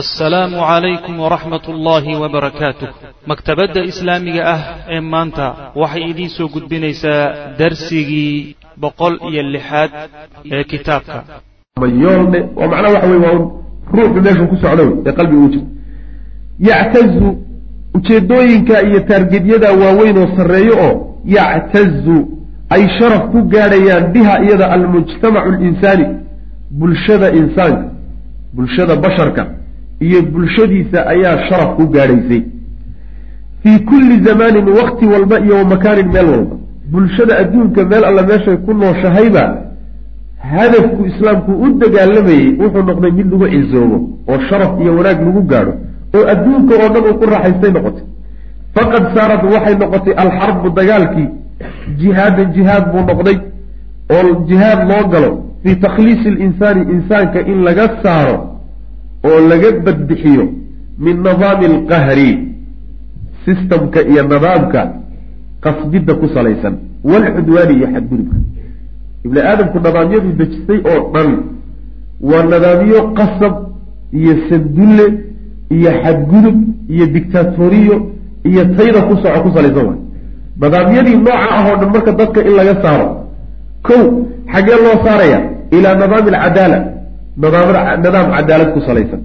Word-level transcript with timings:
assalaamu 0.00 0.56
calaykum 0.58 1.14
waraxmat 1.24 1.64
ullaahi 1.72 2.14
wabarakaatuh 2.22 2.88
maktabadda 3.30 3.80
islaamiga 3.90 4.42
ah 4.54 4.60
ee 4.94 5.00
maanta 5.00 5.46
waxay 5.82 6.02
idiin 6.10 6.30
soo 6.36 6.48
gudbinaysaa 6.54 7.22
darsigii 7.58 8.56
boqol 8.82 9.14
iyo 9.30 9.42
lixaad 9.54 9.90
ee 10.56 10.64
kitaabka. 10.72 11.18
Yoolne 12.02 12.38
oo 12.60 12.66
macnaha 12.72 12.94
waxa 12.94 13.08
wey 13.12 13.20
waa 13.26 13.34
ruuxu 13.96 14.20
meeshuu 14.26 14.46
ku 14.52 14.56
socdo 14.64 14.84
ee 15.06 15.12
qalbiga 15.18 15.42
u 15.46 15.48
jirta 15.54 15.70
yactazu 16.70 17.28
ujeedooyinka 17.96 18.76
iyo 18.88 19.00
taargedyada 19.10 19.68
waaweyn 19.82 20.16
oo 20.22 20.28
sarreeyo 20.36 20.74
oo 20.86 20.92
yactazu 21.36 22.16
ay 22.74 22.82
sharaf 22.98 23.22
ku 23.32 23.38
gaadhayaan 23.54 24.04
biha 24.14 24.34
iyada 24.44 24.66
almujtamacu 24.76 25.50
linsaani 25.62 26.04
bulshada 26.78 27.28
insaanka 27.40 27.84
bulshada 28.56 28.96
basharka 29.04 29.42
iyo 30.00 30.22
bulshadiisa 30.22 31.06
ayaa 31.06 31.48
sharaf 31.48 31.76
ku 31.76 31.86
gaadhaysay. 31.88 32.42
Fii 33.62 33.78
kulli 33.78 34.24
zamaanin 34.24 34.68
wakti 34.68 35.06
walba 35.06 35.38
iyo 35.40 35.54
wa 35.56 35.64
makaanin 35.64 36.08
meel 36.12 36.26
walba. 36.30 36.56
Bulshada 36.92 37.38
adduunka 37.38 37.84
meel 37.84 38.04
alle 38.04 38.22
meeshay 38.22 38.56
ku 38.56 38.74
nooshahayba 38.74 39.44
hadafku 40.38 41.06
islaamku 41.06 41.52
u 41.52 41.68
dagaalamayey 41.78 42.56
wuxuu 42.60 42.82
noqday 42.82 43.10
mid 43.10 43.30
lagu 43.32 43.46
cisoobo 43.48 43.96
oo 44.28 44.38
sharaf 44.48 44.80
iyo 44.80 44.96
wanaag 44.96 45.20
lagu 45.26 45.42
gaadho 45.42 45.72
oo 46.16 46.24
adduunka 46.32 46.74
oo 46.74 46.88
dhan 46.94 47.04
uu 47.10 47.14
ku 47.18 47.26
raaxaystay 47.26 47.70
noqotay. 47.72 48.04
Faqad 48.74 49.04
saarad 49.16 49.42
waxay 49.52 49.74
noqotay 49.82 50.14
alxarbu 50.22 50.68
dagaalkii 50.70 51.28
jihaadan 51.98 52.52
jihaad 52.52 52.84
buu 52.92 53.02
noqday 53.10 53.38
oo 54.14 54.44
jihaad 54.48 54.80
loo 54.90 55.04
galo 55.12 55.30
fii 55.62 55.76
takhliisi 55.76 56.30
linsaani 56.30 56.82
insaanka 56.94 57.40
in 57.40 57.58
laga 57.64 57.86
saaro 58.02 58.36
oo 59.28 59.38
laga 59.50 59.70
badbixiyo 59.86 60.44
min 61.04 61.16
nidaami 61.26 61.64
alqahri 61.72 62.30
sistamka 63.44 64.00
iyo 64.10 64.22
nidaamka 64.22 64.80
qasbidda 65.64 66.12
ku 66.20 66.26
salaysan 66.34 66.74
walcudwaani 67.10 67.74
iyo 67.78 67.86
xadgudubka. 67.94 68.36
Ibni 69.24 69.40
aadamku 69.50 69.76
nidaamyadu 69.78 70.28
dejistay 70.40 70.78
oo 70.92 71.00
dhan 71.14 71.30
waa 72.30 72.42
nidaamyo 72.52 73.00
qasab 73.18 73.54
iyo 74.18 74.34
sandulle 74.48 75.06
iyo 75.76 75.90
xadgudub 76.02 76.56
iyo 76.94 77.06
dictatoriyo 77.14 77.96
iyo 78.48 78.62
tayda 78.76 79.00
ku 79.08 79.14
soco 79.22 79.38
ku 79.44 79.50
salaysan 79.56 79.84
waay. 79.88 80.00
Nidaamyadii 80.62 81.16
nooca 81.16 81.46
ah 81.56 81.64
oo 81.70 81.76
dhan 81.80 81.90
marka 81.94 82.12
dadka 82.20 82.40
in 82.48 82.54
laga 82.58 82.74
saaro 82.82 83.08
kow 83.86 84.04
xaggee 84.52 84.78
loo 84.84 84.96
saaraya 85.04 85.38
ilaa 85.76 85.94
nidaami 86.00 86.30
alcadaala 86.36 86.78
nidaam 87.42 88.26
cadaalad 88.36 88.70
ku 88.74 88.80
salaysan. 88.88 89.20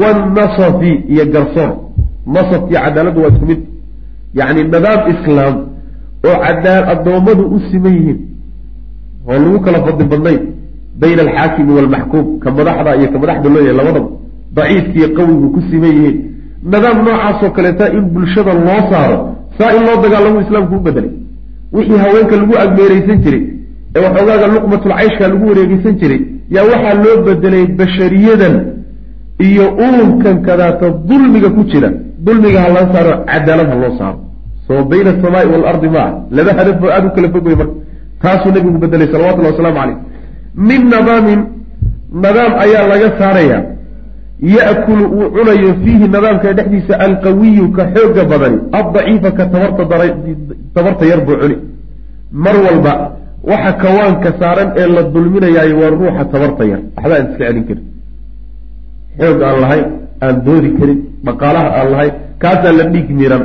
Wanasafi 0.00 0.92
iyo 1.12 1.24
garsoor 1.34 1.70
nasaf 2.34 2.62
iyo 2.70 2.78
cadaaladdu 2.84 3.20
waa 3.22 3.30
isku 3.34 3.46
mid. 3.50 3.60
Yacni 4.38 4.62
nidaam 4.64 5.00
islaam 5.14 5.54
oo 6.28 6.36
cadaa 6.44 6.80
addoommadu 6.92 7.42
u 7.54 7.58
siman 7.70 7.94
yihiin 7.98 8.18
oo 9.28 9.38
lagu 9.42 9.58
kala 9.64 9.78
fadli 9.86 10.04
badnayn 10.12 10.40
bayna 11.00 11.22
alxaakimi 11.26 11.72
waalmaxkuum 11.76 12.26
ka 12.42 12.48
madaxda 12.56 12.90
iyo 12.98 13.08
ka 13.12 13.18
madaxda 13.22 13.48
loo 13.54 13.62
yahay 13.66 13.76
labadaba 13.80 14.08
daciifka 14.56 14.96
iyo 14.98 15.08
qawigu 15.16 15.46
ku 15.54 15.60
siman 15.70 15.92
yihiin. 15.98 16.16
Nidaam 16.72 16.96
noocaasoo 17.06 17.50
kaleeta 17.56 17.84
in 17.96 18.04
bulshada 18.14 18.52
loo 18.66 18.80
saaro 18.90 19.18
saa 19.58 19.70
in 19.76 19.82
loo 19.88 19.96
dagaalamo 20.04 20.38
islaamku 20.44 20.74
u 20.78 20.80
bedelay 20.86 21.12
wixii 21.72 21.98
haweenka 22.04 22.34
lagu 22.40 22.54
agmeereysan 22.64 23.18
jiray 23.24 23.42
ee 23.96 24.00
waxoogaaga 24.04 24.46
luqmatul 24.54 24.92
cayshka 24.98 25.24
lagu 25.32 25.44
wareegeysan 25.50 25.94
jiray 26.00 26.20
yaa 26.54 26.64
waxaa 26.72 26.94
loo 27.04 27.16
bedelay 27.26 27.66
bashariyadan 27.78 28.54
iyo 29.46 29.64
uurkan 29.86 30.36
kadaata 30.46 30.86
dulmiga 31.08 31.50
ku 31.56 31.62
jira. 31.70 31.90
Dulmiga 32.26 32.58
ha 32.64 32.68
laga 32.76 32.92
saaro 32.94 33.12
cadaalad 33.30 33.68
ha 33.72 33.76
loo 33.82 33.92
saaro. 33.98 34.18
Soo 34.66 34.84
bayna 34.90 35.10
asamaai 35.14 35.46
waalardi 35.52 35.88
maa 35.96 36.10
laba 36.36 36.50
hadaf 36.58 36.82
oo 36.82 36.90
aada 36.90 37.06
u 37.08 37.10
kala 37.16 37.28
fog 37.34 37.46
wey 37.46 37.56
marka 37.60 37.74
taasuu 38.22 38.50
nabigu 38.54 38.78
bedelay 38.82 39.08
salawatullahi 39.12 39.52
wasalaamu 39.54 39.78
caleyh 39.80 39.98
min 40.68 40.80
nadaamin 40.94 41.40
nadaam 42.24 42.52
ayaa 42.64 42.84
laga 42.92 43.08
saaraya 43.20 43.58
ya'kulu 44.56 45.04
uu 45.16 45.28
cunayo 45.36 45.70
fiihi 45.82 46.06
nadaamka 46.14 46.52
dhexdiisa 46.58 46.94
alqawiyu 47.06 47.66
ka 47.76 47.82
xooga 47.94 48.22
badani 48.30 48.58
addaciifa 48.80 49.30
ka 49.38 49.44
tabarta 49.52 49.82
tabarta 50.74 51.04
yar 51.10 51.20
buu 51.26 51.36
cuni. 51.42 51.56
Mar 52.32 52.56
walba 52.66 52.92
waxa 53.50 53.72
kawaanka 53.82 54.30
saaran 54.40 54.68
ee 54.80 54.86
la 54.96 55.02
dulminayaay 55.14 55.70
waa 55.80 55.90
ruuxa 56.00 56.24
tabarta 56.32 56.64
yar 56.72 56.80
waxba 56.96 57.14
aan 57.16 57.26
iska 57.30 57.44
celin 57.48 57.64
karin. 57.68 57.84
Xoog 59.20 59.38
aan 59.48 59.56
lahayn 59.64 59.86
aan 60.24 60.36
doodi 60.46 60.70
karin 60.78 60.98
dhaqaalaha 61.26 61.68
aan 61.78 61.88
lahayn 61.94 62.14
kaasaa 62.42 62.72
la 62.78 62.84
dhiig 62.94 63.08
miran 63.20 63.42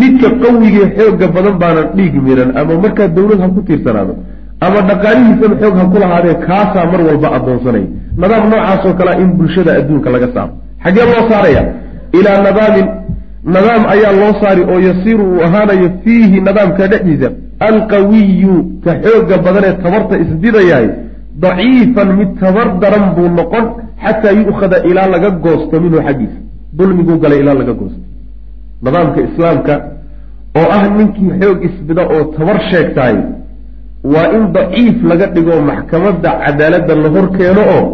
midka 0.00 0.28
qawigee 0.42 0.86
xooga 0.96 1.26
badan 1.36 1.56
baana 1.62 1.82
dhiig 1.96 2.14
miran 2.26 2.50
ama 2.60 2.74
markaa 2.84 3.08
dawlad 3.16 3.40
ha 3.44 3.48
ku 3.56 3.60
tiirsanaado 3.68 4.12
ama 4.66 4.78
dhaqaalihiisaba 4.90 5.54
xoog 5.62 5.74
ha 5.80 5.84
ku 5.92 5.96
lahaadee 6.02 6.36
kaasaa 6.48 6.84
mar 6.92 7.00
walba 7.08 7.28
addoonsanaya 7.36 7.88
nidaam 8.20 8.44
noocaasoo 8.52 8.92
kalea 8.98 9.14
in 9.22 9.30
bulshada 9.38 9.70
adduunka 9.80 10.08
laga 10.14 10.28
saaro. 10.34 10.52
Xaggee 10.84 11.04
loo 11.12 11.22
saaraya 11.30 11.62
ilaa 12.18 12.38
nadaamin 12.46 12.86
nidaam 13.54 13.82
ayaa 13.94 14.12
loo 14.20 14.32
saari 14.40 14.62
oo 14.72 14.78
yasiiru 14.88 15.24
uu 15.32 15.40
ahaanayo 15.46 15.88
fiihi 16.04 16.36
nidaamka 16.46 16.84
dhexdiisa. 16.92 17.28
Alqawiyu 17.68 18.54
ka 18.84 18.92
xooga 19.04 19.36
badanee 19.44 19.74
tabarta 19.84 20.14
isdidayahay 20.24 20.88
daciifan 21.42 22.08
mid 22.18 22.30
tabar 22.42 22.66
daran 22.82 23.04
buu 23.16 23.28
noqon 23.38 23.64
xataa 24.04 24.34
yu'khada 24.40 24.76
ilaa 24.90 25.08
laga 25.14 25.30
goosto 25.44 25.74
minhu 25.84 25.98
xaggiisa. 26.06 26.38
Dulmiguu 26.78 27.16
galay 27.22 27.38
ilaa 27.42 27.56
laga 27.60 27.72
goosto. 27.80 28.00
Nidaamka 28.84 29.18
islaamka 29.28 29.74
oo 30.60 30.68
ah 30.76 30.82
ninkii 30.98 31.30
xoog 31.40 31.58
isbida 31.68 32.02
oo 32.14 32.22
tabar 32.36 32.58
sheegtaay 32.70 33.16
waa 34.12 34.26
in 34.36 34.42
daciif 34.56 34.96
laga 35.10 35.26
dhigo 35.34 35.54
maxkamadda 35.70 36.30
cadaaladda 36.44 36.94
la 37.02 37.08
hor 37.14 37.26
keeno 37.36 37.62
oo 37.76 37.84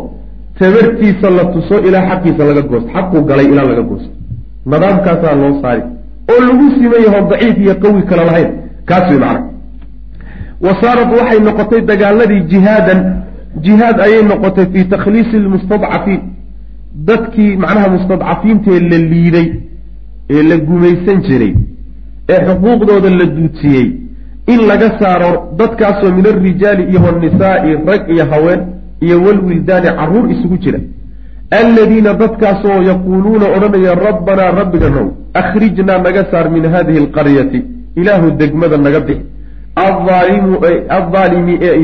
tabartiisa 0.58 1.28
la 1.38 1.44
tuso 1.52 1.76
ilaa 1.88 2.04
xaqiisa 2.10 2.42
laga 2.50 2.62
goosto. 2.70 2.88
Xaquu 2.94 3.16
galay 3.28 3.46
ilaa 3.52 3.66
laga 3.72 3.84
goosto 3.90 4.10
nidaamkaasaa 4.66 5.34
loo 5.42 5.62
saari. 5.62 5.82
Oo 6.32 6.40
lagu 6.46 6.66
siman 6.76 7.00
yaho 7.06 7.20
daciif 7.30 7.58
iyo 7.58 7.74
qawi 7.82 8.02
kale 8.02 8.24
lahayn. 8.24 8.50
Kaas 8.88 9.08
way 9.10 9.18
macna. 9.18 9.42
Wa 10.64 10.72
saarad 10.82 11.08
waxay 11.18 11.40
noqotay 11.40 11.80
dagaaladii 11.90 12.40
jihaadan. 12.52 13.00
Jihaad 13.64 14.00
ayay 14.00 14.22
noqotay 14.22 14.66
fii 14.72 14.84
takhliisi 14.84 15.36
lmustadcafiin 15.44 16.20
dadkii 17.08 17.56
macnaha 17.56 17.88
mustadcafiintee 17.96 18.80
la 18.80 18.98
liiday 18.98 19.48
ee 20.30 20.42
la 20.42 20.56
gumaysan 20.56 21.22
jiray. 21.26 21.54
Ee 22.28 22.40
xuquuqdooda 22.46 23.10
la 23.10 23.26
duudsiyey 23.36 23.86
in 24.52 24.60
laga 24.68 24.88
saaro 25.00 25.30
dadkaasoo 25.58 26.10
min 26.16 26.26
alrijaali 26.26 26.82
iyo 26.90 27.00
wanisaai 27.06 27.72
rag 27.86 28.02
iyo 28.10 28.24
haween 28.30 28.60
iyo 29.00 29.16
walwildaani 29.24 29.88
carruur 29.98 30.30
isugu 30.30 30.56
jira 30.64 30.78
alladiina 31.60 32.14
dadkaasoo 32.22 32.78
yaquuluuna 32.90 33.46
odhanaya 33.56 33.94
rabbanaa 34.06 34.50
rabbiganow 34.60 35.06
akhrijnaa 35.40 36.02
naga 36.06 36.22
saar 36.30 36.46
min 36.56 36.64
hadihi 36.74 36.98
alqaryati 37.04 37.60
ilaahu 38.00 38.36
degmada 38.42 38.76
naga 38.86 39.00
bix 39.08 39.18
aaalimi 39.86 41.54
ee 41.68 41.76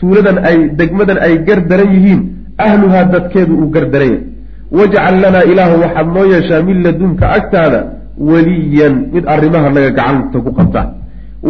tuuladan 0.00 0.38
ay 0.50 0.58
degmadan 0.80 1.18
ay 1.26 1.34
gardaran 1.48 1.90
yihiin 1.96 2.20
ahluhaa 2.66 3.04
dadkeedu 3.14 3.52
uu 3.62 3.70
gardaranya 3.76 4.20
wajcal 4.78 5.16
lanaa 5.24 5.44
ilaahu 5.52 5.80
waxaad 5.84 6.08
noo 6.16 6.26
yeeshaa 6.32 6.62
min 6.68 6.76
ladunka 6.86 7.30
agtaada 7.38 7.80
weliyan 8.30 8.94
mid 9.14 9.24
arrimaha 9.34 9.68
naga 9.76 9.90
gacanta 9.98 10.38
ku 10.44 10.50
qabta 10.58 10.82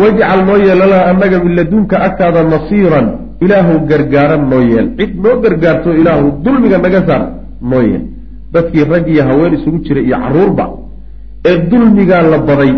wajcal 0.02 0.40
noo 0.48 0.58
yeelalaa 0.66 1.04
annaga 1.10 1.38
min 1.44 1.52
ladunka 1.60 1.96
agtaada 2.06 2.42
nasiiran 2.54 3.06
ilaahu 3.44 3.72
gargaaran 3.90 4.42
noo 4.52 4.62
yeel 4.72 4.86
cid 4.98 5.12
noo 5.24 5.36
gargaarto 5.44 5.90
ilaahu 6.00 6.26
dulmiga 6.44 6.78
naga 6.86 7.00
saar 7.08 7.22
noo 7.70 7.82
yeel 7.90 8.04
dadkii 8.54 8.84
rag 8.92 9.06
iyo 9.12 9.22
haween 9.28 9.54
isugu 9.58 9.78
jira 9.86 10.00
iyo 10.08 10.16
carruurba 10.22 10.64
ee 11.50 11.56
dulmigaa 11.70 12.22
la 12.32 12.38
baday 12.48 12.72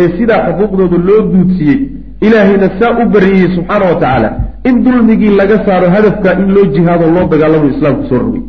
ee 0.00 0.08
sidaa 0.18 0.40
xuquuqdooda 0.58 0.96
loo 1.08 1.20
duudsiyey 1.32 1.78
ilaahayna 2.26 2.68
saa 2.78 2.92
u 3.02 3.04
bariyey 3.14 3.48
subxaana 3.56 3.84
wa 3.90 3.96
tacaala 4.02 4.30
in 4.68 4.76
dulmigii 4.84 5.32
laga 5.40 5.56
saaro 5.66 5.86
hadafka 5.96 6.28
in 6.40 6.48
loo 6.56 6.66
jihaado 6.74 7.06
loo 7.16 7.26
dagaalamo 7.32 7.66
islaamku 7.74 8.04
soo 8.10 8.18
rogay 8.24 8.42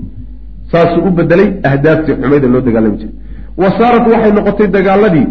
saasuu 0.72 1.04
u 1.08 1.12
bedelay 1.18 1.50
ahdaaftii 1.70 2.16
xumayda 2.22 2.48
loo 2.54 2.62
dagaalami 2.68 2.98
jiray. 3.02 3.14
Wa 3.62 3.70
saarat 3.80 4.06
waxay 4.12 4.32
noqotay 4.38 4.68
dagaaladii 4.78 5.28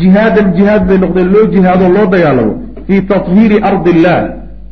jihaadan 0.00 0.46
jihaad 0.56 0.82
bay 0.88 0.98
noqdeen 1.04 1.28
loo 1.34 1.46
jihaado 1.54 1.84
loo 1.96 2.06
dagaalamo 2.14 2.52
fii 2.86 3.00
tathiiri 3.12 3.56
ardi 3.70 3.90
illaah 3.94 4.22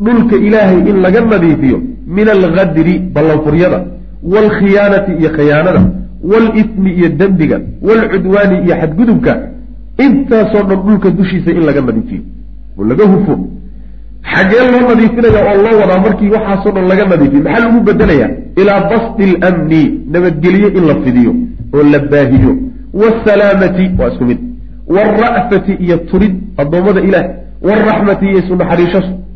dhulka 0.05 0.37
ilaahay 0.47 0.79
in 0.91 0.97
laga 1.05 1.21
nadiifiyo 1.33 1.79
min 2.17 2.29
algadri 2.37 2.95
ballanfuryada 3.15 3.79
waalkhiyaanati 4.23 5.13
iyo 5.21 5.31
khiyaanada 5.31 5.83
waalifmi 6.31 6.91
iyo 6.93 7.09
dembiga 7.09 7.61
waalcudwaani 7.83 8.57
iyo 8.65 8.77
xadgudubka 8.81 9.33
intaasoo 10.05 10.63
dhan 10.63 10.83
dhulka 10.87 11.11
dushiisa 11.11 11.51
in 11.51 11.65
laga 11.67 11.81
nadiifiyo 11.81 12.23
oo 12.79 12.85
laga 12.85 13.05
hufo 13.05 13.35
xaggee 14.33 14.65
loo 14.73 14.89
nadiifinaya 14.89 15.41
oo 15.51 15.63
loo 15.65 15.81
wadaa 15.81 16.01
markii 16.07 16.31
waxaasoo 16.37 16.73
dhan 16.77 16.89
laga 16.89 17.05
nadiifiyo 17.13 17.43
maxaa 17.43 17.65
lagu 17.65 17.81
bedelaya 17.81 18.31
ilaa 18.57 18.81
basti 18.91 19.27
lamni 19.43 19.83
nabadgelyo 20.13 20.69
in 20.79 20.85
la 20.91 20.95
fidiyo 21.05 21.35
oo 21.75 21.83
la 21.93 21.99
baahiyo 21.99 22.57
waasalaamati 23.01 23.91
waa 23.99 24.09
isku 24.11 24.25
mid 24.25 24.39
waalra'fati 24.95 25.73
iyo 25.73 25.97
turid 25.97 26.35
addoommada 26.57 27.01
ilaah 27.01 27.27
waalraxmati 27.63 28.25
iyo 28.27 28.39
isu 28.39 28.55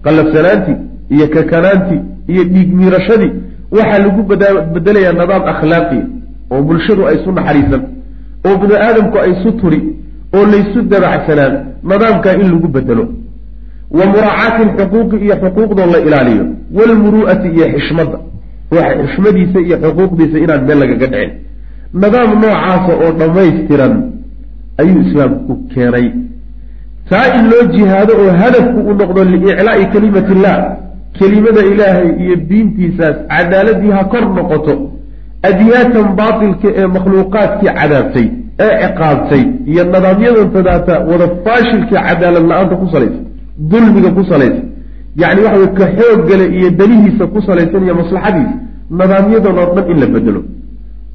qallafsanaantii 0.04 0.76
iyo 1.10 1.26
kakanaantii 1.28 2.00
iyo 2.28 2.44
dhiig 2.44 2.74
miirashadii 2.74 3.32
waxaa 3.76 3.98
lagu 4.04 4.22
bedelayaa 4.74 5.12
nidaam 5.20 5.42
akhlaaqiya 5.52 6.04
oo 6.52 6.62
bulshadu 6.68 7.02
ay 7.08 7.14
isu 7.18 7.30
naxariisan 7.38 7.82
oo 8.46 8.54
bini 8.60 8.74
aadamku 8.86 9.16
ay 9.24 9.30
isu 9.34 9.50
turi 9.60 9.80
oo 10.36 10.44
laysu 10.52 10.78
dabacsanaan 10.92 11.54
nidaamkaa 11.90 12.34
in 12.42 12.48
lagu 12.54 12.68
bedelo. 12.76 13.04
Wa 13.98 14.04
muraacaati 14.12 14.62
lxuquuqi 14.68 15.16
iyo 15.24 15.34
xuquuqdoo 15.42 15.86
la 15.94 15.98
ilaaliyo. 16.06 16.44
Waalmuru'ati 16.76 17.48
iyo 17.56 17.66
xishmadda. 17.74 18.18
Waxa 18.74 18.94
xishmadiisa 19.06 19.58
iyo 19.66 19.76
xuquuqdiisa 19.84 20.36
inaan 20.44 20.62
meel 20.68 20.78
lagaga 20.82 21.06
dhicin. 21.12 21.30
Nidaam 22.02 22.30
noocaasa 22.42 22.92
oo 23.02 23.10
dhammaystiran 23.20 23.94
ayuu 24.80 25.00
islaamku 25.06 25.52
keenay. 25.74 26.06
Taa 27.10 27.26
in 27.38 27.44
loo 27.52 27.64
jihaado 27.74 28.12
oo 28.22 28.30
hadafku 28.42 28.78
u 28.90 28.92
noqdo 29.00 29.20
liiclaa'i 29.30 29.84
kalimati 29.92 30.32
illah 30.36 30.56
kelimada 31.18 31.62
ilaahay 31.72 32.08
iyo 32.24 32.36
diintiisaas 32.50 33.16
cadaaladii 33.32 33.92
ha 33.96 34.04
kor 34.12 34.24
noqoto 34.36 34.74
adyaatan 35.50 36.06
baatilka 36.20 36.68
ee 36.80 36.86
makhluuqaadkii 36.96 37.70
cadaabtay 37.78 38.26
ee 38.64 38.72
ciqaabtay 38.82 39.42
iyo 39.72 39.82
nidaamyadan 39.84 40.48
tadaata 40.56 40.94
wada 41.10 41.26
faashilkii 41.44 42.00
cadaalad 42.08 42.44
la'aanta 42.50 42.74
ku 42.82 42.86
salaysan 42.94 43.24
dulmiga 43.70 44.10
ku 44.16 44.22
salaysan 44.32 44.66
yacni 45.22 45.40
waxa 45.46 45.58
wey 45.62 45.70
ka 45.78 45.86
xooggale 45.98 46.44
iyo 46.58 46.68
danihiisa 46.80 47.24
ku 47.34 47.38
salaysan 47.48 47.82
iyo 47.86 47.94
maslaxadiisa 48.02 48.56
nidaamyadan 49.00 49.54
oo 49.62 49.68
dhan 49.76 49.86
in 49.92 49.98
la 50.02 50.06
bedelo 50.14 50.40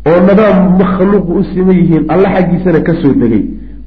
oo 0.09 0.19
nidaam 0.29 0.57
makhluuqu 0.81 1.31
u 1.39 1.43
siman 1.51 1.75
yihiin 1.81 2.03
alla 2.13 2.27
xaggiisana 2.35 2.79
ka 2.87 2.93
soo 3.01 3.13
degay 3.21 3.43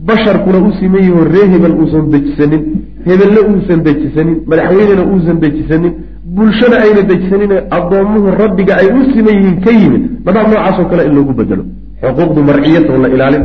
basharkuna 0.08 0.58
u 0.68 0.72
siman 0.80 1.00
yihioo 1.04 1.24
ree 1.34 1.46
hebel 1.52 1.74
uusan 1.82 2.04
dejisanin 2.12 2.62
hebelle 3.08 3.40
uusan 3.50 3.80
dejisanin 3.86 4.36
madaxweynena 4.50 5.02
uusan 5.12 5.36
dejisanin 5.44 5.92
bulshada 6.36 6.76
ayna 6.84 7.02
dejisanin 7.10 7.52
addoomuhu 7.78 8.28
rabbiga 8.42 8.72
ay 8.80 8.88
u 8.98 9.00
siman 9.12 9.34
yihiin 9.38 9.56
ka 9.64 9.70
yimid. 9.80 10.02
Nidaam 10.26 10.46
noocaasoo 10.52 10.86
kale 10.90 11.02
in 11.08 11.14
loogu 11.18 11.32
bedelo. 11.40 11.64
Xuquuqdu 12.02 12.40
marciyata 12.50 12.90
oo 12.94 13.00
la 13.04 13.08
ilaalin. 13.14 13.44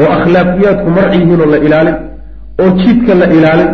Oo 0.00 0.10
akhlaaqiyaadku 0.16 0.88
marci 0.98 1.16
yihiin 1.22 1.40
oo 1.44 1.50
la 1.54 1.58
ilaalin. 1.66 1.96
Oo 2.62 2.70
jidka 2.82 3.12
la 3.20 3.26
ilaalin. 3.36 3.70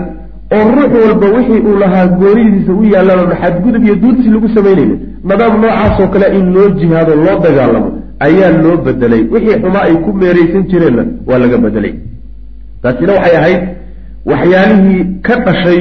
Oo 0.55 0.65
ruux 0.77 0.93
walba 1.05 1.27
wixii 1.37 1.61
uu 1.69 1.77
lahaa 1.83 2.07
goonidiisa 2.21 2.73
u 2.81 2.85
yaallaan 2.95 3.33
xadgudub 3.43 3.83
iyo 3.87 3.95
duudsi 4.03 4.29
lagu 4.35 4.49
samaynayna 4.57 4.97
nidaam 5.31 5.55
noocaasoo 5.63 6.09
kale 6.15 6.27
in 6.39 6.47
loo 6.55 6.69
jihaado 6.81 7.13
loo 7.25 7.37
dagaalamo 7.45 7.89
ayaa 8.27 8.53
loo 8.65 8.77
bedelay. 8.85 9.23
Wixii 9.33 9.59
xumaa 9.63 9.85
ay 9.89 9.95
ku 10.05 10.11
meeraysan 10.21 10.63
jireenna 10.71 11.03
waa 11.29 11.39
laga 11.43 11.59
bedelay. 11.65 11.93
Taasina 12.83 13.13
waxay 13.19 13.37
ahayd 13.41 13.63
waxyaalihii 14.31 15.05
ka 15.27 15.35
dhashay 15.47 15.81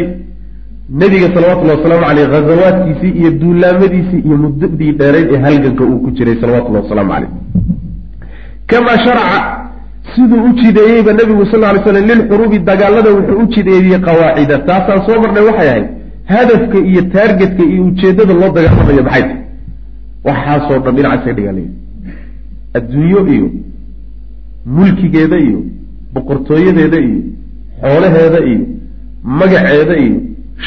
nebiga 1.01 1.27
salawatullahi 1.35 1.77
wasalaamu 1.79 2.05
caleyh 2.07 2.27
ghazawaadkiisii 2.33 3.11
iyo 3.19 3.31
duulaamadiisii 3.41 4.21
iyo 4.27 4.37
muddadii 4.45 4.91
dheerayd 4.99 5.29
ee 5.33 5.41
halganka 5.45 5.83
uu 5.83 5.99
ku 6.05 6.11
jiray 6.17 6.35
salawatullahi 6.41 6.83
wasalaamu 6.85 7.11
caleyh 7.13 7.29
kamaa 8.71 8.97
sharaca 9.05 9.39
siduu 10.15 10.43
u 10.47 10.51
jideeyeyba 10.61 11.13
nebigu 11.19 11.45
sal 11.51 11.61
ly 11.75 11.79
slam 11.83 12.05
lilxuruubi 12.11 12.59
dagaalada 12.69 13.09
wuxuu 13.17 13.37
u 13.43 13.45
jideeyey 13.55 13.99
qawaacida. 14.07 14.55
Taasaan 14.69 14.99
soo 15.07 15.17
marnay 15.23 15.43
waxay 15.49 15.69
ahayd 15.69 15.85
hadafka 16.33 16.77
iyo 16.89 17.01
taargetka 17.15 17.63
iyo 17.71 17.83
ujeeddada 17.89 18.33
loo 18.41 18.51
dagaalamayo 18.57 19.03
maxay 19.07 19.23
tahy 19.23 19.37
waxaasoo 20.27 20.79
dhan 20.85 20.95
dhinacaas 20.97 21.23
ka 21.25 21.33
dhigaalay 21.37 21.67
adduunyo 22.77 23.21
iyo 23.35 23.47
mulkigeeda 24.77 25.37
iyo 25.47 25.59
boqortooyadeeda 26.13 26.97
iyo 27.07 27.19
xoolaheeda 27.81 28.39
iyo 28.51 28.65
magaceeda 29.39 29.95
iyo 30.03 30.17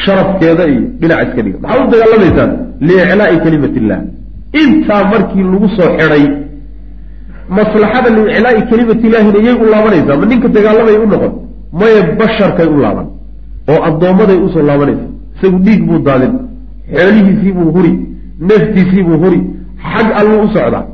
sharafkeeda 0.04 0.64
iyo 0.72 0.80
dhinaca 1.00 1.22
iska 1.28 1.42
dhiga. 1.44 1.58
Maxaa 1.62 1.84
u 1.84 1.90
dagaalamaysaan? 1.92 2.50
Liiclaa'i 2.88 3.36
kalimat 3.44 3.74
illah 3.80 4.00
intaa 4.62 5.02
markii 5.12 5.44
lagu 5.52 5.68
soo 5.76 5.88
xidhay 5.98 6.24
maslaxada 7.58 8.08
liiclaa'i 8.16 8.60
kalimat 8.70 9.00
illahina 9.06 9.38
iyay 9.42 9.56
u 9.62 9.66
laabanaysaa. 9.72 10.16
Ma 10.20 10.26
ninka 10.30 10.48
dagaalamaya 10.56 10.98
u 11.04 11.06
noqon? 11.12 11.32
Maya 11.80 12.00
basharkay 12.20 12.68
u 12.74 12.78
laaban. 12.84 13.06
Oo 13.70 13.80
addoommaday 13.88 14.38
u 14.46 14.48
soo 14.54 14.62
laabanaysa. 14.70 15.06
Isagu 15.36 15.58
dhiig 15.66 15.80
buu 15.88 15.98
daadin. 16.06 16.32
Xoolihiisiibuu 16.96 17.70
huri. 17.76 17.92
Naftiisiibuu 18.48 19.18
huri. 19.22 19.40
Xag 19.92 20.08
alluu 20.20 20.40
u 20.46 20.48
socdaa. 20.54 20.84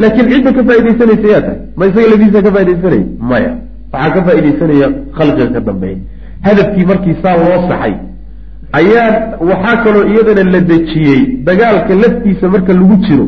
Laakiin 0.00 0.26
cidda 0.32 0.50
ka 0.56 0.62
faaidaysanaysa 0.68 1.28
yaa 1.34 1.42
tahay? 1.46 1.58
Ma 1.78 1.82
isaga 1.88 2.06
ladiisa 2.12 2.38
ka 2.44 2.50
faa'idaysanaya 2.54 3.04
maya 3.30 3.50
waxaa 3.92 4.10
ka 4.14 4.22
faaidaysanaya 4.26 4.88
khalqiga 5.18 5.46
ka 5.54 5.60
dambeeya 5.60 5.98
hadafkii 6.46 6.84
markii 6.90 7.16
saa 7.22 7.36
loo 7.36 7.58
saxay 7.68 7.94
ayaa 8.80 9.10
waxaa 9.50 9.76
kaloo 9.84 10.04
iyadana 10.12 10.50
la 10.54 10.60
dejiyey 10.60 11.22
dagaalka 11.48 11.94
laftiisa 12.02 12.48
marka 12.48 12.72
lagu 12.72 12.96
jiro 13.06 13.26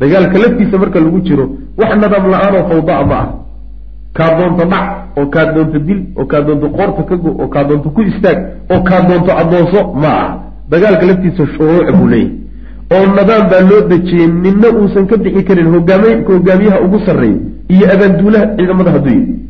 dagaalka 0.00 0.38
laftiisa 0.44 0.78
marka 0.78 1.00
lagu 1.00 1.20
jiro 1.20 1.44
wax 1.78 1.90
nadam 2.02 2.24
la'aanoo 2.32 2.68
fawdaa 2.70 3.04
ma 3.04 3.18
ah. 3.22 3.28
Kaa 4.12 4.30
doonto 4.38 4.64
dhac 4.72 4.86
oo 5.18 5.26
kaa 5.26 5.52
doonto 5.54 5.78
dil 5.78 6.00
oo 6.16 6.26
kaa 6.26 6.42
doonto 6.46 6.68
qoorta 6.68 7.02
ka 7.08 7.16
go 7.16 7.30
oo 7.42 7.48
kaa 7.48 7.64
doonto 7.64 7.90
ku 7.90 8.02
istaag 8.02 8.38
oo 8.72 8.80
kaa 8.88 9.00
doonto 9.08 9.32
addoonso 9.42 9.80
ma 10.02 10.10
ah. 10.24 10.30
Dagaalka 10.70 11.06
laftiisa 11.06 11.46
shuruuc 11.54 11.88
buu 11.96 12.08
leeyahy 12.12 12.42
oo 12.94 13.06
nadaam 13.16 13.44
baa 13.50 13.62
loo 13.70 13.80
dejiyey 13.88 14.26
ninna 14.26 14.68
uusan 14.80 15.06
ka 15.06 15.16
bixi 15.16 15.44
karin 15.44 15.68
hogaam 15.74 16.02
hogaamiyaha 16.28 16.80
ugu 16.86 16.98
sarreeya 17.06 17.38
iyo 17.74 17.86
abaanduulaha 17.94 18.46
ciidamada 18.56 18.90
hadduu 18.96 19.14
yahay 19.14 19.41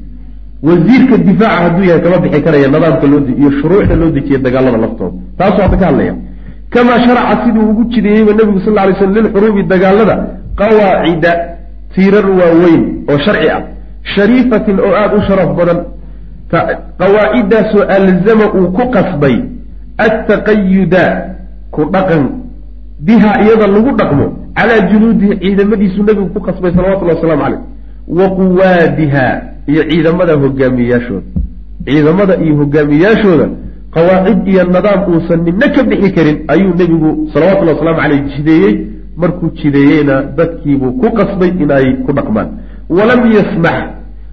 wasiirka 0.63 1.17
difaaca 1.17 1.63
hadduu 1.63 1.85
yahay 1.85 2.03
kama 2.03 2.19
bixi 2.19 2.43
karaya 2.43 2.69
nidaamka 2.69 3.07
loo 3.07 3.23
iyo 3.41 3.51
shuruucda 3.61 3.95
loo 3.97 4.11
dejiye 4.11 4.39
dagaalada 4.39 4.79
laftooda 4.85 5.17
taasuu 5.39 5.63
hadda 5.63 5.77
ka 5.77 5.87
hadlaya 5.87 6.15
kamaa 6.71 6.99
sharaca 7.07 7.45
siduu 7.45 7.71
ugu 7.71 7.85
jideeyeyba 7.85 8.33
nebigu 8.33 8.61
sal 8.61 8.75
ly 8.89 8.95
slm 8.99 9.15
lilxuruubi 9.15 9.63
dagaalada 9.63 10.15
qawaacida 10.57 11.33
tiirar 11.95 12.31
waaweyn 12.31 12.83
oo 13.11 13.19
sharci 13.19 13.49
ah. 13.51 13.63
Shariifatin 14.03 14.81
oo 14.81 14.95
aada 14.95 15.17
u 15.17 15.23
sharaf 15.29 15.57
badan 15.57 15.79
qawaaciddaasoo 16.99 17.85
alzama 17.99 18.47
uu 18.55 18.73
ku 18.77 18.91
qasbay 18.91 19.37
attaqayuda 20.07 21.05
ku 21.71 21.85
dhaqan 21.93 22.23
biha 23.01 23.31
iyada 23.45 23.67
lagu 23.67 23.97
dhaqmo 23.97 24.27
calaa 24.55 24.89
junuudihi 24.91 25.39
ciidamadiisuu 25.43 26.03
nebigu 26.03 26.29
ku 26.35 26.41
qasbay 26.41 26.73
salawatullahi 26.75 27.17
wasalaamu 27.17 27.43
caleyh 27.45 27.63
wa 28.09 28.27
quwaadiha 28.39 29.52
iyo 29.71 29.83
ciidamada 29.91 30.33
hogaamiyeyaashooda 30.43 31.27
ciidamada 31.87 32.35
iyo 32.45 32.55
hogaamiyeyaashooda 32.57 33.47
qawaacid 33.95 34.49
iyo 34.49 34.65
nidaam 34.65 35.01
uusan 35.13 35.41
ninna 35.47 35.67
ka 35.75 35.83
bixi 35.83 36.11
karin 36.17 36.39
ayuu 36.49 36.75
nebigu 36.81 37.11
salawatullahi 37.33 37.77
wasalaamu 37.77 38.01
caleyh 38.03 38.23
jideeyey. 38.37 38.75
Markuu 39.17 39.51
jideeyeyna 39.61 40.23
dadkiibuu 40.37 40.93
ku 41.01 41.09
qasbay 41.17 41.51
in 41.63 41.71
ay 41.71 41.87
ku 42.05 42.13
dhaqmaan. 42.17 42.49
Walam 42.89 43.21
yasmax 43.33 43.79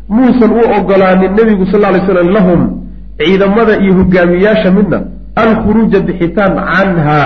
muusan 0.08 0.51
u 0.56 0.62
ogolaanin 0.77 1.32
nebigu 1.38 1.65
sal 1.72 1.84
ly 1.94 2.00
slam 2.08 2.30
lahum 2.32 2.62
ciidamada 3.20 3.74
iyo 3.84 3.94
hogaamiyeyaasha 4.00 4.72
midna 4.72 5.00
alkhuruuja 5.36 6.00
bixitaan 6.00 6.56
canha 6.56 7.20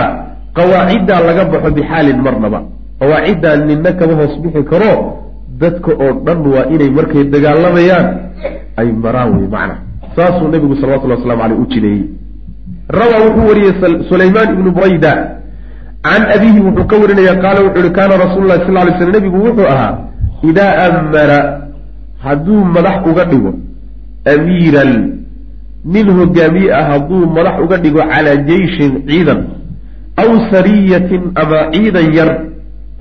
qawaaciddaa 0.58 1.22
laga 1.28 1.46
baxo 1.46 1.70
bixaalin 1.78 2.20
marnaba. 2.26 2.60
Qawaaciddaa 3.00 3.56
ninna 3.70 3.92
kama 4.00 4.14
hoos 4.20 4.34
bixi 4.42 4.64
karo 4.72 5.23
dadka 5.62 5.92
oo 6.04 6.14
dhan 6.26 6.40
waa 6.54 6.66
inay 6.74 6.90
markay 6.90 7.24
dagaalamayaan 7.34 8.08
ay 8.78 8.88
maraan 8.92 9.30
wey 9.40 9.48
macna. 9.48 9.76
Saasuu 10.16 10.48
nebigu 10.54 10.76
salawatullahi 10.82 11.20
waslamu 11.22 11.44
aleyh 11.44 11.60
u 11.64 11.66
jideeyey. 11.74 12.04
Rawaa 12.90 13.22
wuxuu 13.26 13.48
wariyey 13.50 13.74
sulaymaan 14.10 14.50
ibnu 14.54 14.72
burayda. 14.72 15.14
Can 16.04 16.24
abiihi 16.36 16.60
wuxuu 16.68 16.86
ka 16.88 16.96
warinaya 17.02 17.36
qaala 17.44 17.60
wuxuu 17.66 17.82
yihi 17.84 17.94
kaana 17.98 18.18
rasuulu 18.24 18.48
lahi 18.48 18.60
sal 18.66 18.74
lay 18.76 18.94
slam 18.98 19.12
nebigu 19.16 19.38
wuxuu 19.46 19.68
ahaa 19.74 19.94
idaa 20.50 20.74
amara 20.86 21.40
hadduu 22.24 22.66
madax 22.76 22.98
uga 23.12 23.24
dhigo 23.32 23.52
amiiran 24.34 24.92
nin 25.86 26.08
hogaamiye 26.18 26.70
ah 26.80 26.84
hadduu 26.92 27.26
madax 27.36 27.56
uga 27.64 27.78
dhigo 27.84 28.00
calaa 28.12 28.36
jeyshin 28.50 28.92
ciidan 29.08 29.40
aw 30.22 30.30
sariyatin 30.52 31.32
ama 31.36 31.60
ciidan 31.74 32.08
yar 32.18 32.30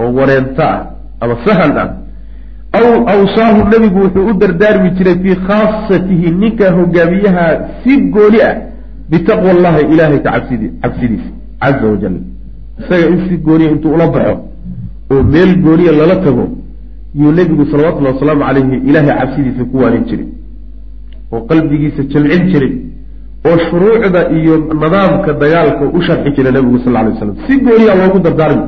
oo 0.00 0.10
wareento 0.18 0.62
ah 0.62 0.78
ama 1.20 1.34
sahan 1.46 1.72
ah 1.82 1.88
aw 2.78 2.86
awsaahu 3.14 3.68
nebigu 3.72 3.98
wuxuu 4.04 4.26
u 4.30 4.32
dardaarmi 4.42 4.90
jiray 4.96 5.16
fii 5.22 5.36
khaasatihi 5.48 6.30
ninka 6.30 6.70
hogaamiyaha 6.76 7.46
si 7.84 7.96
gooni 8.14 8.40
ah 8.48 8.54
bitaqwa 9.10 9.50
allahi 9.50 9.82
ilaahay 9.92 10.18
ka 10.22 10.30
cabsid 10.32 10.62
cabsidiisa 10.82 11.30
caza 11.60 11.86
wajal 11.92 12.14
isaga 12.80 13.06
in 13.12 13.28
si 13.28 13.36
gooniya 13.36 13.70
intuu 13.70 13.94
ula 13.94 14.06
baxo 14.06 14.36
oo 15.10 15.22
meel 15.22 15.56
gooniya 15.64 15.92
lala 15.92 16.16
tago 16.16 16.44
yuu 17.20 17.32
nebigu 17.32 17.66
salawatullahi 17.70 18.14
wasalaamu 18.14 18.44
calayhi 18.46 18.76
ilaahay 18.88 19.14
cabsidiisa 19.20 19.64
ku 19.70 19.76
waanin 19.82 20.04
jiray 20.10 20.26
oo 21.32 21.40
qalbigiisa 21.40 22.02
jamcin 22.12 22.42
jiray 22.52 22.72
oo 23.46 23.58
shuruucda 23.68 24.20
iyo 24.38 24.56
nidaamka 24.56 25.32
dagaalka 25.32 25.84
u 25.96 26.02
sharxi 26.02 26.30
jira 26.36 26.50
nebigu 26.50 26.78
sal 26.84 26.92
lay 26.92 27.14
slam 27.18 27.34
si 27.46 27.56
gooniya 27.66 27.94
loogu 28.00 28.18
dardaarmi 28.26 28.62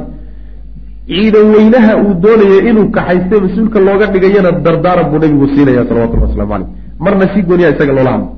ciidan 1.08 1.46
weynaha 1.54 1.92
uu 2.04 2.14
doonayo 2.24 2.58
inuu 2.70 2.86
kaxayste 2.96 3.34
mas'uulka 3.44 3.78
looga 3.88 4.06
dhigayana 4.14 4.50
dardaaran 4.66 5.06
buu 5.10 5.18
nabigu 5.24 5.46
siinaya 5.54 5.82
salawatullah 5.88 6.28
waslamu 6.28 6.52
caleyh 6.52 6.68
marna 7.04 7.26
si 7.34 7.40
gooniya 7.48 7.70
isaga 7.74 7.92
loola 7.98 8.12
hadlo. 8.14 8.28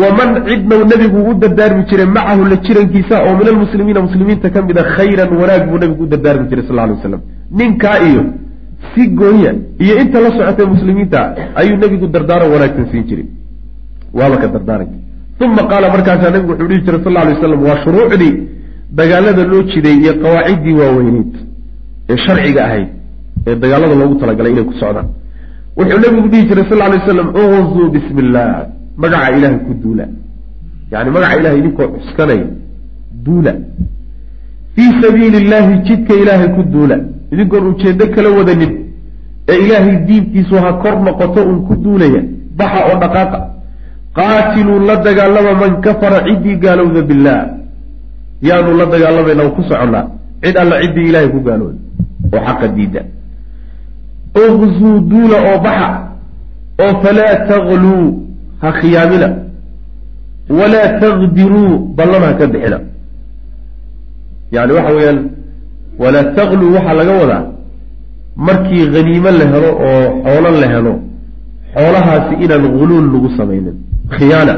Waman 0.00 0.30
cidnow 0.48 0.80
nebigu 0.92 1.18
u 1.30 1.32
dardaarmi 1.42 1.82
jiray 1.90 2.06
macahu 2.16 2.42
la 2.50 2.56
jirankiisa 2.66 3.16
oo 3.26 3.34
min 3.38 3.46
almuslimiina 3.52 4.00
muslimiinta 4.06 4.48
ka 4.54 4.60
mid 4.68 4.78
a 4.82 4.84
khayran 4.96 5.30
wanaag 5.40 5.62
buu 5.70 5.78
nebigu 5.82 6.02
u 6.04 6.08
dardaarmi 6.12 6.44
jiray 6.50 6.64
sal 6.68 6.76
ly 6.88 6.92
waslam 6.96 7.20
ninkaa 7.58 7.98
iyo 8.08 8.22
si 8.94 9.02
goonya 9.18 9.52
iyo 9.84 9.94
inta 10.02 10.18
la 10.24 10.30
socotay 10.36 10.66
muslimiinta 10.74 11.18
ayuu 11.60 11.76
nebigu 11.82 12.06
dardaaran 12.14 12.48
wanaagsan 12.54 12.86
siin 12.90 13.04
jiray. 13.10 13.26
Waaba 14.18 14.36
ka 14.42 14.46
dardaaranka 14.54 14.96
uma 15.44 15.62
qaala 15.70 15.86
markaasaa 15.94 16.30
nebigu 16.34 16.52
wuxuu 16.52 16.68
dhihi 16.70 16.82
jiray 16.86 17.00
sal 17.04 17.12
ly 17.26 17.32
waslam 17.34 17.60
waa 17.68 17.78
shuruucdii 17.84 18.32
dagaalada 18.98 19.42
loo 19.52 19.62
jiday 19.72 19.96
iyo 20.02 20.12
qawaaciddii 20.24 20.74
waaweyneyd 20.80 21.32
ee 22.12 22.16
sharciga 22.24 22.60
ahayd 22.68 22.88
ee 23.48 23.54
dagaalada 23.62 23.94
loogu 24.00 24.14
talagalay 24.22 24.52
inay 24.54 24.64
ku 24.70 24.74
socdaan. 24.82 25.08
Wuxuu 25.78 26.00
nebigu 26.04 26.28
dhihi 26.32 26.44
jiray 26.48 26.64
sal 26.70 26.78
lay 26.82 26.90
waslam 26.98 27.28
uzuu 27.42 27.88
bismi 27.94 28.20
illah 28.24 28.48
magaca 29.02 29.28
ilaahay 29.36 29.58
ku 29.66 29.72
duula. 29.82 30.04
Yani 30.92 31.10
magaca 31.14 31.34
ilahay 31.40 31.58
idinkoo 31.62 31.88
cuskanaya 31.94 32.46
duula. 33.24 33.52
Fii 34.74 34.90
sabiili 35.02 35.36
illahi 35.42 35.72
jidka 35.88 36.12
ilaahay 36.22 36.48
ku 36.56 36.62
duula. 36.74 36.96
Idinkoon 37.32 37.64
ujeedo 37.70 38.04
kala 38.14 38.28
wadanin 38.38 38.72
ee 39.50 39.58
ilaahay 39.64 39.96
diinkiisu 40.08 40.54
ha 40.64 40.70
kor 40.82 40.94
noqoto 41.06 41.40
uun 41.48 41.58
ku 41.68 41.74
duulaya. 41.84 42.22
Baxa 42.58 42.80
oo 42.90 42.96
dhaqaaqa. 43.02 43.38
Qaatiluu 44.18 44.78
la 44.88 44.96
dagaalama 45.06 45.52
man 45.62 45.72
kafara 45.84 46.18
ciddii 46.28 46.56
gaalowda 46.64 47.00
billaah 47.08 47.44
yaanu 48.48 48.70
la 48.80 48.84
dagaalamayna 48.92 49.42
ku 49.56 49.62
soconnaa. 49.70 50.04
Cid 50.44 50.56
alla 50.62 50.76
ciddii 50.82 51.06
ilaahay 51.10 51.30
ku 51.34 51.40
gaalooda 51.48 51.78
oo 52.34 52.40
xaqa 52.46 52.68
diida. 52.68 53.02
uqzuu 54.44 55.00
duula 55.10 55.36
oo 55.50 55.58
baxa 55.66 55.88
oo 56.82 56.92
falaa 57.02 57.34
tagluu 57.50 58.04
ha 58.62 58.68
khiyaamina 58.80 59.28
walaa 60.58 60.88
taqdiruu 61.00 61.78
ballan 61.96 62.22
ha 62.28 62.32
ka 62.38 62.46
bixina 62.52 62.78
yani 64.52 64.72
waxa 64.76 64.92
weeyaan 64.96 65.20
walaa 66.02 66.24
tagluu 66.38 66.74
waxaa 66.76 66.94
laga 67.00 67.12
wadaa 67.22 67.44
markii 68.36 68.84
haniimo 68.94 69.30
la 69.40 69.44
helo 69.52 69.70
oo 69.88 70.04
xoolo 70.24 70.50
la 70.62 70.68
helo 70.74 70.92
xoolahaasi 71.74 72.34
inaan 72.44 72.64
huluul 72.78 73.06
lagu 73.14 73.28
samaynin. 73.36 73.76
khiyaana. 74.16 74.54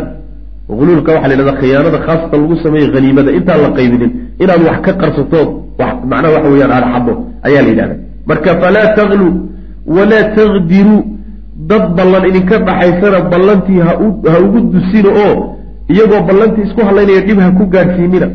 huluulka 0.69 1.13
waxa 1.13 1.29
la 1.29 1.35
yhahda 1.35 1.53
khiyaanada 1.61 1.99
khaasatan 2.07 2.41
lagu 2.43 2.57
sameeyey 2.65 2.91
haniimada 2.95 3.31
intaan 3.39 3.61
la 3.65 3.71
qaybinin 3.79 4.11
inaad 4.43 4.61
wax 4.69 4.79
ka 4.87 4.93
qarsatood 5.03 5.49
macnaha 5.79 6.33
waxa 6.37 6.49
weyaan 6.55 6.73
aada 6.77 6.89
xado 6.95 7.13
ayaa 7.47 7.63
la 7.63 7.69
yidhahda 7.73 7.97
marka 8.31 8.51
falaa 8.63 8.87
tagluu 8.99 9.33
walaa 9.97 10.25
taqdiruu 10.39 11.01
dad 11.71 11.85
ballan 11.99 12.25
idinka 12.31 12.57
dhaxaysana 12.69 13.19
ballantii 13.33 13.81
ha 13.87 14.39
ugu 14.45 14.59
dusina 14.75 15.11
oo 15.27 15.35
iyagoo 15.93 16.23
ballantii 16.29 16.65
isku 16.69 16.81
hadlaynaya 16.89 17.21
dhib 17.27 17.39
ha 17.45 17.51
ku 17.59 17.65
gaadhsiinina 17.75 18.29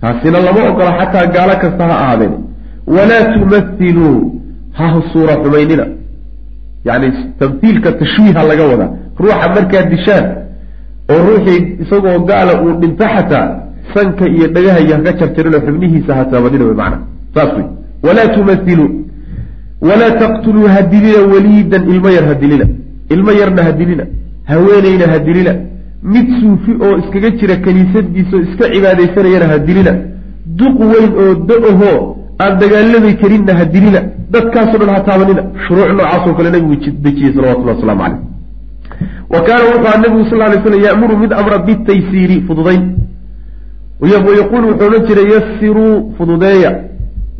taasina 0.00 0.38
lama 0.46 0.60
ogola 0.70 0.92
xataa 1.00 1.26
gaalo 1.34 1.54
kasta 1.62 1.84
ha 1.90 1.94
ahaadeen. 2.04 2.34
Walaa 2.96 3.22
tumathiluu 3.32 4.16
ha 4.78 4.84
suura 5.12 5.34
xumaynina. 5.42 5.84
Yani 6.88 7.06
tamhiilka 7.40 7.90
tashwiiha 8.00 8.42
laga 8.50 8.64
wadaa. 8.70 8.90
Ruuxa 9.20 9.48
markaad 9.56 9.86
dishaan 9.94 10.24
oo 11.12 11.18
ruuxii 11.26 11.60
isagoo 11.82 12.18
gaala 12.30 12.52
uu 12.62 12.72
dhinto 12.80 13.04
xataa 13.14 13.46
sanka 13.94 14.24
iyo 14.34 14.46
dhagaha 14.54 14.78
iyo 14.84 14.94
haka 14.96 15.12
jarjarinoo 15.20 15.60
xubnihiisa 15.66 16.14
ha 16.18 16.24
taabanina 16.32 16.64
wy 16.70 16.74
macana 16.80 16.98
saas 17.34 17.50
wey 17.56 17.66
walaa 18.06 18.28
tumathiluu 18.34 18.90
walaa 19.88 20.12
taqtuluu 20.22 20.66
ha 20.74 20.80
dilina 20.92 21.20
waliidan 21.32 21.82
ilmo 21.92 22.10
yar 22.16 22.24
ha 22.30 22.34
dilina 22.42 22.66
ilmo 23.14 23.32
yarna 23.40 23.62
ha 23.66 23.72
dilina 23.80 24.04
haweeneyna 24.50 25.06
ha 25.12 25.18
dilina 25.28 25.52
mid 26.14 26.26
suufi 26.40 26.72
oo 26.84 26.94
iskaga 27.00 27.30
jira 27.40 27.56
kaniisadiisa 27.64 28.36
iska 28.46 28.64
cibaadaysanayana 28.74 29.46
ha 29.52 29.58
dilina 29.68 29.92
duq 30.58 30.78
weyn 30.92 31.10
oo 31.22 31.32
da'ahoo 31.50 31.98
aan 32.44 32.54
dagaalamay 32.62 33.14
karinna 33.22 33.52
ha 33.58 33.64
dilina 33.74 34.00
dadkaasoo 34.34 34.78
dhan 34.80 34.90
ha 34.94 35.00
taabanina. 35.08 35.42
Shuruuc 35.64 35.90
noocaasoo 35.98 36.34
kale 36.38 36.50
nabigu 36.54 36.76
dejiyey 37.04 37.32
salawatullah 37.36 37.74
waslamu 37.76 38.02
caleyh 38.02 38.20
wa 39.34 39.40
kaana 39.46 39.64
wuxuu 39.70 39.88
aha 39.88 39.98
nabigu 40.04 40.24
sal 40.30 40.38
lay 40.38 40.58
slam 40.64 40.80
ya'muru 40.86 41.14
mid 41.22 41.32
amra 41.40 41.58
bitaysiiri 41.68 42.36
fududayn 42.48 42.82
wayaquulu 44.00 44.66
wuxuu 44.70 44.86
odhan 44.86 45.06
jiray 45.08 45.26
yasiruu 45.34 46.12
fududeeya 46.18 46.70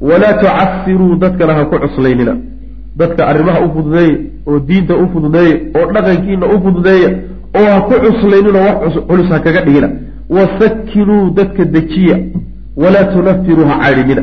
walaa 0.01 0.33
tucasiruu 0.41 1.17
dadkana 1.17 1.55
ha 1.55 1.65
ku 1.65 1.77
cuslaynina. 1.85 2.35
Dadka 2.97 3.27
arrimaha 3.31 3.61
u 3.67 3.69
fududeeya 3.75 4.17
oo 4.49 4.59
diinta 4.69 4.95
u 4.97 5.09
fududeeya 5.13 5.57
oo 5.79 5.87
dhaqankiina 5.95 6.47
u 6.55 6.61
fududeeya 6.65 7.11
oo 7.59 7.67
ha 7.73 7.81
ku 7.89 7.95
cuslayninoo 8.05 8.65
wax 8.69 8.95
culus 9.09 9.29
ha 9.33 9.39
kaga 9.41 9.61
dhigina. 9.67 9.89
Wasakinuu 10.31 11.31
dadka 11.39 11.65
dejiya 11.65 12.17
walaa 12.77 13.05
tunafiruu 13.13 13.67
ha 13.71 13.77
caydhinina 13.83 14.23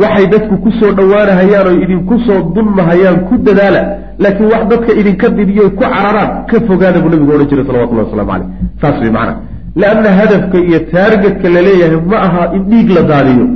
waxay 0.00 0.26
dadku 0.32 0.56
ku 0.64 0.70
soo 0.80 0.92
dhowaanahayaan 0.98 1.66
oo 1.66 1.76
idinku 1.84 2.14
soo 2.26 2.40
dulmahayaan 2.54 3.18
ku 3.28 3.34
dadaala. 3.46 3.82
Laakiin 4.18 4.48
wax 4.52 4.62
dadka 4.72 4.92
idinka 5.00 5.28
didiyo 5.28 5.70
ku 5.70 5.76
cararaan 5.82 6.30
ka 6.50 6.56
fogaada 6.68 7.00
buu 7.00 7.10
nabigu 7.12 7.32
odhan 7.34 7.48
jiray 7.50 7.64
salawatullahi 7.66 8.06
waslamu 8.08 8.30
caleyh 8.30 8.48
saas 8.80 8.96
way 9.02 9.10
macana 9.10 9.34
leanna 9.76 10.10
hadafka 10.20 10.58
iyo 10.58 10.78
taargetka 10.92 11.48
la 11.48 11.60
leeyahay 11.62 12.00
ma 12.10 12.16
aha 12.26 12.42
in 12.56 12.62
dhiig 12.70 12.88
la 12.96 13.02
daadiyo 13.02 13.46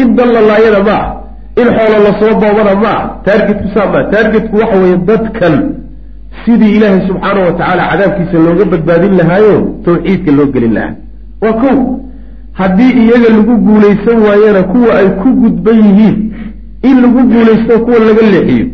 in 0.00 0.16
dallalaayada 0.16 0.82
ma 0.88 0.96
ah 1.02 1.06
in 1.60 1.68
xoolo 1.76 1.96
la 2.06 2.12
soo 2.20 2.34
boobana 2.42 2.74
ma 2.84 2.90
ah 2.98 3.04
taargetku 3.24 3.68
saa 3.74 3.86
maa 3.92 4.04
taargetku 4.12 4.56
waxa 4.56 4.76
weeye 4.82 4.96
dadkan 5.10 5.54
sidii 6.44 6.76
ilaahay 6.76 7.00
subxaanau 7.08 7.44
wa 7.48 7.52
tacaala 7.58 7.88
cadaabkiisa 7.90 8.38
looga 8.46 8.64
badbaadin 8.72 9.16
lahaayo 9.20 9.56
tawxiidka 9.84 10.32
loo 10.38 10.46
gelin 10.54 10.72
lahaa 10.78 10.94
waa 11.42 11.52
kow 11.62 11.78
haddii 12.60 12.92
iyaga 13.02 13.28
lagu 13.36 13.56
guulaysan 13.66 14.18
waayana 14.26 14.62
kuwa 14.72 14.94
ay 15.00 15.08
ku 15.22 15.28
gudban 15.42 15.78
yihiin 15.86 16.16
in 16.88 16.96
lagu 17.04 17.20
guulaysto 17.32 17.78
kuwa 17.84 17.98
laga 18.08 18.22
leexiyo 18.34 18.66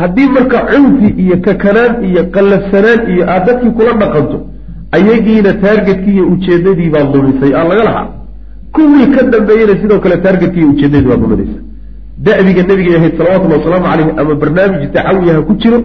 haddii 0.00 0.26
marka 0.36 0.58
cunfi 0.72 1.08
iyo 1.22 1.36
kakanaan 1.46 2.04
iyo 2.08 2.22
qallafsanaan 2.34 3.00
iyo 3.12 3.24
aad 3.30 3.46
dadkii 3.46 3.70
kula 3.78 3.92
dhaqanto 4.02 4.38
ayagiina 4.96 5.52
taargetkii 5.64 6.14
iyo 6.16 6.24
ujeedadii 6.34 6.90
baad 6.94 7.08
lumisay 7.16 7.52
aan 7.58 7.68
laga 7.70 7.84
lahaa. 7.88 8.06
Kuwii 8.74 9.06
ka 9.14 9.22
dambeeyena 9.32 9.74
sidoo 9.82 9.98
kale 10.04 10.16
taargetkii 10.24 10.60
iyo 10.60 10.70
ujeedadii 10.74 11.08
baad 11.10 11.20
luminaysa 11.24 11.58
da'biga 12.26 12.62
nebigay 12.70 12.96
ahayd 12.98 13.14
salawatullhi 13.18 13.56
wasalaamu 13.58 13.86
caleyh 13.90 14.08
ama 14.20 14.34
barnaamij 14.42 14.82
tacawiya 14.94 15.32
ha 15.36 15.42
ku 15.48 15.54
jiro 15.62 15.78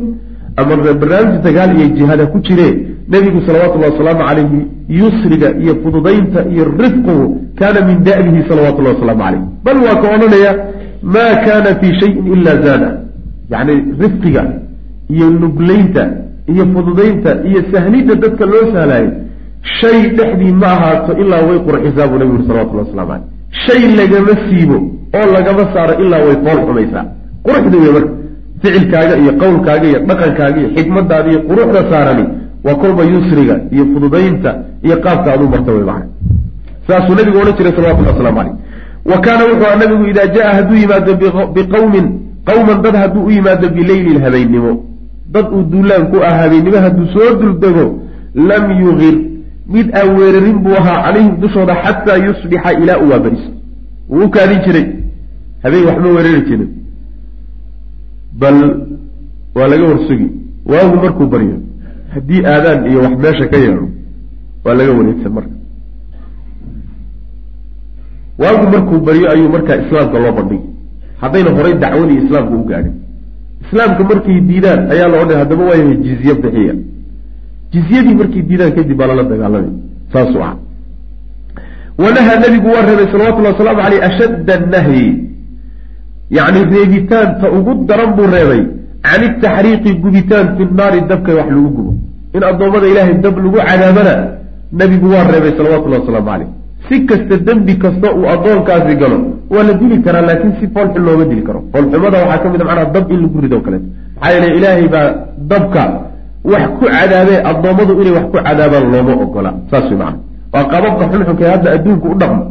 ama 0.59 0.75
barnaamij 1.01 1.35
dagaal 1.47 1.71
iyo 1.77 1.87
jihaad 1.97 2.19
ha 2.23 2.27
ku 2.33 2.39
jiree 2.47 2.73
nebigu 3.13 3.39
salawatullahi 3.47 3.91
wasalaamu 3.93 4.21
calayhi 4.29 4.59
yusriga 4.99 5.47
iyo 5.63 5.73
fududaynta 5.83 6.39
iyo 6.53 6.63
rifquhu 6.83 7.15
kaana 7.59 7.79
min 7.89 7.97
da'bihi 8.07 8.39
salawatullahi 8.49 8.95
wasalaamu 8.95 9.23
caleyh 9.23 9.41
bal 9.65 9.77
waa 9.85 9.97
ka 10.01 10.07
odhanaya 10.15 10.51
maa 11.15 11.33
kaana 11.45 11.69
fii 11.79 11.93
shayin 11.99 12.23
ila 12.33 12.51
zaada. 12.65 12.89
Yacni 13.51 13.73
rifqiga 14.01 14.43
iyo 15.15 15.27
nuglaynta 15.41 16.03
iyo 16.51 16.63
fududaynta 16.73 17.31
iyo 17.49 17.61
sahlidda 17.71 18.15
dadka 18.23 18.45
loo 18.53 18.65
sahlaayay 18.73 19.09
shay 19.79 19.99
dhexdii 20.17 20.53
ma 20.61 20.67
ahaato 20.75 21.11
ilaa 21.21 21.41
way 21.49 21.59
qurxisaa 21.67 22.07
buu 22.09 22.17
nebigu 22.19 22.35
yuri 22.35 22.47
salawatullahi 22.47 22.87
waslamu 22.89 23.09
caleyh 23.11 23.25
shay 23.65 23.81
lagama 23.99 24.33
siibo 24.45 24.77
oo 25.17 25.27
lagama 25.35 25.63
saaro 25.73 25.93
ilaa 26.03 26.21
way 26.27 26.37
fool 26.45 26.59
xumaysaa. 26.67 27.05
Quruxda 27.45 27.77
wey 27.83 27.91
marka 27.95 28.11
ficilkaaga 28.61 29.15
iyo 29.23 29.31
qowlkaaga 29.41 29.85
iyo 29.91 29.99
dhaqankaaga 30.09 30.57
iyo 30.61 30.69
xikmadaada 30.75 31.29
iyo 31.31 31.39
quruxda 31.49 31.81
saarani 31.91 32.25
waa 32.65 32.75
kolba 32.81 33.03
yusriga 33.13 33.55
iyo 33.71 33.85
fududaynta 33.93 34.49
iyo 34.85 34.95
qaabka 35.05 35.33
aduu 35.33 35.49
marta 35.53 35.71
wey 35.71 35.83
macana 35.89 36.07
saasuu 36.87 37.15
nabigu 37.19 37.37
odhan 37.41 37.55
jiray 37.57 37.73
salawatullah 37.77 38.13
waslamu 38.13 38.37
caleyh 38.37 38.55
wa 39.11 39.17
kaana 39.25 39.43
wuxuu 39.49 39.79
nabigu 39.81 40.03
idaa 40.11 40.27
jaa 40.35 40.53
hadduu 40.57 40.77
yimaado 40.83 41.13
biqawmin 41.55 42.05
qawman 42.49 42.81
dad 42.85 42.95
hadduu 43.01 43.23
u 43.27 43.31
yimaado 43.31 43.69
bileyli 43.69 44.19
habeennimo 44.25 44.71
dad 45.33 45.45
uu 45.55 45.63
duulaan 45.71 46.03
ku 46.11 46.17
ah 46.29 46.35
habeennimo 46.41 46.77
hadduu 46.85 47.07
soo 47.15 47.29
duldego 47.41 47.85
lam 48.49 48.65
yugir 48.81 49.15
mid 49.73 49.87
aan 49.99 50.09
weerarin 50.17 50.57
buu 50.63 50.75
ahaa 50.81 50.97
calayhim 51.05 51.35
dushooda 51.41 51.75
xataa 51.83 52.17
yusbixa 52.27 52.71
ilaa 52.81 52.97
uu 53.03 53.09
waabariso 53.11 53.51
wuu 54.09 54.23
u 54.25 54.29
kaadin 54.29 54.59
jiray. 54.65 54.85
Habeen 55.63 55.85
waxma 55.89 56.07
weerari 56.15 56.41
jirin 56.47 56.69
bal 58.41 58.57
waa 59.55 59.67
laga 59.71 59.83
warsugi 59.91 60.27
waagu 60.71 60.95
markuu 61.03 61.27
baryo 61.33 61.57
haddii 62.13 62.41
aadaan 62.53 62.79
iyo 62.89 62.99
wax 63.05 63.13
meesha 63.23 63.45
ka 63.51 63.57
yeedho 63.63 63.85
waa 64.65 64.73
laga 64.79 64.91
wareegsan 64.99 65.31
marka. 65.37 65.55
Waagu 68.41 68.65
markuu 68.73 68.99
baryo 69.07 69.31
ayuu 69.31 69.49
markaa 69.49 69.75
islaamka 69.83 70.19
loo 70.19 70.31
bandhigi. 70.37 70.69
Haddayna 71.21 71.51
horay 71.57 71.73
dacwadii 71.83 72.17
islaamka 72.25 72.55
u 72.55 72.63
gaadhin 72.71 72.93
islaamka 73.67 74.03
markay 74.09 74.39
diidaan 74.49 74.81
ayaa 74.93 75.07
la 75.11 75.17
odhanay 75.23 75.39
haddaba 75.43 75.63
waayahay 75.69 75.97
jizye 76.05 76.33
bixiya. 76.43 76.73
Jizyadii 77.73 78.15
markay 78.21 78.41
diidaan 78.49 78.71
kadib 78.77 78.97
baa 78.99 79.07
lala 79.11 79.23
dagaalamay 79.31 79.71
saasuu 80.13 80.41
aha 80.45 80.55
wanaha 82.03 82.33
nabigu 82.43 82.67
waa 82.75 82.85
reebay 82.89 83.07
salawatullahi 83.13 83.53
wasalaamu 83.55 83.81
caleyh 83.83 84.01
ashadda 84.09 84.53
annahyi 84.59 85.05
yacni 86.37 86.61
reebitaanta 86.73 87.45
ugu 87.57 87.71
daran 87.89 88.11
buu 88.17 88.27
reebay. 88.37 88.63
Can 89.07 89.21
itaxriiqi 89.27 89.91
gubitaan 90.03 90.47
fi 90.57 90.63
naari 90.79 90.99
dabka 91.09 91.31
wax 91.37 91.47
lagu 91.55 91.69
gubo. 91.75 91.91
In 92.35 92.43
addoommada 92.49 92.87
ilaahay 92.91 93.15
dab 93.25 93.35
lagu 93.45 93.57
cadaabana 93.67 94.13
nebigu 94.79 95.07
waa 95.13 95.25
reebay 95.31 95.51
salawatullahi 95.57 96.01
wasalaamu 96.03 96.29
caleyh 96.31 96.49
si 96.87 96.95
kasta 97.09 97.35
dembi 97.47 97.73
kasta 97.83 98.07
uu 98.17 98.25
addoonkaasi 98.33 98.95
galo 99.01 99.17
waa 99.53 99.63
la 99.67 99.73
dili 99.81 99.97
karaa 100.05 100.21
laakiin 100.29 100.53
si 100.59 100.65
foolxun 100.73 101.03
looma 101.07 101.25
dili 101.31 101.43
karo. 101.47 101.59
Foolxumada 101.73 102.17
waxaa 102.23 102.39
ka 102.43 102.49
mid 102.53 102.61
a 102.61 102.65
macnaha 102.65 102.85
dab 102.95 103.11
in 103.11 103.19
lagu 103.23 103.37
rido 103.43 103.57
kaleeto 103.65 103.87
maxaa 104.21 104.31
yeele 104.33 104.47
ilaahay 104.57 104.87
baa 104.95 105.07
dabka 105.51 105.83
wax 106.51 106.63
ku 106.79 106.85
cadaabee 106.93 107.39
addoommadu 107.49 107.93
inay 108.01 108.13
wax 108.17 108.25
ku 108.31 108.37
cadaabaan 108.47 108.85
looma 108.93 109.13
ogola. 109.23 109.51
Saas 109.71 109.85
way 109.89 109.97
macana 110.01 110.19
waa 110.53 110.65
qababka 110.71 111.03
xunxunka 111.11 111.43
hadda 111.53 111.67
adduunka 111.75 112.07
u 112.13 112.15
dhaqmo. 112.21 112.43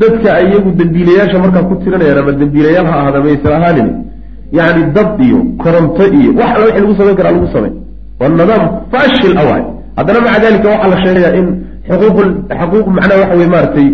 Dadka 0.00 0.30
iyagu 0.44 0.70
dembiilayaasha 0.78 1.38
markaa 1.44 1.62
ku 1.68 1.74
tiranayaan 1.82 2.18
ama 2.22 2.32
dembiilayaal 2.40 2.86
ha 2.90 2.94
ahaada 3.00 3.18
maysan 3.26 3.52
ahaanin. 3.58 3.88
Yacni 4.58 4.82
dab 4.96 5.10
iyo 5.26 5.38
koronto 5.62 6.04
iyo 6.18 6.30
wax 6.38 6.48
alla 6.54 6.64
wixii 6.66 6.80
lagu 6.84 6.94
samayn 6.98 7.16
karaa 7.18 7.32
lagu 7.36 7.48
samay 7.54 7.72
waa 8.20 8.28
nidaam 8.28 8.62
fashil 8.92 9.34
awaay 9.42 9.62
haddana 9.98 10.18
maca 10.26 10.38
dalika 10.44 10.66
waxaa 10.72 10.88
la 10.92 10.96
sheegayaa 11.04 11.34
in 11.40 11.46
xuquuq 11.88 12.86
macnaha 12.96 13.20
waxa 13.22 13.34
weye 13.38 13.50
maaragtay 13.54 13.88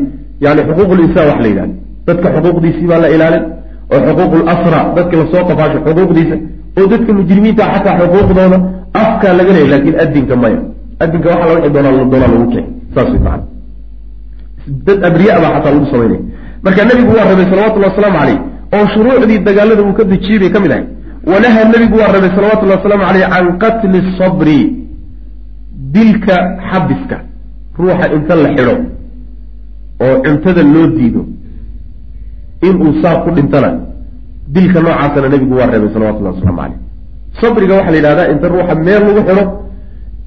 yani 0.44 0.60
xuquuq 0.68 0.90
linsaan 1.00 1.26
wax 1.30 1.38
la 1.44 1.48
yidhahdo 1.48 1.74
dadka 2.06 2.28
xuquuqdiisii 2.34 2.86
baa 2.90 3.00
la 3.04 3.08
ilaalin 3.14 3.44
oo 3.92 4.00
xuquuq 4.06 4.32
lasra 4.48 4.80
dadka 4.96 5.14
la 5.20 5.24
soo 5.32 5.44
qafaasho 5.48 5.78
xuquuqdiisa 5.86 6.36
oo 6.78 6.86
dadka 6.92 7.10
mujrimiinta 7.18 7.64
xataa 7.72 7.94
xuquuqdooda 8.00 8.58
afkaa 9.02 9.32
laga 9.38 9.52
leeyay 9.56 9.70
laakiin 9.72 9.96
adinka 10.04 10.36
maya. 10.42 10.60
Adinka 11.02 11.28
waxa 11.32 11.46
la 11.48 11.54
wixi 11.54 11.70
doonaa 11.74 12.28
lagu 12.32 12.46
keen 12.52 12.66
saas 12.94 13.08
way 13.12 13.40
dad 14.86 15.04
abriya 15.08 15.40
baa 15.42 15.52
xataa 15.56 15.72
lagu 15.74 15.86
samaynaya 15.92 16.20
marka 16.64 16.84
nabigu 16.84 17.12
waa 17.16 17.26
rabay 17.30 17.46
salawatullahi 17.52 17.92
wasalaamu 17.92 18.18
caleyh 18.20 18.38
oo 18.76 18.84
shuruucdii 18.94 19.38
dagaalada 19.48 19.82
uu 19.82 19.94
ka 19.98 20.04
dejiyey 20.04 20.38
bay 20.42 20.50
ka 20.54 20.60
mid 20.60 20.72
ahay. 20.72 20.84
Wanaha 21.32 21.60
nabigu 21.72 21.96
waa 22.02 22.12
rabay 22.16 22.30
salawatullahi 22.36 22.78
wasalaamu 22.80 23.04
caleyh 23.08 23.26
can 23.32 23.46
qatli 23.62 23.98
sabri 24.18 24.58
dilka 25.94 26.36
xabiska 26.70 27.16
ruuxa 27.78 28.06
inta 28.16 28.34
la 28.42 28.48
xidho 28.56 28.74
oo 30.04 30.16
cuntada 30.24 30.62
loo 30.74 30.86
diido 30.96 31.22
inuu 32.68 32.92
saa 33.02 33.16
ku 33.24 33.30
dhintana 33.36 33.70
dilka 34.54 34.80
noocaasana 34.80 35.28
nebigu 35.28 35.54
waa 35.58 35.66
reebay 35.72 35.90
salawatullahi 35.94 36.34
waslamu 36.36 36.58
caleyh 36.60 36.78
sabriga 37.40 37.74
waxaa 37.78 37.90
la 37.94 37.96
yidhahdaa 37.98 38.30
inta 38.32 38.46
ruuxa 38.54 38.74
meel 38.86 39.02
lagu 39.08 39.20
xidho 39.28 39.44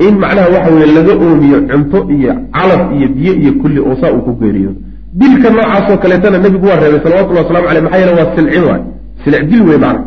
in 0.08 0.14
macnaha 0.24 0.48
waxa 0.56 0.70
weye 0.76 0.88
laga 0.98 1.14
oomiyo 1.26 1.60
cunto 1.70 2.00
iyo 2.16 2.34
calaf 2.56 2.82
iyo 2.98 3.08
biyo 3.16 3.34
iyo 3.42 3.52
kulli 3.62 3.80
oo 3.80 3.96
saa 4.02 4.12
uu 4.16 4.22
ku 4.28 4.32
geeriyo. 4.42 4.72
Dilka 5.20 5.48
noocaasoo 5.50 5.98
kaleetana 6.04 6.38
nebigu 6.38 6.66
waa 6.68 6.80
reebay 6.84 7.00
salawatullahi 7.06 7.46
waslamu 7.46 7.68
aleyh 7.70 7.84
maxaa 7.84 8.00
yeele 8.02 8.14
waa 8.20 8.36
silcin 8.36 8.64
waay. 8.70 8.82
Silic 9.24 9.44
dil 9.50 9.62
wey 9.70 9.78
macna 9.78 10.02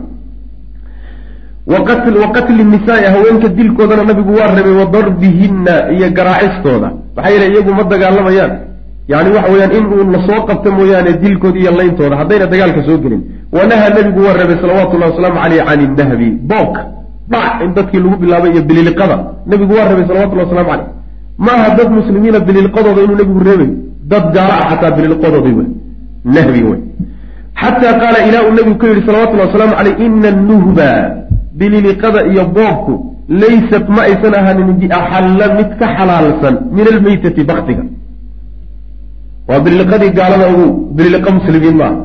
wa 1.69 1.79
qatli 2.35 2.65
nisaai 2.65 3.05
haweenka 3.15 3.49
dilkoodana 3.49 4.05
nabigu 4.05 4.33
waa 4.39 4.55
reebay 4.55 4.75
wa 4.83 4.87
darbihinna 4.87 5.75
iyo 5.93 6.11
garaacistooda 6.11 6.89
maxaa 7.17 7.31
yeele 7.33 7.47
iyagu 7.53 7.75
ma 7.79 7.85
dagaalamayaan 7.85 8.53
yani 9.09 9.29
waxa 9.37 9.53
weyaan 9.53 9.73
in 9.79 9.85
uu 9.87 10.11
la 10.13 10.19
soo 10.27 10.41
qabto 10.49 10.73
mooyaane 10.73 11.13
dilkooda 11.23 11.59
iyo 11.59 11.71
layntooda 11.79 12.17
haddayna 12.17 12.47
dagaalka 12.47 12.81
soo 12.87 12.99
gelin. 13.03 13.23
Wanaha 13.53 13.89
nabigu 13.97 14.21
waa 14.27 14.37
reebay 14.41 14.57
salawatullahi 14.63 15.11
wasalaamu 15.13 15.41
caleyh 15.43 15.65
can 15.69 15.81
innahbi 15.87 16.31
boobka 16.51 16.83
dhac 17.33 17.63
in 17.65 17.71
dadkii 17.77 18.01
lagu 18.05 18.17
bilaabay 18.23 18.51
iyo 18.53 18.63
bililiqada 18.69 19.17
nabigu 19.47 19.73
waa 19.79 19.89
reebay 19.89 20.07
salawatullahi 20.09 20.49
waslamu 20.49 20.71
caleyh 20.71 20.89
ma 21.39 21.53
aha 21.53 21.69
dad 21.79 21.89
muslimiina 21.99 22.39
bililiqadooda 22.41 23.01
inuu 23.05 23.17
nabigu 23.21 23.41
reebay 23.49 23.71
dad 24.13 24.25
gaala 24.35 24.55
ah 24.61 24.69
xataa 24.71 24.91
bililiqadooda 24.97 25.51
w 25.59 25.61
nahbi 26.37 26.63
wey. 26.69 26.81
Xataa 27.63 27.93
qaala 28.03 28.19
ilaa 28.29 28.43
uu 28.49 28.55
nabigu 28.59 28.77
ka 28.81 28.87
yihi 28.89 29.07
salawatullahi 29.09 29.49
wasalaamu 29.49 29.75
caleyh 29.79 29.97
ina 30.07 30.31
nuhba 30.49 30.91
bililiqada 31.61 32.21
iyo 32.31 32.45
boobku 32.57 32.95
laysat 33.43 33.87
ma 33.97 34.01
aysan 34.09 34.33
ahaanin 34.41 34.71
biaxalla 34.81 35.47
mid 35.59 35.71
ka 35.81 35.87
xalaalsan 35.97 36.55
min 36.77 36.87
almeytati 36.93 37.43
baktiga. 37.51 37.85
Waa 39.49 39.61
bililiqadii 39.65 40.11
gaalada 40.19 40.47
ugu 40.55 40.67
bililiqa 40.97 41.31
muslimiin 41.39 41.77
maaha 41.81 41.99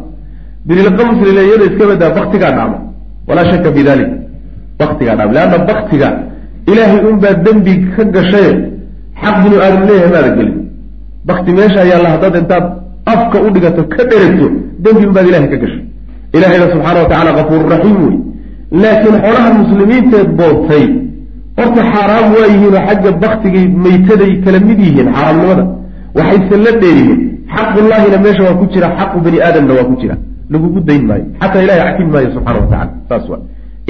bililiqa 0.67 1.01
muslimiin 1.11 1.45
iyada 1.49 1.65
iska 1.69 1.83
badaa 1.91 2.11
baktigaa 2.19 2.51
dhacma 2.57 2.77
walaa 3.27 3.47
shaka 3.51 3.69
fi 3.75 3.81
dalik 3.89 4.09
baktigaa 4.81 5.15
dhacma 5.19 5.33
leanna 5.37 5.57
baktiga 5.69 6.07
ilaahay 6.71 7.01
unbaa 7.09 7.33
dembi 7.45 7.73
ka 7.95 8.03
gashaye 8.15 8.51
xaq 9.23 9.35
binu 9.43 9.55
aadam 9.65 9.81
leeyahay 9.89 10.11
maada 10.15 10.29
gelin. 10.37 10.57
Bakti 11.29 11.51
meeshaa 11.59 11.85
yaalla 11.91 12.09
haddaad 12.13 12.35
intaad 12.41 12.65
afka 13.13 13.37
u 13.45 13.47
dhigato 13.55 13.81
ka 13.93 14.03
dheregto 14.09 14.47
dembi 14.83 15.03
unbaad 15.09 15.25
ilahay 15.29 15.49
ka 15.53 15.57
gashay. 15.63 15.83
Ilahayna 16.37 16.65
subxaana 16.73 16.99
wa 17.03 17.09
tacala 17.11 17.31
kafuuru 17.37 17.65
raxiim 17.75 17.97
wey 18.05 18.15
laakiin 18.81 19.15
xoolaha 19.23 19.49
muslimiinteed 19.61 20.29
boobtay 20.39 20.85
horta 21.57 21.81
xaaraam 21.93 22.25
waa 22.35 22.47
yihiin 22.53 22.73
oo 22.77 22.83
xagga 22.89 23.11
baktigay 23.23 23.65
maytaday 23.85 24.31
kala 24.45 24.59
mid 24.69 24.79
yihiin 24.85 25.07
xaaraamnimada. 25.15 25.63
Waxayse 26.17 26.55
la 26.65 26.71
dheeriyen 26.81 27.19
xaqullaahina 27.55 28.17
meesha 28.25 28.43
waa 28.47 28.55
ku 28.59 28.65
jira 28.73 28.87
xaqu 28.99 29.17
bani 29.25 29.37
aadamna 29.47 29.73
waa 29.77 29.87
ku 29.89 29.95
jira. 30.01 30.15
Lagugu 30.51 30.79
dayn 30.87 31.03
maayo. 31.09 31.25
Xataa 31.41 31.61
ilahay 31.65 31.81
cafin 31.87 32.07
maayo 32.13 32.29
subxana 32.35 32.59
wa 32.63 32.67
tacala 32.71 32.91
saas 33.09 33.25
waa. 33.31 33.41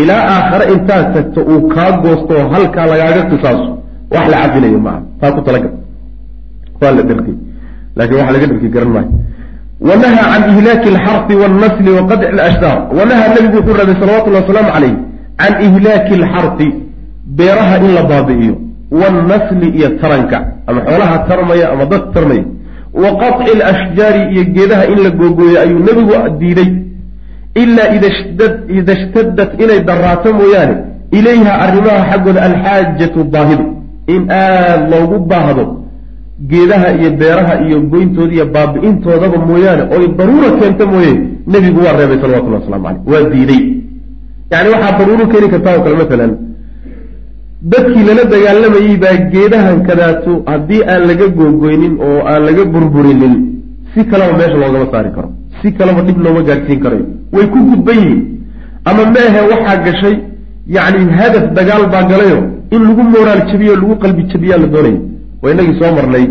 Ilaa 0.01 0.21
aakhare 0.33 0.65
intaad 0.75 1.05
tagto 1.15 1.39
uu 1.51 1.61
kaa 1.73 1.91
goosto 2.03 2.33
oo 2.39 2.45
halkaa 2.53 2.85
lagaaga 2.91 3.21
qisaaso 3.31 3.71
wax 4.13 4.25
la 4.31 4.37
cabinayo 4.43 4.79
maaha. 4.85 5.01
Taa 5.21 5.31
ku 5.35 5.41
talagal. 5.47 5.71
Waa 6.81 6.91
la 6.97 7.01
dherkay 7.09 7.35
laakiin 7.97 8.17
waxa 8.19 8.31
laga 8.35 8.45
dherkay 8.51 8.69
garan 8.75 8.91
maayo 8.95 9.09
wanahaa 9.89 10.31
can 10.33 10.43
ihlaaki 10.51 10.87
alxarfi 10.93 11.33
waalnasli 11.41 11.89
wa 11.97 12.03
qadci 12.09 12.25
alashdaar 12.35 12.77
wanahaa 12.97 13.33
nabigu 13.35 13.55
wuxuu 13.59 13.77
rabay 13.81 13.95
salawatullahi 14.01 14.43
wasalaamu 14.45 14.71
calayh 14.75 14.93
can 15.41 15.53
ihlaaki 15.67 16.13
alxarfi 16.19 16.67
beeraha 17.39 17.75
in 17.85 17.91
la 17.97 18.03
baabi'iyo 18.11 18.55
waalnasli 19.01 19.67
iyo 19.77 19.89
taranka 20.01 20.37
ama 20.67 20.79
xoolaha 20.87 21.17
tarmaya 21.29 21.65
ama 21.73 21.85
dad 21.85 22.03
tarmaya 22.13 22.43
wa 23.03 23.09
qaطci 23.21 23.51
alashjaari 23.57 24.21
iyo 24.33 24.43
geedaha 24.55 24.85
in 24.93 24.99
la 25.03 25.09
googooyo 25.09 25.57
ayuu 25.61 25.79
nebigu 25.79 26.13
diiday 26.39 26.69
ilaa 27.55 27.89
ida 28.77 28.93
ishtadat 28.93 29.49
inay 29.63 29.79
daraato 29.89 30.33
mooyaane 30.33 30.75
ilayha 31.11 31.51
arrimaha 31.65 32.01
xaggooda 32.11 32.41
alxaajatu 32.49 33.23
baahidu 33.23 33.65
in 34.07 34.21
aada 34.31 34.87
loogu 34.93 35.19
baahdo 35.31 35.82
geedaha 36.51 36.87
iyo 36.99 37.09
beeraha 37.21 37.53
iyo 37.65 37.77
goyntooda 37.91 38.33
iyo 38.33 38.45
baabi'intoodaba 38.55 39.37
mooyaane 39.49 39.83
oy 39.95 40.05
daruura 40.17 40.49
keento 40.59 40.85
mooye 40.93 41.13
nebigu 41.51 41.79
waa 41.85 41.97
reebay 41.99 42.17
salawatullah 42.21 42.59
waslamu 42.61 42.83
caleyh 42.85 43.01
waa 43.11 43.29
diiday. 43.33 43.61
Yani 44.51 44.69
waxaa 44.73 44.97
daruuro 44.99 45.25
keeni 45.31 45.47
kartaa 45.53 45.75
oo 45.77 45.83
kale 45.85 45.95
masalan 46.03 46.31
dadkii 47.71 48.03
lala 48.09 48.23
dagaalamayey 48.33 48.97
baa 49.03 49.15
geedahan 49.33 49.77
kadaato 49.87 50.31
haddii 50.51 50.81
aan 50.93 51.03
laga 51.09 51.27
googoynin 51.37 51.93
oo 52.07 52.19
aan 52.31 52.41
laga 52.47 52.63
burburinin 52.73 53.35
si 53.93 54.01
kaleba 54.11 54.33
meesha 54.39 54.57
loogama 54.63 54.87
saari 54.93 55.11
karo 55.15 55.29
si 55.61 55.71
kaleba 55.77 56.01
dhib 56.07 56.17
looma 56.25 56.41
gaadhsiin 56.49 56.79
karayo 56.83 57.05
way 57.35 57.45
ku 57.53 57.59
gudban 57.69 57.97
yihiin 58.01 58.21
ama 58.89 59.03
meehe 59.15 59.41
waxaa 59.51 59.77
gashay 59.85 60.15
yacni 60.75 61.03
hadaf 61.19 61.45
dagaal 61.57 61.83
baa 61.93 62.03
galayo 62.11 62.39
in 62.75 62.81
lagu 62.87 63.03
mooraal 63.13 63.41
jabiyo 63.51 63.73
lagu 63.81 63.95
qalbi 64.03 64.23
jabiyaa 64.31 64.57
la 64.63 64.67
doonaya 64.73 64.99
waa 65.43 65.51
inagii 65.53 65.79
soo 65.79 65.91
marnay 65.97 66.25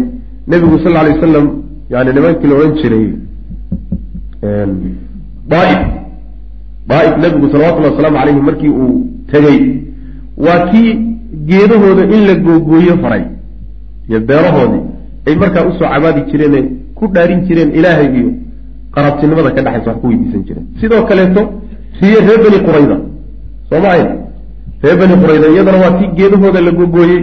nebigu 0.51 0.79
sal 0.85 0.97
alay 1.01 1.13
wasalam 1.17 1.47
yani 1.95 2.11
nimankii 2.17 2.49
la 2.51 2.55
odhan 2.59 2.75
jiray 2.83 3.07
daaif 5.53 5.81
daaif 6.91 7.13
nebigu 7.25 7.47
salawatullahi 7.53 7.93
wasalaamu 7.95 8.17
caleyhi 8.19 8.41
markii 8.49 8.69
uu 8.83 9.07
tegey 9.33 9.59
waa 10.47 10.61
kii 10.71 10.91
geedahooda 11.51 12.03
in 12.17 12.23
la 12.29 12.35
googooyo 12.47 12.97
faray 13.03 13.23
iyo 14.09 14.21
beerahoodii 14.31 14.83
ay 15.27 15.35
markaa 15.43 15.65
u 15.69 15.73
soo 15.79 15.89
cabaadi 15.95 16.21
jireene 16.31 16.61
ku 16.95 17.07
dhaarin 17.15 17.41
jireen 17.47 17.71
ilaahay 17.79 18.09
iyo 18.19 18.31
qarabtinimada 18.95 19.51
ka 19.57 19.63
dhexaysa 19.67 19.91
wax 19.91 19.99
ku 20.01 20.07
weydiisan 20.09 20.43
jireen. 20.49 20.67
Sidoo 20.81 21.03
kaleeto 21.11 21.43
riye 22.01 22.19
reer 22.27 22.41
beni 22.45 22.59
qurayda 22.67 22.97
soo 23.71 23.81
ma 23.85 23.89
ayn 23.97 24.09
reer 24.83 24.97
beni 25.01 25.15
qurayda 25.23 25.47
iyadana 25.55 25.79
waa 25.85 25.93
kii 25.99 26.11
geedahooda 26.19 26.61
la 26.67 26.71
googooyey. 26.79 27.23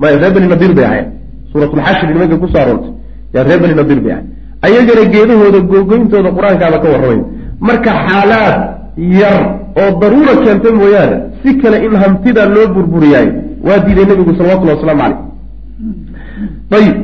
Maya 0.00 0.18
reer 0.22 0.32
beni 0.34 0.46
nadiir 0.52 0.74
bay 0.78 0.84
ahayn 0.90 1.06
suuratulxashri 1.52 2.12
nimanka 2.14 2.36
ku 2.42 2.46
soo 2.52 2.60
aroortay. 2.64 2.92
Yaa 3.34 3.44
reer 3.48 3.60
beni 3.62 3.74
nadiir 3.80 4.00
bay 4.04 4.12
ahayn 4.12 4.26
ayagana 4.66 5.02
geedahooda 5.14 5.60
googoyntooda 5.70 6.30
qur'aankaaba 6.36 6.78
ka 6.82 6.88
warramay 6.92 7.20
marka 7.68 7.90
xaalaad 8.06 8.56
yar 9.20 9.38
oo 9.80 9.90
daruura 10.00 10.34
keenta 10.44 10.68
mooyaane 10.80 11.16
si 11.42 11.50
kale 11.60 11.76
in 11.86 11.94
hantida 12.02 12.42
loo 12.54 12.66
burburiyaayo 12.74 13.32
waa 13.66 13.78
diiday 13.84 14.04
nebigu 14.10 14.32
salawatullahi 14.38 14.78
waslamu 14.78 15.00
caleyh 15.02 15.18
ayib 16.78 16.96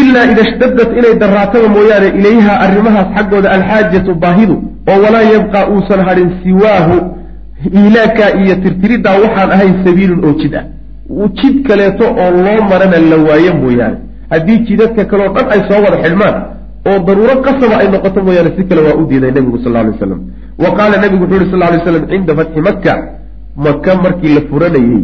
ilaa 0.00 0.24
ida 0.32 0.42
shtadat 0.50 0.90
inay 0.98 1.14
daraataba 1.22 1.68
mooyaane 1.76 2.08
ilayha 2.18 2.52
arrimahaas 2.64 3.08
xaggooda 3.16 3.48
alxaajatu 3.56 4.14
baahidu 4.24 4.56
oo 4.90 4.98
walaa 5.04 5.24
yabqa 5.34 5.60
uusan 5.72 6.00
hadhin 6.08 6.28
siwaahu 6.42 6.96
iilaaka 7.78 8.24
iyo 8.42 8.54
tirtiriddaa 8.64 9.16
waxaan 9.24 9.50
ahayn 9.56 9.74
sabiilun 9.86 10.20
oo 10.26 10.32
jid 10.42 10.54
ah 10.60 10.64
jid 11.38 11.56
kaleeto 11.66 12.04
oo 12.22 12.30
loo 12.44 12.60
marana 12.70 12.98
la 13.10 13.16
waayo 13.28 13.52
mooyaane. 13.62 13.98
Haddii 14.30 14.58
jidadka 14.66 15.04
kaleoo 15.10 15.34
dhan 15.34 15.46
ay 15.54 15.60
soo 15.68 15.80
wada 15.84 15.98
xidhmaan 16.04 16.36
oo 16.88 16.98
daruuro 17.06 17.34
qasaba 17.46 17.74
ay 17.82 17.88
noqoto 17.94 18.22
mooyaane 18.26 18.50
si 18.56 18.62
kale 18.68 18.80
waa 18.86 18.96
u 19.00 19.06
diiday 19.10 19.32
nebigu 19.36 19.58
sal 19.62 19.72
lla 19.72 19.80
alay 19.80 19.92
waslam 19.94 20.20
wa 20.62 20.70
qaala 20.78 20.96
nabigu 21.02 21.24
wuxu 21.24 21.36
uhi 21.36 21.50
sal 21.50 21.60
lay 21.72 21.80
slam 21.84 22.04
cinda 22.12 22.32
fatxi 22.38 22.60
maka 22.68 22.94
maka 23.64 23.92
markii 24.04 24.34
la 24.36 24.40
furanayey 24.50 25.02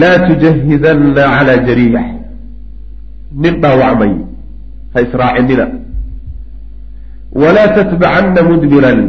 laa 0.00 0.16
tujahidanna 0.26 1.22
calaa 1.34 1.58
jariix 1.68 2.06
nin 3.42 3.54
dhaawacmay 3.62 4.12
ha 4.94 4.98
israacinina 5.06 5.66
walaa 7.42 7.68
tatbacanna 7.76 8.40
mudbiran. 8.50 9.00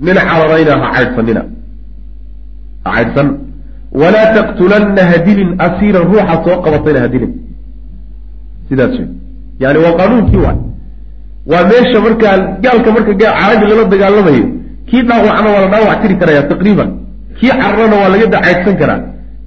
Nin 0.00 0.14
cararayna 0.14 0.74
ha 0.82 0.88
caydhsanina 0.94 1.42
ha 2.84 2.90
caydhsan 2.96 3.28
walaa 3.92 4.32
taqtulanna 4.36 5.02
hadilin 5.12 5.50
asiiran 5.66 6.04
ruuxa 6.10 6.36
soo 6.44 6.56
qabatayna 6.64 7.00
hadilin 7.00 7.32
sidaas 8.68 8.94
wey 8.98 9.08
yani 9.60 9.78
waa 9.84 9.96
qaanuunkii 10.00 10.40
waay 10.46 10.58
waa 11.50 11.64
meesha 11.70 11.98
markaa 12.06 12.36
gaalka 12.64 12.90
marka 12.96 13.12
carabi 13.22 13.64
lala 13.70 13.84
dagaalamayo 13.94 14.46
kii 14.88 15.02
dhaawacna 15.08 15.48
waa 15.54 15.60
la 15.64 15.68
dhaawac 15.74 16.02
tiri 16.02 16.16
karaya 16.20 16.42
taqriiban 16.52 16.90
kii 17.40 17.52
cararana 17.60 17.96
waa 18.02 18.08
laga 18.14 18.26
dacaydsan 18.34 18.76
karaa 18.80 19.00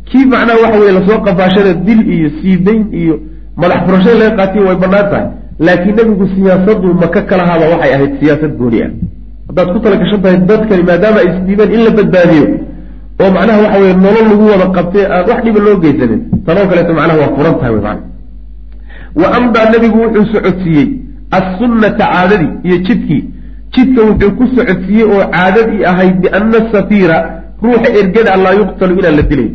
kii 0.10 0.26
macnaha 0.32 0.58
waxa 0.64 0.80
weye 0.80 0.92
la 0.98 1.02
soo 1.08 1.20
qafaashada 1.26 1.74
dil 1.74 2.02
iyo 2.16 2.30
siidayn 2.42 2.82
iyo 3.02 3.16
madax 3.62 3.80
furashada 3.86 4.18
laga 4.22 4.36
qaatiy 4.40 4.62
way 4.68 4.76
bannaan 4.84 5.08
tahay 5.12 5.28
laakiin 5.66 5.96
nebigu 5.96 6.26
siyaasadu 6.36 6.94
maka 6.94 7.22
kalahaaba 7.30 7.66
waxay 7.74 7.94
ahayd 7.96 8.12
siyaasad 8.20 8.52
gooni 8.60 8.80
ah 8.86 8.92
haddaad 9.48 9.68
ku 9.74 9.80
tala 9.84 9.96
gashan 10.02 10.22
tahay 10.24 10.38
dadkani 10.52 10.84
maadaama 10.90 11.20
ay 11.24 11.28
isdhiibeen 11.32 11.72
in 11.76 11.82
la 11.86 11.92
badbaadiyo 12.00 12.46
oo 13.22 13.30
macnaha 13.36 13.60
waxa 13.66 13.80
weye 13.84 13.94
nolol 14.06 14.26
lagu 14.32 14.46
wada 14.54 14.68
qabtay 14.78 15.06
aan 15.16 15.24
wax 15.30 15.40
dhiba 15.46 15.60
loo 15.68 15.78
geysanin 15.84 16.22
tanoo 16.46 16.66
kaleeto 16.70 16.94
macnaha 17.00 17.20
waa 17.22 17.32
furan 17.38 17.56
tahay 17.60 17.74
wy 17.76 17.82
mana 17.88 18.02
wa 19.22 19.28
amdaa 19.38 19.66
nebigu 19.74 19.98
wuxuu 20.04 20.26
socodsiiyey 20.34 20.88
assunnata 21.38 22.06
caadadii 22.12 22.52
iyo 22.68 22.78
jidkii. 22.88 23.24
Jidka 23.74 24.02
wuxuu 24.10 24.32
ku 24.38 24.44
socodsiiyey 24.56 25.06
oo 25.14 25.24
caadadii 25.36 25.84
ahayd 25.92 26.16
biana 26.22 26.60
safiira 26.74 27.18
ruuxa 27.64 27.90
ergada 28.00 28.36
laa 28.46 28.56
yuqtalu 28.62 28.94
inaan 29.00 29.16
la 29.20 29.24
dilayn 29.32 29.54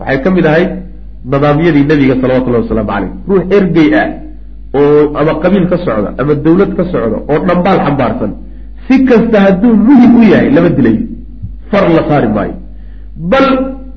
waxay 0.00 0.18
ka 0.24 0.30
mid 0.36 0.46
ahayd 0.50 0.70
nidaamyadii 1.32 1.84
nebiga 1.90 2.14
salawatullahi 2.22 2.62
wasalaamu 2.64 2.90
caleyh 2.92 3.10
ruux 3.28 3.42
ergey 3.56 3.88
ah 4.00 4.08
oo 4.78 5.02
ama 5.20 5.32
qabiil 5.42 5.66
ka 5.72 5.76
socda 5.86 6.08
ama 6.20 6.34
dawlad 6.44 6.70
ka 6.78 6.84
socda 6.92 7.16
oo 7.30 7.38
dhambaal 7.48 7.78
xambaarsan. 7.86 8.32
Si 8.86 8.94
kasta 9.08 9.38
hadduu 9.46 9.74
muhiim 9.86 10.12
u 10.20 10.22
yahay 10.32 10.50
lama 10.56 10.70
dilayo 10.78 11.02
far 11.70 11.84
la 11.96 12.02
saari 12.08 12.28
maayo 12.36 12.54
bal 13.20 13.46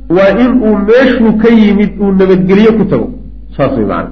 waa 0.09 0.31
in 0.43 0.51
uu 0.67 0.77
meeshuu 0.89 1.33
ka 1.41 1.49
yimid 1.49 1.91
uu 2.01 2.11
nabadgelyo 2.11 2.71
ku 2.77 2.83
tago. 2.91 3.07
saas 3.55 3.71
way 3.77 3.85
macana 3.85 4.11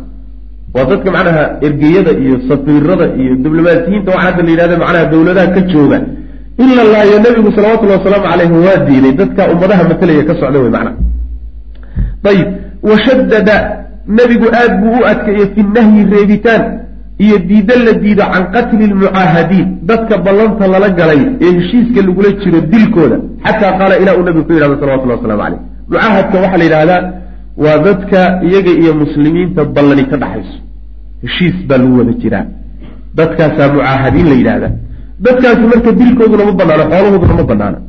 waa 0.75 0.85
dadka 0.91 1.09
macnaha 1.11 1.43
ergeyada 1.67 2.11
iyo 2.23 2.35
safiirada 2.49 3.05
iyo 3.21 3.35
diblomaasiyiinta 3.43 4.09
waxaa 4.11 4.25
hadda 4.27 4.41
la 4.43 4.49
yidhahda 4.51 4.77
macnaha 4.83 5.05
dawladaha 5.13 5.47
ka 5.55 5.61
jooga. 5.71 5.97
in 6.63 6.69
la 6.77 6.83
laayo 6.93 7.17
nebigu 7.25 7.49
salawatullahi 7.55 7.99
wasalaamu 7.99 8.27
caleyhi 8.31 8.57
waa 8.67 8.79
diiday. 8.87 9.13
dadka 9.21 9.41
ummadaha 9.53 9.83
matalaya 9.91 10.23
ka 10.29 10.33
socda 10.39 10.59
wey 10.63 10.71
macna. 10.75 10.91
Ayib 12.31 12.47
washaddada 12.89 13.55
nebigu 14.07 14.47
aad 14.61 14.71
buu 14.81 14.95
u 14.99 15.05
adkeeyey 15.11 15.47
fi 15.53 15.61
nahyi 15.75 16.01
reebitaan 16.13 16.63
iyo 17.25 17.37
diida 17.49 17.75
la 17.85 17.93
diido 18.03 18.23
can 18.33 18.43
qatli 18.55 18.85
lmucaahadiin. 18.91 19.67
Dadka 19.89 20.15
ballanta 20.25 20.63
lala 20.73 20.89
galay 20.99 21.21
ee 21.45 21.51
heshiiska 21.57 21.99
lagula 22.07 22.29
jiro 22.41 22.59
dilkooda. 22.73 23.17
Xataa 23.45 23.71
qaala 23.79 23.95
ilaa 24.01 24.15
uu 24.19 24.23
nabigu 24.27 24.45
ku 24.47 24.51
yidhahdo 24.55 24.75
salawatullah 24.81 25.15
waslamu 25.19 25.41
caleyh 25.43 25.59
mucaahadka 25.89 26.35
waxaa 26.43 26.59
la 26.61 26.65
yidhahdaa 26.67 27.01
waa 27.63 27.77
dadka 27.87 28.19
iyaga 28.47 28.71
iyo 28.81 28.91
muslimiinta 29.03 29.61
ballani 29.75 30.03
ka 30.11 30.15
dhaxayso. 30.23 30.55
Heshiis 31.23 31.55
baa 31.69 31.77
lagu 31.81 31.93
wada 32.01 32.13
jiraa. 32.21 32.45
Dadkaasaa 33.19 33.67
mucaahadiin 33.75 34.27
la 34.31 34.35
yidhahdaa. 34.41 34.71
Dadkaasi 35.25 35.63
marka 35.73 35.89
dilkooduna 35.99 36.43
ma 36.49 36.53
banaano 36.61 36.83
xoolahooduna 36.91 37.33
ma 37.39 37.45
banaana 37.51 37.79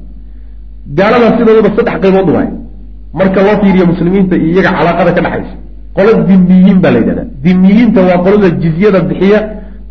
gaaladaa 0.98 1.30
sidoodaba 1.38 1.70
saddex 1.76 1.96
qaybood 2.04 2.28
waay 2.36 2.48
marka 3.20 3.38
loo 3.46 3.56
fiiriyo 3.62 3.84
muslimiinta 3.92 4.34
iyo 4.36 4.48
iyaga 4.54 4.70
calaaqada 4.78 5.10
ka 5.16 5.20
dhexaysa 5.26 5.54
qola 5.96 6.12
dimiyiin 6.30 6.78
baa 6.82 6.90
la 6.94 6.98
yidhahdaa. 6.98 7.26
Dimiyiinta 7.44 8.00
waa 8.08 8.18
qolada 8.24 8.48
jizyada 8.62 9.00
bixiya 9.08 9.38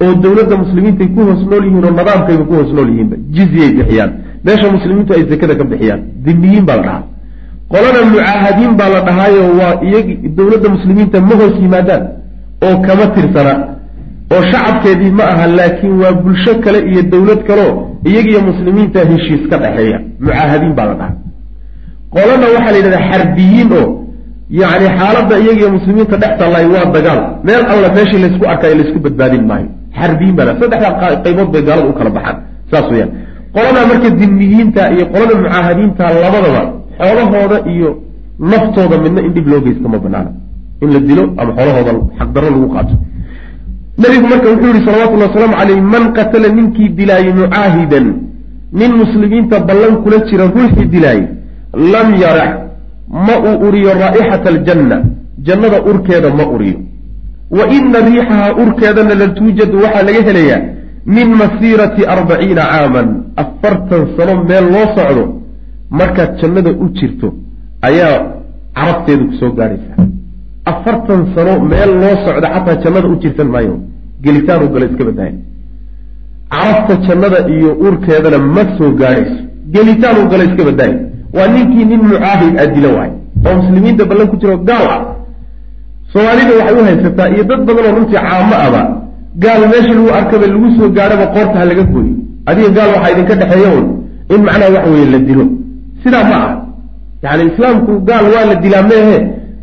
oo 0.03 0.13
dowladda 0.23 0.55
muslimiintaay 0.63 1.07
ku 1.15 1.19
hoos 1.27 1.41
nool 1.49 1.63
yihiin 1.67 1.85
oo 1.87 1.91
nidaamkayba 1.99 2.43
ku 2.49 2.53
hoos 2.59 2.71
nool 2.75 2.89
yihiinba 2.93 3.15
jizyay 3.35 3.69
bixiyaan. 3.77 4.11
Meesha 4.45 4.67
muslimiintu 4.75 5.13
ay 5.13 5.23
zakada 5.31 5.55
ka 5.59 5.63
bixiyaan. 5.71 6.01
Dimiyiin 6.25 6.65
baa 6.69 6.75
la 6.77 6.83
dhahaa. 6.83 7.03
Qolana 7.71 7.99
mucaahadiin 8.13 8.73
baa 8.79 8.89
la 8.95 8.99
dhahaayo 9.07 9.43
waa 9.59 9.73
iyag 9.87 10.07
dowladda 10.37 10.69
muslimiinta 10.75 11.17
ma 11.29 11.33
hoos 11.41 11.55
yimaadaan 11.63 12.03
oo 12.65 12.75
kama 12.87 13.05
tirsana. 13.15 13.53
Oo 14.33 14.41
shacabkeedii 14.51 15.11
ma 15.19 15.23
aha 15.33 15.45
laakiin 15.57 15.93
waa 16.01 16.13
bulsho 16.23 16.53
kale 16.63 16.79
iyo 16.91 17.01
dowlad 17.13 17.41
kaleo 17.47 17.71
iyagiyo 18.09 18.39
muslimiinta 18.49 18.99
heshiis 19.11 19.43
ka 19.51 19.57
dhexeeya 19.63 19.97
mucaahadiin 20.19 20.73
baa 20.77 20.85
la 20.89 20.93
dhahaa. 20.99 21.15
Qolana 22.15 22.45
waxaa 22.55 22.71
la 22.73 22.77
yidhahdaa 22.79 23.07
xarbiyiin 23.11 23.69
oo 23.79 23.85
yacni 24.59 24.87
xaaladda 24.97 25.35
iyagiyo 25.43 25.69
muslimiinta 25.77 26.15
dhex 26.21 26.33
tallaay 26.41 26.65
waa 26.73 26.85
dagaal. 26.95 27.19
Meel 27.47 27.63
alla 27.73 27.87
meeshii 27.95 28.19
laysku 28.23 28.43
arkayo 28.53 28.75
laysku 28.79 28.99
badbaadin 29.05 29.43
maayo. 29.49 29.69
Xarbiyiin 29.99 30.35
baa 30.37 30.53
saddexdaa 30.61 31.15
qaybood 31.25 31.49
bay 31.53 31.61
gaalada 31.67 31.89
u 31.91 31.93
kala 31.99 32.09
baxaan. 32.17 32.37
Saas 32.71 32.85
weyaan 32.91 33.11
qolada 33.55 33.81
marka 33.89 34.09
dimiyiinta 34.19 34.81
iyo 34.95 35.05
qolada 35.13 35.33
mucaahadiinta 35.41 36.03
labadaba 36.23 36.61
xoolahooda 36.99 37.57
iyo 37.73 37.89
naftooda 38.51 38.95
midna 39.03 39.21
in 39.27 39.31
dhib 39.35 39.47
loo 39.51 39.61
geysta 39.65 39.87
ma 39.93 39.97
banaana. 40.05 40.31
In 40.83 40.89
la 40.93 40.99
dilo 41.07 41.23
ama 41.41 41.51
xoolahooda 41.57 41.91
xaqdarro 42.19 42.49
lagu 42.55 42.67
qaato. 42.75 42.95
Nabigu 44.01 44.27
marka 44.33 44.47
wuxuu 44.53 44.69
yihi 44.73 44.85
salawatullhi 44.87 45.25
wasalaamu 45.29 45.55
caleyh 45.59 45.79
man 45.93 46.03
qatala 46.17 46.47
ninkii 46.57 46.89
dilaayey 46.97 47.33
mucaahidan 47.41 48.05
nin 48.79 48.91
muslimiinta 49.01 49.59
ballan 49.69 49.93
kula 50.03 50.17
jira 50.29 50.45
ruuxii 50.55 50.87
dilaayey 50.93 51.25
lam 51.93 52.07
yarax 52.23 52.51
ma 53.09 53.35
uu 53.47 53.67
uriyo 53.67 53.91
raa'ixata 54.03 54.49
aljanna. 54.53 54.97
Jannada 55.47 55.77
urkeeda 55.89 56.29
ma 56.39 56.45
uriyo. 56.55 56.79
Wa 57.57 57.63
ina 57.77 57.99
riixaha 58.09 58.47
urkeedana 58.63 59.13
la 59.21 59.27
tuujadu 59.37 59.77
waxaa 59.83 60.03
laga 60.07 60.21
helayaa 60.27 60.61
min 61.05 61.27
masiirati 61.41 62.05
arbaciina 62.15 62.61
caaman. 62.71 63.07
Afartan 63.43 64.03
sano 64.17 64.33
meel 64.49 64.65
loo 64.73 64.87
socdo 64.95 65.23
markaad 65.99 66.31
jannada 66.41 66.71
u 66.83 66.85
jirto 66.97 67.27
ayaa 67.87 68.15
carabteedu 68.77 69.23
ku 69.29 69.33
soo 69.39 69.51
gaadhaysaa 69.57 70.05
afartan 70.71 71.21
sano 71.35 71.53
meel 71.71 71.91
loo 72.01 72.15
socdo 72.25 72.47
xataa 72.55 72.75
jannada 72.83 73.07
u 73.13 73.15
jirsan 73.23 73.47
maayo. 73.55 73.75
Gelitaanu 74.23 74.65
gala 74.73 74.85
iska 74.85 75.03
badaayo 75.09 75.37
carabta 76.51 76.93
jannada 77.07 77.39
iyo 77.55 77.69
urkeedana 77.87 78.37
ma 78.55 78.63
soo 78.77 78.91
gaadhayso 79.01 79.37
gelitaanu 79.73 80.21
gala 80.31 80.43
iska 80.49 80.63
badaayo 80.69 80.97
waa 81.35 81.47
ninkii 81.53 81.85
nin 81.91 82.01
mucaahid 82.11 82.53
a 82.63 82.65
dilo 82.75 82.89
waay 82.97 83.11
oo 83.47 83.53
muslimiinta 83.61 84.03
ballan 84.09 84.27
ku 84.31 84.35
jiro 84.41 84.57
gaal 84.69 84.85
ah. 84.95 85.01
Soomaalida 86.13 86.51
waxay 86.59 86.75
u 86.81 86.83
haysataa 86.89 87.27
iyo 87.33 87.43
dad 87.49 87.61
badan 87.67 87.83
oo 87.89 87.95
runtii 87.97 88.19
caamo 88.25 88.55
aba 88.67 88.81
gaal 89.43 89.61
meesha 89.71 89.93
lagu 89.97 90.09
arkaba 90.19 90.45
lagu 90.53 90.67
soo 90.77 90.89
gaadhaba 90.97 91.25
qoorta 91.35 91.57
ha 91.59 91.65
laga 91.71 91.83
gooyo 91.93 92.13
adiga 92.49 92.69
gaal 92.77 92.89
waxaa 92.95 93.11
idinka 93.13 93.35
dhexeeya 93.41 93.69
un 93.79 93.85
in 94.33 94.41
macnaha 94.47 94.69
waxa 94.75 94.89
weeye 94.93 95.09
la 95.13 95.19
dilo. 95.27 95.45
Sidaa 96.03 96.23
ma 96.31 96.37
ah 96.47 96.51
yacni 97.23 97.43
islaamku 97.51 97.91
gaal 98.09 98.25
waa 98.33 98.45
la 98.49 98.55
dilaa 98.63 98.83
meehe 98.91 99.17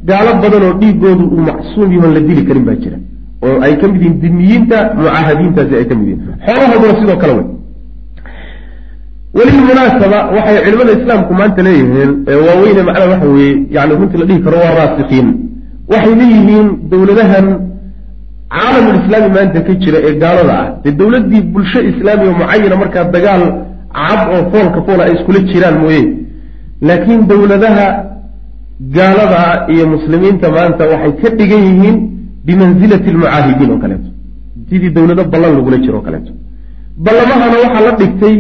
gaalo 0.09 0.31
badan 0.43 0.63
oo 0.69 0.75
dhiigoodu 0.81 1.25
uu 1.35 1.41
macsuum 1.49 1.89
yahoon 1.97 2.13
la 2.17 2.21
dili 2.29 2.43
karin 2.49 2.65
baa 2.69 2.77
jira. 2.83 2.99
Oo 3.45 3.57
ay 3.65 3.73
ka 3.81 3.87
mid 3.93 4.01
yihiin 4.03 4.17
dimiyiinta 4.23 4.79
mucaahadiintaasi 4.99 5.75
ay 5.81 5.85
ka 5.91 5.95
mid 5.99 6.07
yihiin. 6.09 6.23
Xoolahooduna 6.47 6.95
sidoo 7.01 7.17
kale 7.23 7.33
wey 7.39 7.47
welilmunaasaba 9.37 10.19
waxay 10.37 10.59
culimada 10.65 10.93
islaamku 10.99 11.33
maanta 11.41 11.63
leeyihiin 11.67 12.11
waaweyne 12.47 12.83
macnaha 12.89 13.09
waxa 13.13 13.29
weeye 13.37 13.55
yani 13.77 13.93
runtii 14.01 14.19
la 14.23 14.27
dhihi 14.31 14.41
karo 14.47 14.57
waa 14.65 14.75
raasikiin 14.81 15.29
waxay 15.93 16.15
leeyihiin 16.21 16.67
dowladahan 16.93 17.47
caalamulislaami 18.55 19.29
maanta 19.37 19.61
ka 19.67 19.73
jira 19.83 19.99
ee 20.09 20.15
gaalada 20.23 20.55
ah. 20.63 20.67
Dee 20.85 20.93
dowladdii 21.01 21.43
bulsho 21.55 21.81
islaami 21.91 22.25
oo 22.29 22.35
mucayana 22.41 22.77
markaa 22.83 23.05
dagaal 23.17 23.43
cad 23.99 24.21
oo 24.35 24.43
foolka 24.53 24.81
foola 24.87 25.03
ay 25.07 25.13
iskula 25.17 25.41
jiraan 25.51 25.77
mooye. 25.83 26.03
Laakiin 26.89 27.21
dowladaha 27.31 27.87
gaalada 28.97 29.43
iyo 29.75 29.85
muslimiinta 29.95 30.47
maanta 30.57 30.83
waxay 30.93 31.13
ka 31.23 31.29
dhigan 31.39 31.63
yihiin 31.69 31.97
bimansilati 32.47 33.09
almucaahidiin 33.13 33.71
oo 33.75 33.79
kaleeto. 33.85 34.09
Sidii 34.69 34.91
dowlado 34.97 35.23
ballan 35.33 35.53
lagula 35.59 35.79
jiro 35.85 35.99
o 36.01 36.07
kaleeto 36.09 36.33
ballamahana 37.07 37.57
waxaa 37.65 37.83
la 37.89 37.93
dhigtay 38.01 38.35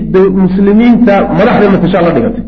muslimiinta 0.44 1.14
madaxda 1.38 1.66
matashaa 1.74 2.02
la 2.06 2.10
dhigatay. 2.16 2.44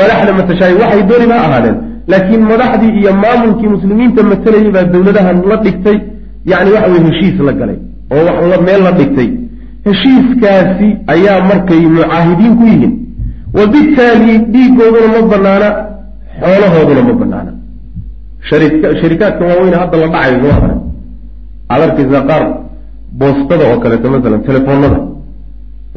Madaxda 0.00 0.30
matashaay 0.40 0.74
waxay 0.82 1.02
dooniba 1.10 1.34
ha 1.40 1.44
ahaadeen 1.48 1.76
laakiin 2.12 2.42
madaxdii 2.52 2.92
iyo 3.00 3.12
maamulkii 3.24 3.68
muslimiinta 3.76 4.20
matalayay 4.32 4.70
baa 4.76 4.84
dowladahan 4.94 5.36
la 5.50 5.56
dhigtay 5.64 5.96
yacni 6.50 6.70
waxa 6.76 6.88
weye 6.92 7.02
heshiis 7.08 7.36
la 7.48 7.52
galay 7.60 7.78
oo 8.14 8.22
wax 8.50 8.60
meel 8.68 8.82
la 8.86 8.92
dhigtay. 8.98 9.28
Heshiiskaasi 9.86 10.88
ayaa 11.14 11.38
markay 11.50 11.82
mucaahidiin 11.96 12.52
ku 12.58 12.64
yihiin. 12.72 12.92
Wabittaali 13.58 14.32
dhiigooduna 14.52 15.08
ma 15.14 15.20
banaana 15.32 15.68
xoolahooduna 16.42 17.02
ma 17.08 17.14
banaana 17.22 17.52
sharikaadka 19.00 19.42
waaweyne 19.48 19.76
hadda 19.82 19.96
la 20.02 20.06
dhacayo 20.12 20.38
soo 20.42 20.52
aray 20.58 20.76
aad 21.72 21.82
arkaysaa 21.88 22.22
qaar 22.30 22.44
boostada 23.20 23.64
oo 23.70 23.78
kaleeto 23.84 24.06
masalan 24.14 24.40
telefoonada 24.48 24.98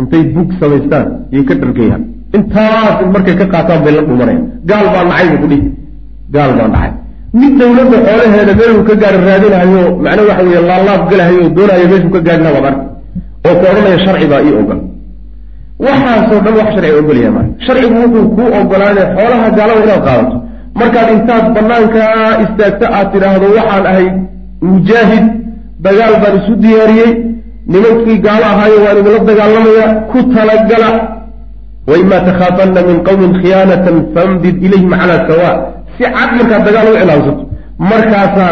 intay 0.01 0.23
bug 0.35 0.49
samaystaan 0.61 1.07
iyay 1.33 1.43
ka 1.49 1.53
dhargayaan 1.61 2.01
intaas 2.37 2.97
markay 3.15 3.35
ka 3.41 3.45
qaataan 3.53 3.79
bay 3.85 3.93
la 3.97 4.01
dhumanayaan 4.09 4.45
gaal 4.69 4.85
baa 4.95 5.03
nacay 5.11 5.27
bu 5.33 5.37
kudhihi 5.43 5.67
gaal 6.35 6.51
baa 6.59 6.67
nacay 6.75 6.91
mid 7.41 7.53
dawladda 7.59 7.97
xoolaheeda 8.07 8.53
meeluu 8.59 8.83
ka 8.89 8.93
gaari 9.01 9.17
raadinahayo 9.29 9.83
macna 10.05 10.21
waxa 10.29 10.43
weeye 10.47 10.61
laalaab 10.71 11.01
galahayo 11.11 11.43
doonayo 11.57 11.85
meeshuu 11.91 12.11
ka 12.15 12.19
gaarina 12.27 12.49
waad 12.55 12.65
arki 12.69 12.83
oo 13.47 13.55
ka 13.61 13.65
odhanaya 13.71 13.97
sharci 14.05 14.27
baa 14.33 14.41
ii 14.47 14.53
ogol 14.61 14.79
waxaasoo 15.85 16.39
dhan 16.45 16.53
wax 16.59 16.69
sharci 16.75 16.91
ogolyaha 17.01 17.31
maa 17.37 17.45
sharcigu 17.65 17.95
wuxuu 18.03 18.25
kuu 18.35 18.49
ogolaanay 18.59 19.05
xoolaha 19.17 19.47
gaalada 19.57 19.81
inaad 19.85 20.03
qaadato. 20.07 20.37
Markaad 20.79 21.07
intaad 21.15 21.45
banaankaa 21.55 22.29
istaagto 22.43 22.85
aad 22.97 23.07
tidhaahdo 23.13 23.45
waxaan 23.57 23.85
ahay 23.91 24.07
mujaahid 24.71 25.25
dagaal 25.85 26.13
baan 26.23 26.35
isu 26.39 26.53
diyaariyey 26.63 27.11
nimankii 27.73 28.17
gaalo 28.25 28.45
ahaayo 28.53 28.77
waan 28.85 28.97
idinla 29.01 29.19
dagaalamaya 29.29 29.85
ku 30.11 30.17
talagala. 30.33 30.89
Waima 31.89 32.17
takhaafanna 32.27 32.81
min 32.89 32.97
qowmin 33.07 33.31
khiyaanatan 33.41 33.95
fambid 34.13 34.55
ilayhim 34.65 34.91
calaa 35.01 35.21
sawa. 35.29 35.49
Si 35.97 36.03
cad 36.15 36.29
markaad 36.37 36.63
dagaal 36.67 36.87
u 36.91 36.95
cilaamsato 37.01 37.43
markaasaa 37.91 38.51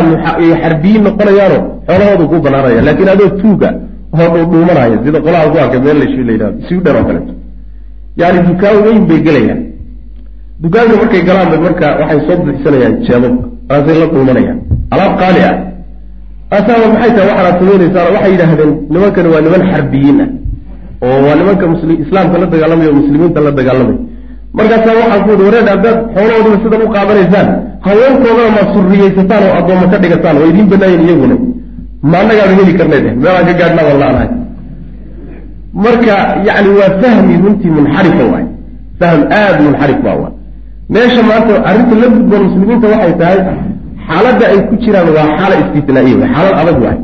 xarbiyiin 0.63 1.03
noqonayaano 1.07 1.57
xoolahoodu 1.87 2.23
ku 2.31 2.35
banaanaya. 2.45 2.81
Laakiin 2.87 3.09
adoo 3.15 3.29
tuuga 3.41 3.69
oo 4.19 4.27
dhuudhuumanaya 4.33 4.97
sida 5.05 5.19
qolaha 5.25 5.45
ku 5.51 5.57
arkay 5.63 5.79
meel 5.85 5.97
lash 6.01 6.15
la 6.27 6.31
yidhahdo 6.35 6.57
swidhen 6.67 6.95
oo 6.99 7.05
kaleeto 7.09 7.33
yani 8.21 8.39
dukaan 8.47 8.77
weyn 8.85 9.01
bay 9.09 9.19
gelayaan. 9.27 9.61
Dukaanka 10.63 10.95
markay 11.01 11.21
galaan 11.27 11.47
bay 11.51 11.59
marka 11.65 11.87
waxay 12.01 12.19
soo 12.27 12.37
buuxsanayaan 12.45 12.93
jeebab 13.07 13.35
aasay 13.73 13.95
la 14.01 14.05
dhuumanayaan. 14.13 14.57
Alaab 14.93 15.13
qaali 15.21 15.41
ah 15.49 15.55
asaaba 16.57 16.85
maxay 16.93 17.11
tahay 17.15 17.27
waxaanaad 17.31 17.55
samaynaysaan 17.61 18.07
waxay 18.15 18.31
yidhaahdeen 18.33 18.71
nimankani 18.93 19.27
waa 19.33 19.41
niman 19.45 19.61
xarbiyiin 19.71 20.19
ah 20.25 20.29
oo 21.07 21.17
waa 21.25 21.35
nimanka 21.39 21.65
islaamka 22.05 22.35
la 22.41 22.45
dagaalamaya 22.53 22.89
o 22.93 22.95
muslimiinta 23.01 23.39
la 23.47 23.51
dagaalamaya 23.59 23.99
markaasaa 24.57 24.95
waxaan 25.01 25.21
ku 25.25 25.29
yihi 25.31 25.43
wareer 25.47 25.65
haddaad 25.73 25.97
xoolahoodaba 26.15 26.57
sidan 26.63 26.81
u 26.85 26.89
qaadanaysaan 26.95 27.47
haweenkoodana 27.87 28.49
ma 28.57 28.63
surriyaysataan 28.73 29.41
oo 29.47 29.53
addoomma 29.59 29.85
ka 29.93 29.97
dhigataan 30.03 30.35
waa 30.41 30.49
idiin 30.51 30.67
banaayen 30.73 31.01
iyaguna 31.07 31.35
ma 32.11 32.15
annagaaba 32.21 32.53
heli 32.59 32.73
karnay 32.79 33.01
deh 33.05 33.13
meelaan 33.23 33.45
ka 33.49 33.53
gaadhnaa 33.61 33.85
waan 33.89 33.99
la-anahay 34.03 34.29
marka 35.85 36.13
yacni 36.47 36.69
waa 36.79 36.91
fahmi 37.01 37.33
runtii 37.43 37.71
munxarifa 37.77 38.23
waay 38.33 38.45
fahm 38.99 39.19
aada 39.41 39.59
munxarif 39.67 39.99
baa 40.05 40.15
waa 40.21 40.31
meesha 40.93 41.21
maanta 41.29 41.53
arrinta 41.69 41.95
la 42.01 42.07
gudboon 42.15 42.41
muslimiinta 42.47 42.87
waxay 42.93 43.13
tahay 43.21 43.39
xaaladda 44.09 44.45
ay 44.53 44.59
ku 44.69 44.73
jiraan 44.83 45.07
waa 45.17 45.27
xaala 45.39 45.55
istisnaa'iya 45.63 46.15
way 46.21 46.29
xaalad 46.35 46.55
adag 46.61 46.77
waay 46.85 46.97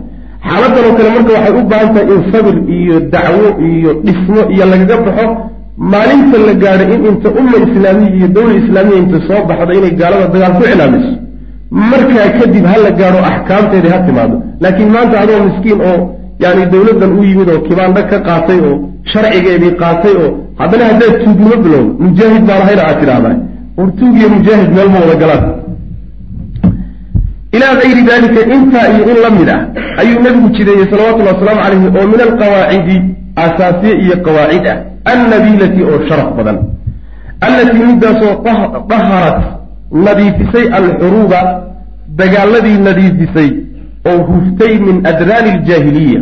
xaaladan 0.50 0.84
oo 0.88 0.94
kale 0.98 1.10
marka 1.16 1.32
waxay 1.38 1.54
u 1.60 1.64
baahan 1.72 1.90
tahay 1.96 2.08
in 2.16 2.22
sabir 2.32 2.56
iyo 2.78 2.96
dacwo 3.14 3.48
iyo 3.70 3.92
dhismo 4.06 4.42
iyo 4.54 4.64
lagaga 4.72 4.96
baxo 5.06 5.26
maalinta 5.94 6.38
la 6.48 6.54
gaadho 6.64 6.84
in 6.96 7.02
inta 7.12 7.30
umma 7.40 7.58
islaamiya 7.68 8.12
iyo 8.18 8.28
dawla 8.36 8.54
islaamiya 8.62 8.98
inta 9.04 9.18
soo 9.28 9.42
baxdo 9.50 9.72
inay 9.80 9.94
gaalada 10.02 10.28
dagaal 10.34 10.54
ku 10.58 10.64
cilaamiso 10.72 11.12
markaa 11.92 12.30
kadib 12.40 12.66
ha 12.72 12.76
la 12.86 12.92
gaadho 13.00 13.20
axkaamteedii 13.32 13.92
ha 13.96 14.00
timaado. 14.08 14.36
Laakiin 14.64 14.90
maanta 14.96 15.16
adoo 15.24 15.40
miskiin 15.48 15.80
oo 15.90 15.98
yani 16.44 16.64
dawladdan 16.74 17.12
u 17.20 17.22
yimid 17.30 17.50
oo 17.54 17.60
kibaandho 17.68 18.02
ka 18.12 18.18
qaatay 18.28 18.60
oo 18.70 18.76
sharcigeedii 19.12 19.74
qaatay 19.82 20.14
oo 20.24 20.30
haddana 20.62 20.84
haddaad 20.90 21.14
tuugnimo 21.24 21.56
bilowdo 21.64 21.92
mujaahid 22.06 22.44
baan 22.50 22.62
ahayna 22.64 22.84
aad 22.90 22.98
tidhahdaa 23.02 23.36
war 23.78 23.90
tuug 24.00 24.14
iyo 24.20 24.28
mujaahid 24.36 24.70
meel 24.78 24.90
ma 24.94 25.00
wada 25.04 25.16
galaan 25.24 25.44
ilaa 27.56 27.76
gayri 27.82 28.02
dalika 28.12 28.42
intaa 28.56 28.88
iyo 28.94 29.04
in 29.12 29.18
la 29.24 29.30
mid 29.38 29.50
ah 29.50 29.62
ayuu 30.02 30.20
nabigu 30.26 30.50
jideeyey 30.58 30.86
salawatullhi 30.92 31.34
wasalaamu 31.34 31.62
calayhi 31.62 31.88
oo 32.00 32.08
min 32.14 32.22
alqawaacidi 32.28 32.98
asaasiye 33.36 33.94
iyo 34.04 34.16
qawaacid 34.26 34.68
ah 34.68 34.78
annabiilati 35.14 35.84
oo 35.84 36.00
sharaf 36.10 36.30
badan 36.38 36.58
allatii 37.48 37.86
midaasoo 37.92 38.34
daharat 38.90 39.40
nadiifisay 39.92 40.66
alxuruuba 40.80 41.40
dagaaladii 42.22 42.78
nadiifisay 42.88 43.50
oo 44.10 44.18
huftay 44.32 44.74
min 44.88 44.96
adraani 45.12 45.50
aljaahiliya 45.52 46.22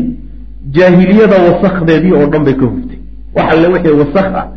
jaahiliyada 0.77 1.35
wasakdeedii 1.47 2.13
oo 2.19 2.25
dhan 2.31 2.43
bay 2.47 2.53
ka 2.53 2.65
huftay 2.65 2.99
wax 3.35 3.47
alle 3.53 3.67
wixii 3.67 3.97
wasak 4.01 4.35
ah 4.41 4.47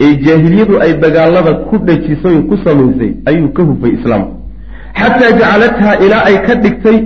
ee 0.00 0.14
jaahiliyadu 0.26 0.80
ay 0.84 0.92
dagaalada 1.04 1.54
ku 1.54 1.78
dhajisay 1.78 2.36
ku 2.48 2.56
samaysay 2.64 3.12
ayuu 3.30 3.48
ka 3.56 3.62
hufay 3.62 3.90
islaamku 3.98 4.41
xataa 5.00 5.32
jacalathaa 5.40 5.94
ilaa 6.04 6.22
ay 6.30 6.36
ka 6.46 6.54
dhigtay 6.64 6.98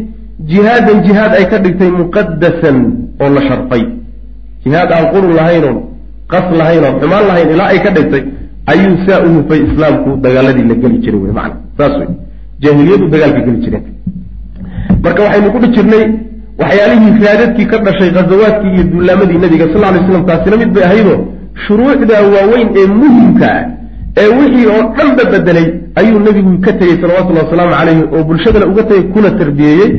jihaadan 0.51 0.99
jihaad 1.07 1.33
ay 1.39 1.45
ka 1.53 1.59
dhigtay 1.65 1.91
muqadasan 2.01 2.79
oo 3.23 3.29
la 3.37 3.43
sharfay 3.49 3.83
jihaad 4.65 4.91
aan 4.97 5.07
qurun 5.15 5.33
lahaynoo 5.41 5.77
qas 6.33 6.47
lahaynoo 6.61 6.93
xumaan 7.01 7.25
lahayn 7.31 7.49
ilaa 7.55 7.69
ay 7.75 7.81
ka 7.87 7.91
dhigtay 7.97 8.23
ayuu 8.73 8.95
saa 9.07 9.21
u 9.27 9.29
hufay 9.37 9.61
islaamku 9.69 10.11
dagaaladii 10.25 10.67
la 10.71 10.75
geli 10.83 10.99
jiray 11.05 11.21
wey 11.25 11.33
macana 11.39 11.57
saas 11.79 11.95
wey 12.01 12.09
jaahiliyadu 12.65 13.07
dagaalka 13.15 13.41
geli 13.47 13.59
jireen 13.65 13.85
marka 15.05 15.21
waxaynu 15.27 15.49
ku 15.55 15.59
dhi 15.65 15.69
jirnay 15.77 16.05
waxyaalihii 16.61 17.13
raadadkii 17.27 17.67
ka 17.73 17.79
dhashay 17.87 18.11
ghazawaadkii 18.17 18.73
iyo 18.77 18.85
duulaamadii 18.93 19.39
nabiga 19.45 19.67
sal 19.73 19.83
lay 19.95 20.03
slam 20.09 20.23
taasina 20.31 20.57
mid 20.63 20.71
bay 20.77 20.85
ahaydoo 20.89 21.19
shuruucda 21.67 22.17
waaweyn 22.35 22.69
ee 22.81 22.87
muhimka 23.01 23.49
ah 23.57 23.65
ee 24.21 24.29
wixii 24.39 24.67
oo 24.75 24.83
dhanba 24.97 25.25
bedelay 25.33 25.67
ayuu 26.01 26.19
nebigu 26.27 26.59
ka 26.65 26.73
tegey 26.73 26.97
salawatullhi 27.03 27.43
wasalaamu 27.45 27.75
calayhi 27.79 28.03
oo 28.15 28.25
bulshadana 28.29 28.67
uga 28.73 28.83
tegey 28.91 29.03
kuna 29.15 29.31
tarbiyeeyey 29.41 29.91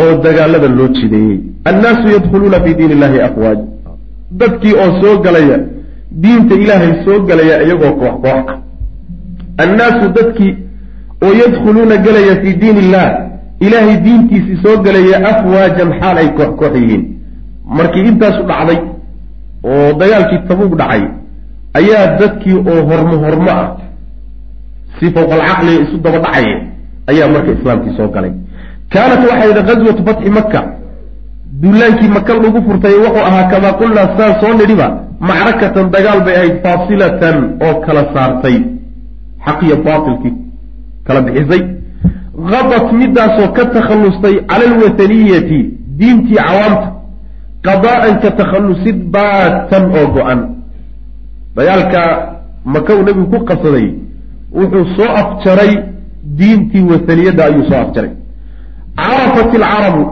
oo 0.00 0.12
dagaalada 0.24 0.68
loo 0.78 0.88
jideeyey. 0.96 1.38
Annaasu 1.70 2.06
yadkhuluuna 2.14 2.60
fii 2.64 2.74
diin 2.74 2.90
illahi 2.96 3.20
afwaaj. 3.28 3.58
Dadkii 4.40 4.74
oo 4.82 4.90
soo 5.00 5.14
galaya 5.24 5.58
diinta 6.22 6.54
ilaahay 6.64 6.92
soo 7.04 7.18
galaya 7.28 7.62
iyagoo 7.64 7.92
koox 8.00 8.14
koox 8.24 8.44
ah. 8.52 8.58
Annaasu 9.64 10.04
dadkii 10.18 10.52
oo 11.24 11.32
yadkhuluuna 11.42 11.96
gelaya 12.06 12.34
fii 12.42 12.54
diin 12.62 12.76
illah 12.84 13.08
ilaahay 13.66 13.96
diintiisii 14.06 14.58
soo 14.64 14.76
gelaya 14.84 15.16
afwaajan 15.30 15.90
xaal 16.00 16.16
ay 16.22 16.28
koox 16.38 16.50
koox 16.60 16.74
yihiin. 16.82 17.02
Markii 17.78 18.04
intaasu 18.10 18.42
dhacday 18.50 18.78
oo 19.64 19.92
dagaalkii 20.00 20.40
tabuug 20.48 20.76
dhacay 20.80 21.02
ayaa 21.78 22.06
dadkii 22.20 22.56
oo 22.70 22.80
hormo 22.90 23.16
hormo 23.24 23.50
ah 23.50 23.68
si 24.98 25.06
fowqalcaqliga 25.14 25.82
isu 25.84 25.96
daba 26.04 26.18
dhacaya 26.24 26.56
ayaa 27.10 27.28
marka 27.34 27.50
islaamkii 27.56 27.96
soo 27.96 28.08
galay. 28.14 28.32
Kaanat 28.92 29.20
waxay 29.30 29.48
yidhi 29.50 29.62
ghaswatu 29.68 30.02
fatxi 30.08 30.30
maka 30.38 30.60
duulaankii 31.62 32.10
maka 32.16 32.32
lagu 32.34 32.60
furtay 32.66 32.94
wuxuu 33.04 33.24
ahaa 33.28 33.44
kamaa 33.52 33.72
qulnaa 33.80 34.08
saan 34.18 34.32
soo 34.40 34.52
nidhiba 34.60 34.88
macrakatan 35.28 35.86
dagaal 35.94 36.20
bay 36.26 36.34
ahayd 36.40 36.56
faasilatan 36.64 37.36
oo 37.66 37.74
kala 37.84 38.02
saartay. 38.14 38.56
Xaqiyo 39.46 39.76
baatilkii 39.86 40.34
kala 41.06 41.20
bixisay. 41.26 41.62
Hadat 42.52 42.86
midaasoo 43.00 43.48
ka 43.56 43.64
takhallustay 43.74 44.34
cala 44.50 44.64
alwataniyati 44.70 45.58
diintii 45.98 46.36
cawaamta. 46.46 46.88
Qadaa'an 47.66 48.14
ka 48.22 48.30
takhallusid 48.40 48.98
baatan 49.14 49.84
oo 49.98 50.06
go-an 50.14 50.40
dagaalka 51.56 52.00
uu 52.66 53.02
nebigu 53.06 53.26
ku 53.32 53.44
qabsaday 53.44 53.86
wuxuu 54.58 54.84
soo 54.96 55.10
afjaray 55.22 55.72
diintii 56.38 56.84
wataniyadda 56.92 57.44
ayuu 57.44 57.64
soo 57.70 57.80
afjaray. 57.84 58.12
Carafat 58.96 59.54
ilcarabu 59.54 60.02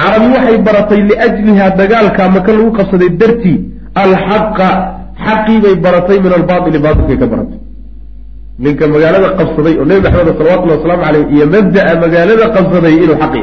carabi 0.00 0.26
waxay 0.34 0.58
baratay 0.66 1.00
liajliha 1.10 1.66
dagaalka 1.80 2.22
maka 2.36 2.52
lagu 2.52 2.70
qabsaday 2.78 3.10
dartii 3.20 3.58
alxaqa 4.02 4.68
xaqii 5.24 5.58
bay 5.64 5.74
baratay 5.84 6.18
min 6.24 6.32
albaaili 6.38 6.78
baailkay 6.84 7.16
ka 7.22 7.26
baratay. 7.32 7.58
Ninka 8.58 8.84
magaalada 8.94 9.28
qabsaday 9.38 9.74
oo 9.80 9.84
nebi 9.90 10.00
maxamed 10.06 10.34
salawatullhi 10.38 10.76
wasalaamu 10.76 11.02
caleyh 11.04 11.24
iyo 11.34 11.46
mabda'a 11.54 11.92
magaalada 12.04 12.46
qabsaday 12.56 12.94
inuu 13.04 13.18
xaqi. 13.22 13.42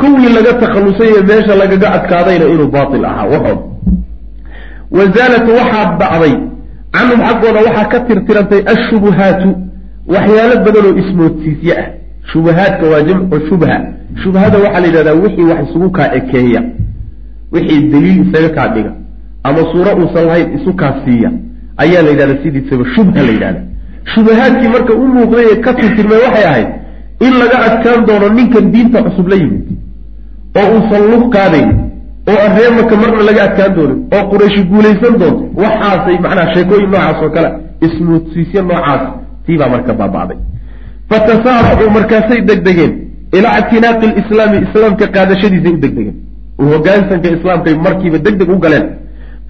Kuwii 0.00 0.30
laga 0.36 0.52
takhallusay 0.62 1.10
ee 1.18 1.22
meesha 1.30 1.54
lagaga 1.62 1.88
adkaadayna 1.96 2.46
inuu 2.54 2.68
baatil 2.76 3.04
ahaa 3.10 3.26
waxood 3.34 3.73
wazaalat 4.98 5.46
waxaa 5.58 5.84
dhacday 6.00 6.34
canhum 6.94 7.20
xaggooda 7.28 7.60
waxaa 7.66 7.88
ka 7.92 8.00
tirtirantay 8.08 8.60
ashubuhaatu 8.74 9.48
waxyaalo 10.14 10.56
badan 10.66 10.84
oo 10.88 10.96
ismoodsiisye 11.02 11.74
ah. 11.82 11.86
Shubahaadka 12.32 12.84
waa 12.92 13.02
jamcu 13.08 13.36
shubha. 13.48 13.76
Shubhada 14.22 14.56
waxaa 14.64 14.80
la 14.80 14.86
yidhahdaa 14.86 15.12
wixii 15.24 15.44
wax 15.50 15.58
isugu 15.68 15.90
kaa 15.90 16.08
ekeeya. 16.18 16.62
Wixii 17.52 17.82
daliil 17.92 18.18
isaga 18.28 18.48
kaa 18.56 18.68
dhiga. 18.74 18.92
Ama 19.42 19.58
suuro 19.72 19.90
uusan 20.00 20.24
lahayn 20.26 20.48
isu 20.58 20.72
kaa 20.80 20.94
siiya. 21.04 21.30
Ayaa 21.82 22.02
la 22.02 22.10
yidhahdaa 22.10 22.42
sidiisaba 22.42 22.84
shubha 22.94 23.22
la 23.22 23.32
yidhahda 23.36 23.60
shubahaadkii 24.14 24.68
marka 24.68 24.92
u 24.94 25.06
muuqday 25.16 25.44
ee 25.52 25.56
ka 25.64 25.72
tirtirmay 25.74 26.18
waxay 26.26 26.44
ahayd 26.50 26.68
in 27.26 27.32
laga 27.40 27.56
adkaan 27.66 28.06
doono 28.06 28.28
ninkan 28.38 28.70
diinta 28.72 29.02
cusub 29.02 29.28
la 29.32 29.36
yimid 29.36 29.64
oo 30.60 30.66
uusan 30.76 31.02
lug 31.12 31.24
qaadayn 31.34 31.70
oo 32.30 32.38
areemaka 32.46 32.94
marna 33.02 33.22
laga 33.28 33.42
adkaan 33.48 33.74
doonin 33.76 33.98
oo 34.16 34.22
qurayshi 34.32 34.62
guulaysan 34.70 35.14
doonto 35.20 35.44
waxaasay 35.62 36.16
macnaha 36.24 36.54
sheekooyin 36.54 36.90
noocaas 36.94 37.22
oo 37.22 37.30
kale 37.36 37.48
ismoodsiisya 37.86 38.62
noocaas 38.62 39.02
tiibaa 39.46 39.68
marka 39.74 39.92
baaba'day. 40.00 40.38
Fatasaaracuu 41.10 41.90
markaasay 41.96 42.40
degdegeen 42.48 42.92
ilaa 43.38 43.58
ictinaaqi 43.62 44.06
lislaami 44.16 44.56
islaamka 44.66 45.06
qaadashadiisay 45.14 45.72
u 45.76 45.80
degdegeen. 45.84 46.16
Hogaansanka 46.72 47.28
islaamkay 47.36 47.74
markiiba 47.86 48.18
deg 48.26 48.34
deg 48.40 48.48
u 48.54 48.58
galeen. 48.64 48.86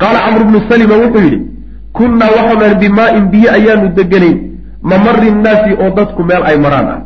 Qaala 0.01 0.19
camru 0.27 0.45
bnu 0.49 0.59
salima 0.69 0.95
wuxuu 1.03 1.23
yidhi 1.27 1.41
kunnaa 1.99 2.31
waxaanu 2.37 2.77
bimaa-in 2.83 3.25
biyo 3.33 3.49
ayaanu 3.57 3.89
deganayn 3.99 4.39
mamari 4.83 5.31
nnaasi 5.31 5.71
oo 5.83 5.91
dadku 5.97 6.25
meel 6.31 6.43
ay 6.51 6.57
maraan 6.65 6.89
ah. 6.95 7.01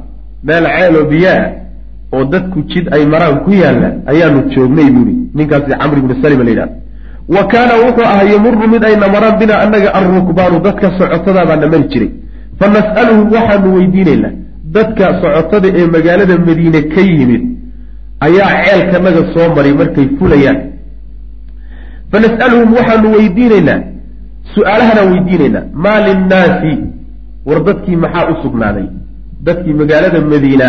Meel 0.49 0.65
ceeloo 0.77 1.05
biyo 1.11 1.29
ah 1.37 1.45
oo 2.15 2.25
dadku 2.35 2.59
jid 2.71 2.87
ay 2.95 3.03
maraan 3.15 3.37
ku 3.45 3.51
yaalla 3.63 3.89
ayaanu 4.13 4.41
joognay 4.55 4.89
buuhi 4.97 5.15
ninkaasi 5.39 5.71
camr 5.81 5.99
bnu 6.05 6.15
salima 6.23 6.45
la 6.45 6.51
yidhahda 6.51 6.75
wa 7.35 7.43
kaana 7.53 7.75
wuxuu 7.85 8.07
ahaa 8.13 8.27
yamuru 8.35 8.69
mid 8.75 8.83
ayna 8.91 9.07
maraan 9.15 9.35
binaa 9.41 9.61
annaga 9.65 9.89
alrukbaanu 9.99 10.57
dadka 10.67 10.87
socotadaabaa 10.99 11.57
na 11.63 11.67
mari 11.73 11.85
jiray. 11.93 12.11
Fa 12.59 12.67
nas'aluhum 12.77 13.27
waxaanu 13.37 13.69
weydiinaynaa 13.77 14.33
dadka 14.77 15.05
socotada 15.23 15.69
ee 15.81 15.87
magaalada 15.97 16.35
madiine 16.49 16.81
ka 16.95 17.01
yimid 17.11 17.43
ayaa 18.27 18.51
ceelkanaga 18.65 19.23
soo 19.35 19.49
maray 19.57 19.73
markay 19.81 20.07
fulayaan. 20.19 20.59
Fa 22.11 22.17
nas'aluhum 22.25 22.71
waxaanu 22.79 23.09
weydiinaynaa 23.17 23.79
su'aalahanaan 24.55 25.09
weydiinaynaa 25.13 25.65
maa 25.85 25.99
linnaasi 26.09 26.73
war 27.49 27.61
dadkii 27.69 27.97
maxaa 28.05 28.29
u 28.33 28.35
sugnaaday? 28.45 28.87
Dadkii 29.47 29.75
magaalada 29.81 30.21
madiina 30.33 30.69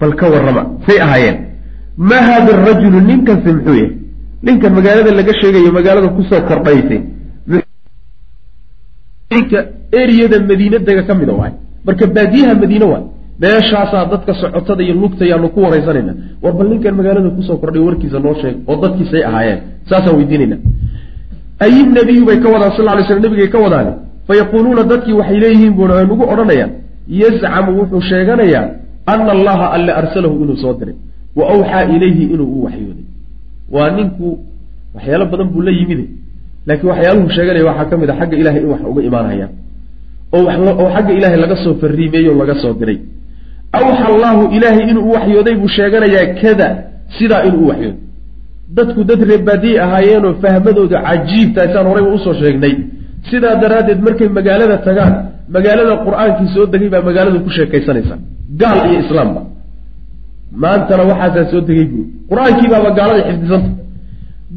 bal 0.00 0.12
ka 0.20 0.26
warrama 0.32 0.62
say 0.86 0.98
ahaayeen. 1.06 1.36
Maa 1.96 2.22
haada 2.28 2.50
arajulu 2.58 3.00
ninkanse 3.00 3.48
muxuu 3.56 3.74
yahay? 3.80 3.90
Ninkan 4.46 4.72
magaalada 4.78 5.10
laga 5.18 5.32
sheegayo 5.40 5.70
magaalada 5.78 6.08
ku 6.16 6.22
soo 6.30 6.40
kordhaysay. 6.48 7.00
Eriyada 10.00 10.38
madiine 10.40 10.78
dega 10.86 11.02
ka 11.06 11.14
mida 11.14 11.32
waay. 11.32 11.52
Marka 11.86 12.06
baadiyaha 12.06 12.54
madiine 12.62 12.84
waay. 12.92 13.04
Meeshaasaa 13.40 14.04
dadka 14.12 14.32
socotada 14.40 14.82
iyo 14.82 14.94
lugtayaanu 14.94 15.48
ku 15.54 15.60
waraysanayna. 15.64 16.12
War 16.42 16.52
bal 16.52 16.68
ninkan 16.68 16.94
magaalada 16.98 17.30
ku 17.36 17.42
soo 17.42 17.56
kordhay 17.62 17.82
warkiisa 17.86 18.18
noo 18.18 18.34
sheeg 18.40 18.56
oo 18.68 18.76
dadkiisay 18.82 19.22
ahaayeen. 19.28 19.60
Saasaan 19.88 20.16
weydiinayna. 20.18 20.56
Ay 21.64 21.82
nabiyu 21.96 22.24
bay 22.26 22.38
ka 22.42 22.48
wadaan 22.54 22.72
sal 22.76 22.86
lay 22.86 23.04
slam 23.06 23.22
nabigay 23.22 23.48
ka 23.48 23.58
wadaane 23.64 23.92
fa 24.26 24.32
yaquuluuna 24.40 24.82
dadkii 24.82 25.12
waxay 25.20 25.38
leeyihiin 25.42 25.74
buuna 25.76 25.94
ay 26.00 26.06
nagu 26.06 26.24
odhanayaan 26.32 26.70
yazcamu 27.20 27.70
wuxuu 27.78 28.00
sheeganayaa 28.10 28.64
ana 29.12 29.30
allaha 29.36 29.66
alle 29.76 29.92
arsalahu 30.00 30.34
inuu 30.44 30.56
soo 30.64 30.74
diray 30.80 30.96
wa 31.38 31.44
awxaa 31.54 31.84
ilayhi 31.96 32.24
inuu 32.34 32.50
u 32.56 32.64
waxyooday 32.64 33.04
waa 33.74 33.90
ninku 33.98 34.28
waxyaalo 34.94 35.24
badan 35.32 35.48
buu 35.52 35.62
la 35.68 35.72
yimide 35.78 36.04
laakiin 36.66 36.88
waxyaaluhu 36.92 37.28
sheeganaya 37.36 37.64
waxaa 37.70 37.84
ka 37.90 37.96
mid 38.02 38.10
a 38.10 38.14
xagga 38.20 38.36
ilahay 38.42 38.60
in 38.62 38.68
wax 38.72 38.80
uga 38.90 39.02
imaanayaan 39.08 39.52
oo 40.36 40.88
xagga 40.94 41.12
ilaahay 41.18 41.38
laga 41.44 41.56
soo 41.64 41.74
fariimeeyo 41.82 42.30
o 42.34 42.38
laga 42.42 42.54
soo 42.62 42.72
diray 42.80 42.98
awxa 43.80 44.04
allaahu 44.14 44.42
ilaahay 44.56 44.84
inuu 44.90 45.04
u 45.08 45.12
waxyooday 45.16 45.54
buu 45.60 45.68
sheeganayaa 45.78 46.26
kada 46.42 46.68
sidaa 47.18 47.42
inuu 47.48 47.62
u 47.64 47.68
waxyooday 47.70 47.98
dadku 48.76 49.00
dad 49.10 49.20
reebaadiye 49.30 49.76
ahaayeenoo 49.86 50.34
fahmadooda 50.42 50.96
cajiibtahay 51.08 51.68
saan 51.74 51.86
horeyba 51.90 52.10
u 52.16 52.18
soo 52.26 52.34
sheegnay 52.42 52.74
sidaa 53.30 53.54
daraaddeed 53.62 54.00
markay 54.06 54.28
magaalada 54.38 54.76
tagaan 54.88 55.12
magaalada 55.54 55.94
qur'aankii 56.06 56.48
soo 56.54 56.64
degay 56.72 56.88
baa 56.94 57.02
magaaladu 57.08 57.38
ku 57.46 57.50
sheekaysanaysa. 57.56 58.14
Gaal 58.60 58.78
iyo 58.90 58.98
islaamba 59.04 59.40
maantana 60.62 61.02
waxaasaa 61.10 61.50
soo 61.52 61.60
degay 61.68 61.86
buuri 61.92 62.06
qur'aankii 62.30 62.68
baaba 62.72 62.90
gaalada 62.98 63.20
xifdisanta 63.28 63.70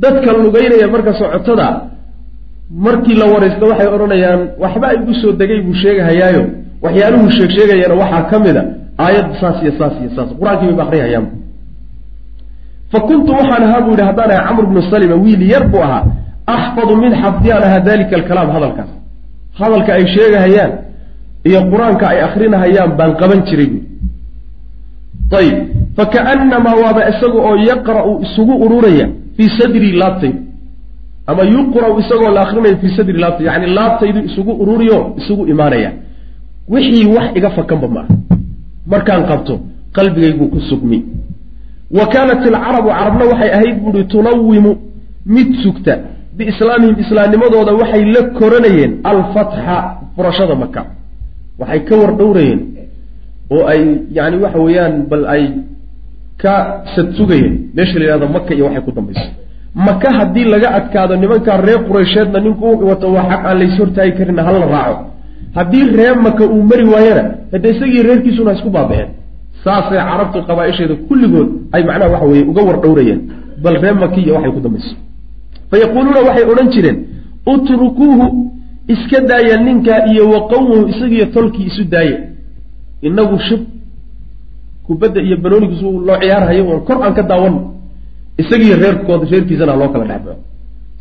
dadka 0.03 0.29
lugeynaya 0.45 0.87
marka 0.93 1.11
socotada 1.21 1.67
markii 2.85 3.15
la 3.21 3.25
waraysto 3.33 3.63
waxay 3.71 3.87
odhanayaan 3.95 4.41
waxba 4.63 4.87
igu 4.97 5.13
soo 5.21 5.31
degay 5.41 5.59
buu 5.65 5.75
sheegahayaayo. 5.83 6.43
Waxyaaluhu 6.85 7.27
sheeg 7.37 7.49
sheegayana 7.57 7.95
waxaa 8.01 8.23
ka 8.31 8.37
mid 8.45 8.57
a 8.61 8.63
aayad 9.05 9.27
saas 9.41 9.57
iyo 9.63 9.71
saas 9.79 9.93
iyo 10.01 10.09
saas. 10.15 10.29
Qur'aankii 10.39 10.67
bayba 10.71 10.83
akriyahayaan 10.87 11.25
fa 12.91 12.99
kuntu 13.09 13.31
waxaan 13.39 13.63
ahaa 13.67 13.81
buu 13.85 13.91
yidhi 13.93 14.05
haddaan 14.09 14.29
ahay 14.31 14.43
camr 14.47 14.65
bnu 14.71 14.81
salima 14.91 15.15
wiil 15.23 15.41
yar 15.53 15.63
buu 15.71 15.81
ahaa 15.87 16.03
axfadu 16.55 16.93
min 17.03 17.11
xafdiyaan 17.21 17.63
ahaa 17.67 17.79
dalika 17.89 18.13
alkalaam 18.19 18.49
hadalkaas 18.55 18.89
hadalka 19.59 19.91
ay 19.97 20.05
sheegahayaan 20.15 20.71
iyo 21.49 21.59
qur'aanka 21.71 22.05
ay 22.13 22.19
akrinahayaan 22.27 22.91
baan 22.99 23.11
qaban 23.21 23.39
jiray 23.47 23.67
buui 23.71 23.83
ayib 25.39 25.57
fakaannamaa 25.97 26.75
waaba 26.83 27.01
isaga 27.11 27.39
oo 27.49 27.55
yaqra'u 27.71 28.11
isugu 28.25 28.53
ururaya 28.65 29.05
fii 29.37 29.49
sadrii 29.59 29.93
laabtayda 30.01 30.39
ama 31.31 31.43
yuqra'u 31.55 31.93
isagoo 32.03 32.31
la 32.35 32.41
akrinayo 32.45 32.77
fii 32.81 32.95
sadri 32.97 33.17
laabtayda 33.23 33.51
yani 33.53 33.67
laabtaydu 33.77 34.19
isugu 34.29 34.51
ururiyo 34.63 34.97
isugu 35.19 35.43
imaanaya 35.53 35.91
wixii 36.73 37.05
wax 37.15 37.27
iga 37.39 37.49
fakanba 37.57 37.87
maaha 37.95 38.13
markaan 38.91 39.23
qabto 39.29 39.55
qalbigayguu 39.97 40.47
ku 40.53 40.59
sugmi 40.69 40.97
wa 41.97 42.05
kaanat 42.13 42.41
alcarabu 42.47 42.89
carabna 42.89 43.25
waxay 43.31 43.51
ahayd 43.57 43.75
buuhi 43.83 44.03
tunawimu 44.13 44.71
mid 45.35 45.47
sugta 45.63 45.93
biislaamihim 46.37 46.95
islaamnimadooda 47.03 47.71
waxay 47.81 48.03
la 48.15 48.21
koranayeen 48.39 48.91
alfatxa 49.11 49.77
furashada 50.15 50.55
maka 50.63 50.81
waxay 51.61 51.79
ka 51.87 51.93
war 52.01 52.11
dhowrayeen 52.19 52.59
oo 53.55 53.63
ay 53.73 53.81
yani 54.17 54.35
waxa 54.43 54.59
weeyaan 54.65 54.93
bal 55.11 55.23
ay 55.35 55.43
ka 56.43 56.53
sadsugayeen. 56.95 57.53
Meesha 57.75 57.97
la 57.99 58.05
yihahdo 58.05 58.27
maka 58.37 58.51
iyo 58.55 58.65
waxay 58.67 58.81
ku 58.87 58.91
dambayso 58.97 59.27
maka 59.87 60.07
haddii 60.19 60.45
laga 60.53 60.67
adkaado 60.79 61.13
nimankaa 61.23 61.57
reer 61.67 61.81
qureysheedna 61.89 62.39
ninku 62.45 62.65
u 62.83 62.85
wato 62.89 63.07
waa 63.15 63.25
xaq 63.31 63.41
aan 63.49 63.57
lays 63.61 63.75
hortaagi 63.79 64.11
karinna 64.17 64.43
hala 64.47 64.65
raaco. 64.75 65.03
Haddii 65.57 65.85
reer 65.99 66.15
maka 66.27 66.43
uu 66.53 66.63
mari 66.71 66.85
waayana 66.93 67.23
hadde 67.53 67.67
isagii 67.73 68.01
reerkiisuna 68.07 68.51
isku 68.57 68.69
baaba'een. 68.77 69.09
Saasay 69.63 69.99
carabtu 70.09 70.37
qabaa-isheeda 70.49 70.95
kulligood 71.07 71.49
ay 71.75 71.81
macnaha 71.89 72.09
waxa 72.13 72.25
weye 72.31 72.43
uga 72.51 72.61
war 72.67 72.77
dhowrayeen 72.83 73.19
bal 73.63 73.75
reer 73.83 73.95
maki 74.03 74.19
iyo 74.25 74.33
waxay 74.37 74.51
ku 74.55 74.59
dambayso 74.65 74.93
fa 75.69 75.75
yaquuluuna 75.83 76.19
waxay 76.27 76.45
odhan 76.51 76.69
jireen 76.73 76.97
utrukuuhu 77.53 78.25
iska 78.93 79.19
daaya 79.29 79.57
ninkaa 79.57 80.05
iyo 80.11 80.29
wa 80.29 80.47
qawmuhu 80.51 80.87
isagiiyo 80.87 81.25
tolkii 81.25 81.65
isu 81.71 81.83
daaya 81.83 82.17
inagu 83.01 83.39
shib 83.39 83.61
kubadda 84.87 85.21
iyo 85.21 85.37
banoonigiisu 85.37 85.99
loo 86.07 86.17
ciyaarhayo 86.21 86.63
oon 86.69 86.81
kor 86.87 86.97
aan 87.03 87.13
ka 87.13 87.23
daawano 87.23 87.59
isagiiyo 88.37 88.75
reerkooda 88.83 89.25
reerkiisana 89.31 89.75
loo 89.75 89.89
kala 89.89 90.05
dhexbaxo 90.05 90.43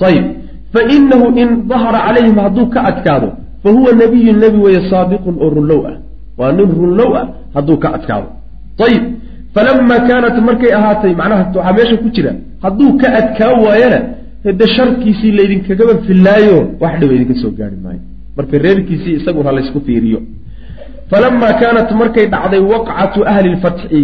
ayib 0.09 0.25
fa 0.73 0.81
inahu 0.97 1.27
in 1.43 1.49
dahara 1.69 1.99
calayhim 2.07 2.37
hadduu 2.45 2.67
ka 2.75 2.81
adkaado 2.91 3.29
fa 3.63 3.69
huwa 3.71 3.93
nabiyun 3.93 4.37
nebi 4.45 4.59
weeye 4.65 4.91
saabiqun 4.91 5.35
oo 5.41 5.51
runlow 5.51 5.83
ah. 5.87 5.97
Waa 6.39 6.53
nin 6.53 6.69
runlow 6.81 7.17
ah 7.17 7.27
hadduu 7.55 7.77
ka 7.77 7.95
adkaado. 7.97 8.29
Ayib 8.87 9.03
falama 9.55 9.97
kaanat 10.09 10.37
markay 10.49 10.73
ahaatay 10.79 11.13
macnaha 11.17 11.45
waxaa 11.55 11.73
meesha 11.73 11.97
ku 11.97 12.09
jira 12.13 12.33
hadduu 12.63 12.99
ka 13.01 13.09
adkaa 13.21 13.53
waayana 13.65 14.01
hade 14.45 14.67
sharkiisii 14.77 15.33
laydinkagaba 15.39 15.95
fillaayo 16.07 16.59
wax 16.81 16.95
dhiba 17.01 17.15
idinka 17.15 17.35
soo 17.43 17.51
gaari 17.59 17.77
maayo. 17.85 18.01
Marka 18.37 18.59
reerkiisii 18.59 19.15
isaguna 19.21 19.53
laysku 19.53 19.81
fiiriyo. 19.87 20.21
Falamaa 21.11 21.53
kaanat 21.61 21.91
markay 22.01 22.27
dhacday 22.35 22.61
waqcatu 22.73 23.21
ahli 23.33 23.49
lfatxi 23.57 24.01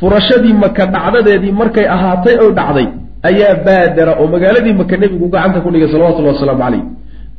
furashadii 0.00 0.52
maka 0.64 0.86
dhacdadeedii 0.94 1.52
markay 1.60 1.86
ahaatay 1.96 2.36
oo 2.44 2.50
dhacday 2.58 2.86
ayaa 3.28 3.54
baadara 3.66 4.12
oo 4.20 4.26
magaaladii 4.34 4.74
maka 4.80 4.96
nebigu 4.96 5.26
gacanta 5.34 5.60
ku 5.64 5.68
dhigay 5.72 5.88
salawatullahi 5.92 6.34
wasalaamu 6.36 6.62
calayh 6.64 6.82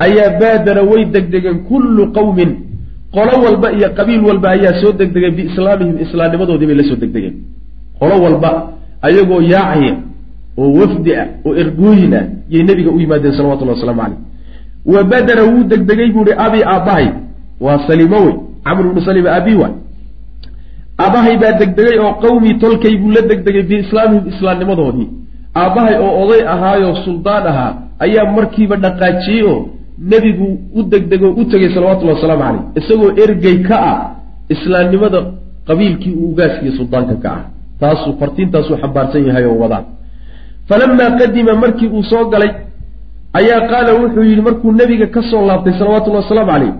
ayaa 0.05 0.29
baadara 0.41 0.81
way 0.91 1.01
degdegeen 1.15 1.57
kullu 1.69 2.03
qowmin 2.17 2.51
qolo 3.15 3.33
walba 3.45 3.67
iyo 3.77 3.89
qabiil 3.97 4.21
walba 4.29 4.47
ayaa 4.55 4.73
soo 4.81 4.91
degdegeen 4.99 5.33
biislaamihim 5.37 5.95
islaamnimadoodii 6.05 6.67
bay 6.69 6.75
la 6.81 6.83
soo 6.89 6.97
degdegeen. 7.03 7.35
Qolo 7.99 8.15
walba 8.25 8.49
ayagoo 9.07 9.41
yaacaya 9.53 9.93
oo 10.57 10.71
wafdi 10.79 11.15
ah 11.21 11.27
oo 11.45 11.55
ergooyin 11.61 12.13
ah 12.13 12.23
yay 12.49 12.63
nebiga 12.63 12.91
u 12.91 12.99
yimaadeen 12.99 13.33
salawatullahi 13.37 13.77
waslamu 13.79 14.01
calayh. 14.01 14.17
Wa 14.93 15.03
badara 15.03 15.43
wuu 15.43 15.63
degdegay 15.71 16.09
buu 16.11 16.23
ihi 16.27 16.35
abi 16.37 16.59
aabbahay. 16.63 17.07
Waa 17.59 17.79
salimo 17.87 18.17
wey 18.25 18.35
camr 18.65 18.83
bnu 18.91 19.01
salima 19.01 19.29
abi 19.39 19.55
waay 19.61 19.73
aabbahay 21.03 21.35
baa 21.43 21.53
degdegay 21.61 21.97
oo 21.99 22.13
qowmii 22.23 22.59
tolkay 22.63 22.95
buu 23.01 23.11
la 23.11 23.21
degdegay 23.21 23.63
biislaamihim 23.69 24.27
islaamnimadoodii. 24.33 25.09
Aabbahay 25.55 25.95
oo 26.05 26.11
oday 26.23 26.41
ahaayoo 26.53 26.95
suldaan 27.05 27.47
ahaa 27.51 27.71
ayaa 28.05 28.31
markiiba 28.37 28.75
dhaqaajiyey 28.83 29.43
oo 29.51 29.69
nebigu 30.11 30.47
u 30.77 30.83
degdegoo 30.83 31.33
u 31.41 31.45
tegay 31.51 31.69
salawatullahi 31.75 32.17
wasalaamu 32.17 32.43
caleyh 32.43 32.63
isagoo 32.79 33.11
ergey 33.23 33.57
ka 33.67 33.77
ah 33.91 33.99
islaamnimada 34.55 35.19
qabiilkii 35.67 36.13
uu 36.19 36.29
ugaaskiiyo 36.31 36.73
suldaanka 36.79 37.15
ka 37.23 37.29
ah. 37.37 37.43
Taasuu 37.79 38.13
fartiintaasuu 38.19 38.77
xambaarsan 38.83 39.27
yahay 39.27 39.45
oo 39.45 39.57
wadaa 39.63 39.83
falamaa 40.69 41.11
qadima 41.19 41.53
markii 41.63 41.89
uu 41.95 42.03
soo 42.11 42.23
galay 42.33 42.51
ayaa 43.39 43.61
qaala 43.71 43.91
wuxuu 44.01 44.23
yidhi 44.29 44.41
markuu 44.47 44.71
nebiga 44.81 45.07
ka 45.15 45.21
soo 45.31 45.41
laabtay 45.49 45.73
salawatullahi 45.79 46.23
wasalaamu 46.25 46.51
caleyh 46.51 46.73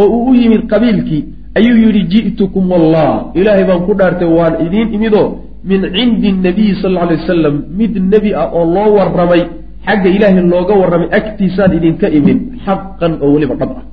oo 0.00 0.08
uu 0.16 0.30
u 0.30 0.34
yimid 0.40 0.62
qabiilkii 0.72 1.22
ayuu 1.58 1.78
yidhi 1.84 2.02
ji'tukum 2.12 2.64
wallah 2.72 3.10
ilaahay 3.38 3.64
baan 3.70 3.80
ku 3.86 3.92
dhaartay 4.00 4.28
waan 4.38 4.54
idiin 4.66 4.88
imidoo 4.96 5.28
min 5.70 5.80
cindi 5.96 6.32
nabiyi 6.46 6.74
sal 6.82 6.92
lla 6.92 7.00
alay 7.06 7.16
wasalam 7.22 7.56
mid 7.80 7.92
nebi 8.12 8.30
ah 8.42 8.48
oo 8.58 8.64
loo 8.76 8.90
warramay 8.98 9.42
xagga 9.86 10.08
ilaahay 10.16 10.44
looga 10.54 10.74
warramay 10.82 11.08
agtiisaan 11.18 11.72
idinka 11.78 12.06
imid 12.18 12.38
xaqan 12.64 13.12
oo 13.22 13.30
weliba 13.34 13.54
dhab 13.60 13.70
ah. 13.78 13.84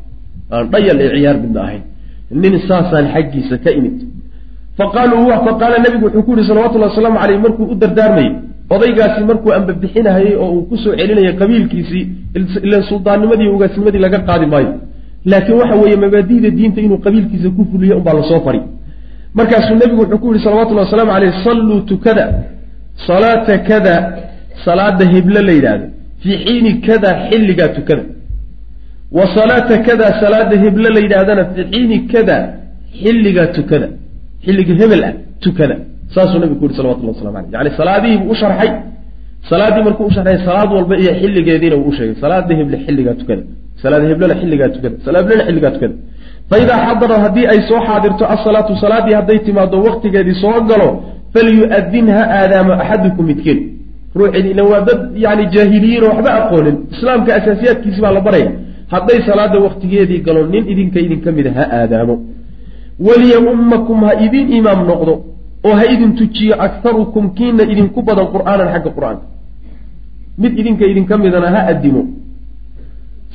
Aan 0.53 0.65
dhayal 0.73 0.97
ee 1.01 1.09
ciyaar 1.15 1.37
midna 1.43 1.59
ahayn. 1.65 1.83
Nin 2.41 2.53
saasaan 2.67 3.05
xaggiisa 3.13 3.55
ka 3.63 3.69
imid 3.79 3.95
faqaala 4.77 5.77
nebigu 5.85 6.05
wuxuu 6.05 6.23
ku 6.27 6.31
yihi 6.35 6.47
salawatullahi 6.47 6.91
wasalaamu 6.91 7.19
caleyh 7.19 7.39
markuu 7.45 7.65
u 7.73 7.75
dardaarmayey 7.75 8.31
odaygaasi 8.75 9.23
markuu 9.29 9.53
ambabixinahayey 9.59 10.35
oo 10.43 10.49
uu 10.55 10.63
ku 10.69 10.77
soo 10.83 10.93
celinayay 10.99 11.33
qabiilkiisii 11.41 12.03
ilan 12.67 12.83
suldaannimadii 12.91 13.49
ugaasnimadii 13.55 14.01
laga 14.05 14.19
qaadi 14.29 14.45
maayo. 14.53 14.71
Laakiin 15.31 15.57
waxa 15.61 15.75
weeye 15.81 15.97
mabaadi'da 16.05 16.49
diinta 16.57 16.81
inuu 16.85 16.99
qabiilkiisa 17.05 17.49
ku 17.57 17.61
fuliyo 17.71 17.97
unbaa 17.99 18.13
la 18.19 18.23
soo 18.29 18.39
fari 18.45 18.61
markaasuu 19.37 19.75
nebigu 19.81 20.01
wuxuu 20.01 20.19
ku 20.23 20.27
yihi 20.33 20.43
salawatullahi 20.47 20.85
wasalaamu 20.87 21.11
caleyh 21.15 21.33
salluu 21.47 21.79
tukada 21.91 22.25
salaata 23.07 23.57
kada 23.69 23.95
salaada 24.65 25.05
heblo 25.13 25.39
la 25.47 25.51
yidhaahdo. 25.57 25.85
Fii 26.21 26.37
xiini 26.45 26.71
kada 26.87 27.09
xilligaa 27.29 27.67
tukada. 27.77 28.03
Wa 29.17 29.25
salaata 29.35 29.77
kada 29.87 30.05
salaada 30.21 30.55
heblo 30.63 30.87
la 30.95 30.99
yidhaahdana 31.05 31.43
fii 31.53 31.63
xiini 31.71 31.97
kada 32.13 32.35
xilligaa 33.01 33.47
tukada 33.57 33.87
xilliga 34.45 34.73
hebel 34.81 35.03
ah 35.09 35.13
tukada. 35.43 35.75
Saasuu 36.15 36.39
nabigu 36.43 36.59
ku 36.59 36.65
yihi 36.67 36.77
salawatullah 36.79 37.13
waslamu 37.15 37.37
aleyh 37.37 37.51
yani 37.55 37.69
salaadihii 37.79 38.17
buu 38.21 38.31
u 38.33 38.35
sharxay. 38.41 38.71
Salaaddii 39.51 39.83
markuu 39.87 40.05
u 40.09 40.13
sharxay 40.17 40.37
salaad 40.49 40.69
walba 40.77 40.95
iyo 41.01 41.11
xilligeediina 41.19 41.75
uu 41.79 41.87
u 41.89 41.93
sheegay. 41.97 42.15
Salaada 42.23 42.53
heble 42.59 42.77
xilligaa 42.85 43.15
tukada. 43.21 43.43
Salaada 43.83 44.05
heblena 44.11 44.35
xilligaa 44.41 44.69
tukada. 44.75 44.95
Salaad 45.05 45.25
xilligaa 45.47 45.71
tukada. 45.75 45.95
Fa 46.49 46.55
idaa 46.63 46.79
xadara 46.87 47.15
haddii 47.25 47.47
ay 47.53 47.59
soo 47.69 47.81
xaadirto 47.87 48.23
asalaatu 48.35 48.71
salaaddii 48.83 49.15
hadday 49.19 49.39
timaado 49.47 49.77
waktigeedii 49.87 50.35
soo 50.43 50.57
galo 50.69 50.89
falyu'adin 51.33 52.07
ha 52.15 52.23
aadaamo 52.39 52.73
axadukum 52.81 53.25
midkiin. 53.31 53.59
Ruuxin 54.19 54.45
ila 54.51 54.63
waa 54.71 54.81
dad 54.89 54.99
yani 55.25 55.43
jaahiliyiin 55.55 56.03
oo 56.03 56.09
waxba 56.13 56.31
aqoonin. 56.39 56.75
Islaamka 56.95 57.29
asaasiyaadkiisi 57.39 58.01
baa 58.05 58.13
la 58.17 58.21
baraya. 58.27 58.51
Hadday 58.93 59.19
salaada 59.29 59.57
waktigeedii 59.67 60.19
galo 60.27 60.41
nin 60.53 60.63
idinka 60.73 60.99
idinka 61.05 61.29
mida 61.37 61.51
ha 61.57 61.63
aadaamo 61.79 62.15
waliya 62.99 63.39
ummakum 63.39 64.03
ha 64.03 64.13
idin 64.25 64.47
imaam 64.59 64.87
noqdo 64.87 65.13
oo 65.67 65.75
ha 65.79 65.85
idin 65.93 66.15
tujiyo 66.15 66.55
akharukum 66.65 67.33
kiina 67.37 67.63
idinku 67.63 68.01
badan 68.01 68.27
qur'aanan 68.33 68.67
xagga 68.73 68.89
qur'aanka. 68.97 69.25
Mid 70.37 70.59
idinka 70.59 70.85
idinka 70.91 71.17
midana 71.17 71.47
ha 71.55 71.61
addimo. 71.71 72.01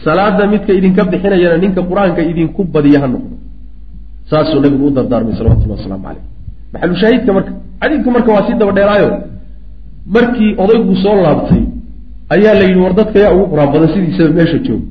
Salaada 0.05 0.47
midka 0.47 0.73
idinka 0.73 1.05
bixinayana 1.05 1.57
ninka 1.65 1.81
qur'aanka 1.91 2.21
idinku 2.31 2.65
badiya 2.65 3.01
ha 3.03 3.09
noqdo. 3.15 3.35
Saasuu 4.31 4.61
nabigu 4.65 4.87
u 4.87 4.91
dardaarmay 4.91 5.35
salawatullah 5.39 5.77
wasalaamu 5.79 6.05
caleyh 6.07 6.25
maxalushaahidka 6.73 7.31
marka 7.37 7.53
xadiidku 7.83 8.11
marka 8.17 8.31
waa 8.35 8.47
sii 8.47 8.57
daba 8.61 8.73
dheeraayo. 8.79 9.11
Markii 10.15 10.51
odaygu 10.63 10.95
soo 11.05 11.17
laabtay 11.25 11.63
ayaa 12.35 12.55
la 12.61 12.65
yidhi 12.69 12.81
war 12.81 12.95
dadka 13.01 13.19
yaa 13.25 13.33
ugu 13.35 13.47
qur'aan 13.53 13.71
badan 13.75 13.89
sidiisaba 13.95 14.31
meesha 14.39 14.59
jooga 14.67 14.87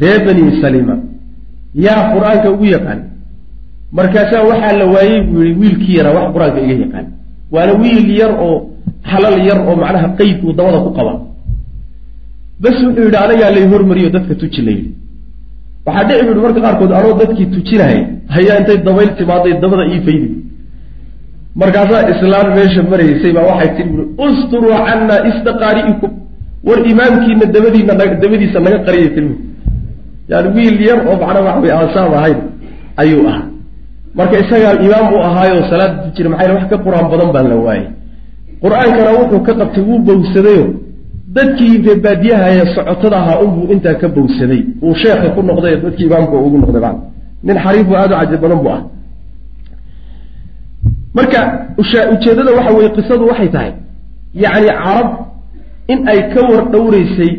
reer 0.00 0.20
bani 0.26 0.42
salima 0.62 0.94
yaa 1.86 2.00
qur'aanka 2.14 2.48
ugu 2.54 2.66
yaqaan 2.76 3.00
markaasaa 3.98 4.42
waxaa 4.50 4.72
la 4.80 4.86
waayey 4.94 5.20
buu 5.28 5.42
yihi 5.46 5.58
wiilkii 5.60 5.96
yaraa 5.98 6.14
wax 6.18 6.26
qur'aanka 6.34 6.60
iga 6.64 6.74
yaqaan. 6.84 7.06
Waana 7.54 7.72
wiil 7.82 8.06
yar 8.20 8.32
oo 8.46 8.54
halal 9.10 9.36
yar 9.48 9.58
oo 9.68 9.74
macnaha 9.82 10.08
qeyd 10.18 10.36
uu 10.46 10.52
dabada 10.58 10.78
ku 10.86 10.90
qaba 10.98 11.12
bas 12.62 12.76
wuxuu 12.84 13.04
yidhi 13.06 13.18
anagaa 13.24 13.50
lay 13.56 13.64
hormariyo 13.72 14.08
dadka 14.16 14.34
tuji 14.40 14.60
la 14.66 14.72
yidhi 14.76 14.90
waxaa 15.86 16.04
dhici 16.08 16.22
buhi 16.28 16.40
marka 16.46 16.60
qaarkood 16.66 16.92
anoo 16.98 17.12
dadkii 17.20 17.46
tujinahay 17.54 17.98
hayaa 18.34 18.56
intay 18.60 18.78
dabayl 18.88 19.10
timaaday 19.18 19.52
dabada 19.62 19.84
ii 19.94 20.00
faydi. 20.06 20.28
Markaasaa 21.60 22.02
islaan 22.12 22.48
meesha 22.56 22.82
maraysay 22.92 23.32
baa 23.36 23.46
waxay 23.50 23.70
tii 23.76 23.86
buui 23.90 24.04
usturuu 24.26 24.74
cannaa 24.86 25.20
istaqaari'ikum. 25.30 26.10
War 26.66 26.78
imaamkiina 26.92 27.46
dabadiina 27.54 27.92
dabadiisa 28.22 28.58
naga 28.66 28.78
qariyay 28.86 29.10
tii 29.16 29.30
yani 30.30 30.48
wiil 30.56 30.76
yar 30.88 30.98
oo 31.08 31.16
macnaa 31.22 31.42
waxa 31.48 31.60
wey 31.64 31.72
aansaab 31.78 32.12
ahayn 32.20 32.38
ayuu 33.02 33.24
ahaa 33.30 33.46
marka 34.18 34.34
isagaa 34.42 34.74
imaam 34.86 35.06
u 35.14 35.18
ahaayo 35.28 35.62
salaada 35.70 35.94
tujira 36.04 36.28
maxaa 36.30 36.54
wax 36.54 36.64
ka 36.70 36.76
qur'aan 36.86 37.06
badan 37.12 37.28
baa 37.34 37.42
la 37.42 37.56
waayey 37.66 37.86
qur'aankana 38.64 39.10
wuxuu 39.18 39.40
ka 39.46 39.52
qabtay 39.60 39.82
wuu 39.88 39.98
bowsadayo 40.08 40.66
dadkii 41.36 41.82
reebaadiyaha 41.86 42.46
ee 42.50 42.66
socotada 42.74 43.16
ahaa 43.22 43.38
unbuu 43.44 43.72
intaa 43.72 43.94
ka 43.94 44.08
bowsaday. 44.08 44.62
Uu 44.82 44.94
sheekha 45.02 45.28
ku 45.34 45.42
noqday 45.42 45.76
dadkii 45.84 46.06
imaamka 46.10 46.36
ugu 46.46 46.58
noqday 46.58 46.80
baa 46.86 46.96
nin 47.46 47.56
xariifu 47.64 47.92
aada 47.96 48.14
u 48.16 48.18
cajab 48.20 48.40
badan 48.44 48.58
buu 48.64 48.72
ah. 48.76 48.82
Marka 51.14 51.40
ujeeddada 52.12 52.50
waxa 52.58 52.72
weye 52.76 52.90
qisadu 52.96 53.22
waxay 53.30 53.48
tahay. 53.54 53.72
Yacni 54.34 54.68
carab 54.68 55.08
in 55.92 55.98
ay 56.08 56.20
ka 56.32 56.40
war 56.50 56.62
dhowreysay 56.72 57.32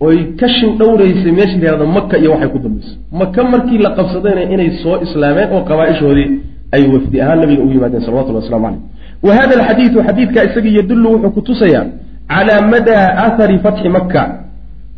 oy 0.00 0.18
ka 0.40 0.48
shin 0.48 0.78
dhowreysay 0.78 1.32
meesha 1.32 1.56
la 1.58 1.64
yihahdo 1.64 1.86
maka 1.86 2.18
iyo 2.18 2.30
waxay 2.32 2.48
ku 2.48 2.58
dambayso. 2.58 2.92
Maka 3.12 3.44
markii 3.44 3.78
la 3.78 3.90
qabsadayna 3.90 4.42
inay 4.54 4.70
soo 4.82 4.96
islaameen 5.02 5.48
oo 5.52 5.62
qabaa-ishoodii 5.68 6.28
ay 6.72 6.82
wafdi 6.92 7.20
ahaan 7.20 7.40
nabiga 7.40 7.62
ugu 7.62 7.72
yimaadeen 7.72 8.02
salawatullah 8.02 8.42
waslamu 8.42 8.66
caleyh 8.66 8.80
wa 9.22 9.34
hada 9.34 9.52
alxadiidu 9.60 10.02
xadiidka 10.06 10.44
isaga 10.44 10.68
yadullu 10.78 11.08
wuxuu 11.12 11.30
ku 11.30 11.40
tusayaa 11.42 11.86
calaa 12.28 12.60
madaa 12.72 13.06
athari 13.26 13.58
fatxi 13.58 13.88
maka 13.88 14.22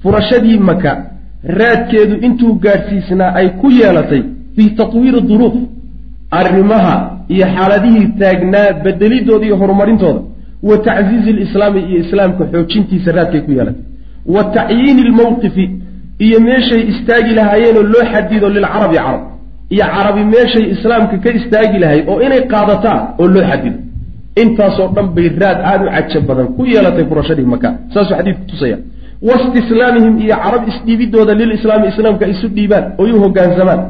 furashadii 0.03 0.59
maka 0.59 0.91
raadkeedu 1.45 2.15
intuu 2.27 2.55
gaadhsiisnaa 2.65 3.35
ay 3.35 3.49
ku 3.61 3.71
yeelatay 3.71 4.23
fii 4.57 4.71
tatwiiri 4.81 5.21
duruuf 5.31 5.55
arrimaha 6.31 6.95
iyo 7.29 7.47
xaaladihii 7.55 8.07
taagnaa 8.21 8.73
bedelidooda 8.85 9.47
iyo 9.47 9.57
horumarintooda 9.57 10.21
wa 10.63 10.79
tacziizi 10.79 11.33
lislaami 11.33 11.81
iyo 11.81 11.99
islaamka 12.05 12.45
xoojintiisa 12.53 13.13
raadkay 13.13 13.41
ku 13.41 13.51
yeelatay 13.53 13.83
wa 14.27 14.45
tacyiini 14.45 15.03
lmowqifi 15.11 15.71
iyo 16.19 16.41
meeshay 16.41 16.83
istaagi 16.93 17.35
lahaayeenoo 17.35 17.83
loo 17.83 18.05
xadido 18.13 18.49
lilcarabi 18.49 18.97
carab 18.97 19.21
iyo 19.71 19.85
carabi 19.95 20.25
meeshay 20.25 20.65
islaamka 20.75 21.17
ka 21.25 21.31
istaagi 21.39 21.79
lahayd 21.79 22.05
oo 22.09 22.21
inay 22.27 22.43
qaadataan 22.53 23.01
oo 23.21 23.27
loo 23.35 23.45
xadido 23.51 23.79
intaasoo 24.43 24.89
dhan 24.95 25.07
bay 25.17 25.29
raad 25.43 25.59
aada 25.71 25.85
u 25.85 25.91
caja 25.97 26.21
badan 26.29 26.47
ku 26.57 26.63
yeelatay 26.73 27.05
furashadii 27.11 27.49
maka 27.55 27.69
saasuu 27.95 28.17
xadiidku 28.17 28.45
tusaya 28.51 28.79
waistislaamihim 29.29 30.15
iyo 30.25 30.37
carab 30.45 30.63
isdhiibidooda 30.69 31.35
lilislaami 31.41 31.89
islaamka 31.93 32.27
isu 32.27 32.49
dhiibaan 32.57 32.85
oy 32.99 33.11
u 33.13 33.21
hogaansamaan. 33.25 33.81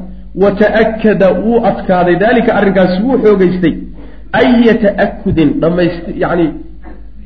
Wa 0.43 0.51
ta'akada 0.51 1.29
wuu 1.45 1.59
adkaaday 1.71 2.17
daalika 2.17 2.55
arrinkaasi 2.59 3.03
wuu 3.03 3.19
xoogeystay 3.25 3.75
aya 4.41 4.75
ta'akudin 4.85 5.49
dhamayst 5.63 6.05
yani 6.23 6.47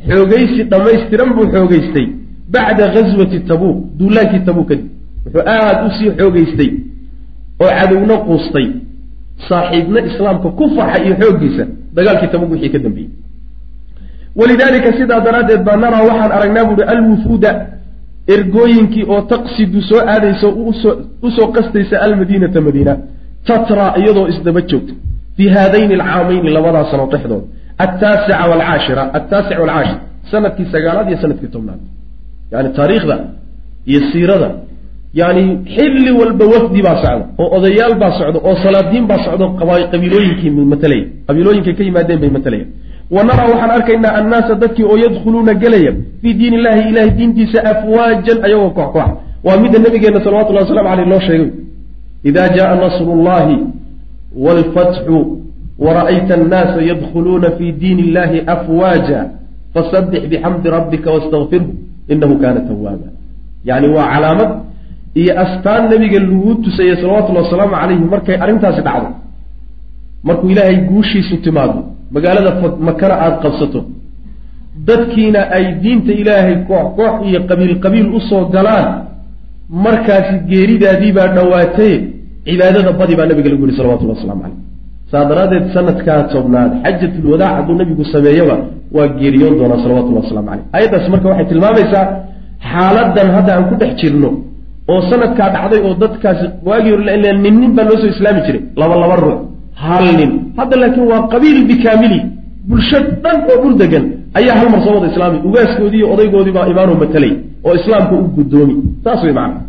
xoogaysi 0.08 0.62
dhammaystiran 0.72 1.30
buu 1.36 1.46
xoogeystay 1.54 2.06
bacda 2.54 2.84
ghaswati 2.94 3.38
tabuuq 3.50 3.76
duulaankii 3.98 4.40
tabuuq 4.48 4.68
kadib. 4.70 4.86
Wuxuu 5.24 5.42
aada 5.54 5.82
u 5.86 5.90
sii 5.96 6.10
xoogeystay 6.18 6.70
oo 7.62 7.70
cadowna 7.78 8.16
quustay. 8.26 8.66
Saaxiibna 9.48 10.00
islaamka 10.08 10.48
ku 10.58 10.64
farxay 10.76 11.02
iyo 11.06 11.14
xooggiisa 11.20 11.64
dagaalkii 11.96 12.30
tabuuq 12.34 12.50
wixii 12.54 12.72
ka 12.74 12.78
dambeeyey. 12.84 13.10
Walidaalika 14.40 14.90
sidaa 14.98 15.20
daraaddeed 15.26 15.62
baa 15.66 15.76
naraa 15.84 16.02
waxaan 16.08 16.32
aragnaa 16.36 16.64
buuhi 16.68 16.84
alwufuuda 16.94 17.50
ergooyinkii 18.34 19.04
oo 19.12 19.20
taqsidu 19.32 19.80
soo 19.88 20.00
aadaysa 20.12 20.46
u 21.26 21.30
soo 21.36 21.46
qastaysa 21.56 21.96
almadiinata 22.06 22.60
madiina 22.66 22.94
tatra 23.48 23.84
iyadoo 24.00 24.26
isdaba 24.32 24.60
joogta. 24.70 24.94
Fii 25.36 25.48
haadayni 25.56 25.94
alcaamayni 25.94 26.50
labadaa 26.56 26.84
sano 26.90 27.06
dhexdooda 27.12 27.46
attaasica 27.84 28.44
walcaashira 28.50 29.02
attaasic 29.18 29.58
walcaashir 29.62 29.98
sannadkii 30.30 30.66
sagaalaad 30.74 31.08
iyo 31.10 31.18
sannadkii 31.22 31.50
tobnaad 31.56 31.80
yani 32.54 32.68
taariikhda 32.78 33.16
iyo 33.90 34.00
siirada 34.12 34.50
yani 35.20 35.42
xilli 35.74 36.10
walba 36.20 36.44
wafdi 36.54 36.80
baa 36.86 36.96
socda 37.02 37.26
oo 37.42 37.48
odayaal 37.56 37.94
baa 38.02 38.12
socda 38.18 38.38
oo 38.48 38.54
salaadiin 38.64 39.04
baa 39.10 39.20
socda 39.26 39.46
qabiilooyinkii 39.92 40.50
matalaya 40.72 41.04
qabiilooyinkay 41.28 41.74
ka 41.78 41.82
yimaadeen 41.88 42.20
bay 42.22 42.30
matalaya 42.36 42.66
wa 43.14 43.22
naraa 43.28 43.48
waxaan 43.52 43.70
arkaynaa 43.78 44.12
annaasa 44.20 44.54
dadkii 44.62 44.86
oo 44.92 44.96
yadkhuluuna 45.04 45.52
gelaya 45.62 45.92
fii 46.22 46.34
diin 46.40 46.54
illahi 46.58 46.82
ilahay 46.90 47.10
diintiisa 47.18 47.58
afwaajan 47.72 48.38
ayagoo 48.46 48.70
koox 48.78 48.90
koox. 48.96 49.10
Waa 49.46 49.56
midda 49.62 49.78
nabigeena 49.78 50.24
salawatullahi 50.24 50.66
waslamu 50.66 50.88
aleyh 50.88 51.06
loo 51.12 51.20
sheegay. 51.20 51.50
Ida 52.28 52.48
jaءa 52.56 52.74
nasru 52.84 53.12
llahi 53.26 53.56
wاlfatxu 54.44 55.18
wara'ayta 55.78 56.34
annaasa 56.34 56.82
yadkhuluuna 56.90 57.50
fi 57.58 57.72
diin 57.72 57.98
illahi 57.98 58.38
afwaaja 58.54 59.20
fasabix 59.74 60.22
bixamdi 60.32 60.68
rabbika 60.76 61.10
wastakfirhu 61.14 61.68
inahu 62.12 62.34
kana 62.42 62.60
tawaaba 62.70 63.08
yani 63.64 63.88
waa 63.96 64.06
calaamad 64.14 64.50
iyo 65.20 65.32
astaan 65.44 65.82
nabiga 65.92 66.18
laguu 66.24 66.54
tusayay 66.64 66.96
salawatullahi 67.02 67.44
wasalaamu 67.46 67.74
calayhi 67.80 68.04
markay 68.14 68.36
arrintaasi 68.44 68.80
dhacdo 68.86 69.10
markuu 70.28 70.48
ilaahay 70.54 70.76
guushiisu 70.90 71.36
timaado 71.46 71.80
magaalada 72.14 72.50
makana 72.88 73.14
aada 73.24 73.36
qabsato 73.44 73.80
dadkiina 74.88 75.40
ay 75.56 75.64
diinta 75.82 76.12
ilaahay 76.22 76.56
koox 76.68 76.86
koox 76.98 77.14
iyo 77.28 77.40
qabiil 77.50 77.74
qabiil 77.84 78.06
u 78.18 78.20
soo 78.28 78.44
galaan 78.54 78.86
markaasi 79.86 80.34
geeridaadii 80.50 81.12
baa 81.18 81.28
dhowaatay 81.36 81.94
cibaadada 82.46 82.92
badi 83.00 83.14
baa 83.18 83.26
nabiga 83.30 83.48
lagu 83.52 83.66
yihi 83.66 83.76
salawatullah 83.78 84.16
waslamu 84.18 84.42
caleyh 84.42 84.73
saa 85.10 85.24
daraaddeed 85.30 85.66
sanadkaa 85.76 86.20
tobnaad 86.34 86.70
xajatulwadaac 86.84 87.52
hadduu 87.58 87.76
nabigu 87.80 88.04
sameeyaba 88.14 88.56
waa 88.96 89.08
geeriyoon 89.20 89.54
doonaa 89.60 89.82
salawatullah 89.84 90.22
waslamu 90.24 90.48
caleyh 90.50 90.66
ayaddaas 90.78 91.06
marka 91.12 91.26
waxay 91.30 91.46
tilmaamaysaa 91.52 92.04
xaaladan 92.72 93.28
hadda 93.36 93.50
aan 93.56 93.64
ku 93.70 93.74
dhex 93.80 93.92
jirno 94.00 94.30
oo 94.92 95.00
sanadkaa 95.10 95.48
dhacday 95.54 95.80
oo 95.88 95.94
dadkaasi 96.04 96.46
waagii 96.68 96.92
hore 96.96 97.14
nin 97.44 97.54
nin 97.62 97.72
baa 97.76 97.84
loo 97.88 97.98
soo 98.02 98.10
islaami 98.14 98.40
jiray 98.46 98.62
laba 98.80 98.94
laba 99.02 99.16
ruux 99.24 99.38
hal 99.84 100.06
nin. 100.18 100.30
Hadda 100.58 100.74
laakiin 100.82 101.06
waa 101.12 101.22
qabiil 101.32 101.58
bikaamili 101.70 102.18
bulsho 102.68 102.98
dhan 103.24 103.38
oo 103.50 103.56
dhul 103.62 103.74
degan 103.82 104.04
ayaa 104.38 104.56
hal 104.60 104.68
mar 104.74 104.80
soo 104.84 104.94
wada 104.96 105.08
islaamay 105.12 105.40
ugaaskoodii 105.48 105.98
iyo 106.00 106.08
odaygoodii 106.14 106.54
baa 106.58 106.66
imaanoo 106.72 106.96
matalay 107.04 107.32
oo 107.66 107.74
islaamka 107.80 108.14
u 108.22 108.24
guddoomi 108.36 108.74
saas 109.04 109.20
wey 109.24 109.32
macana 109.38 109.60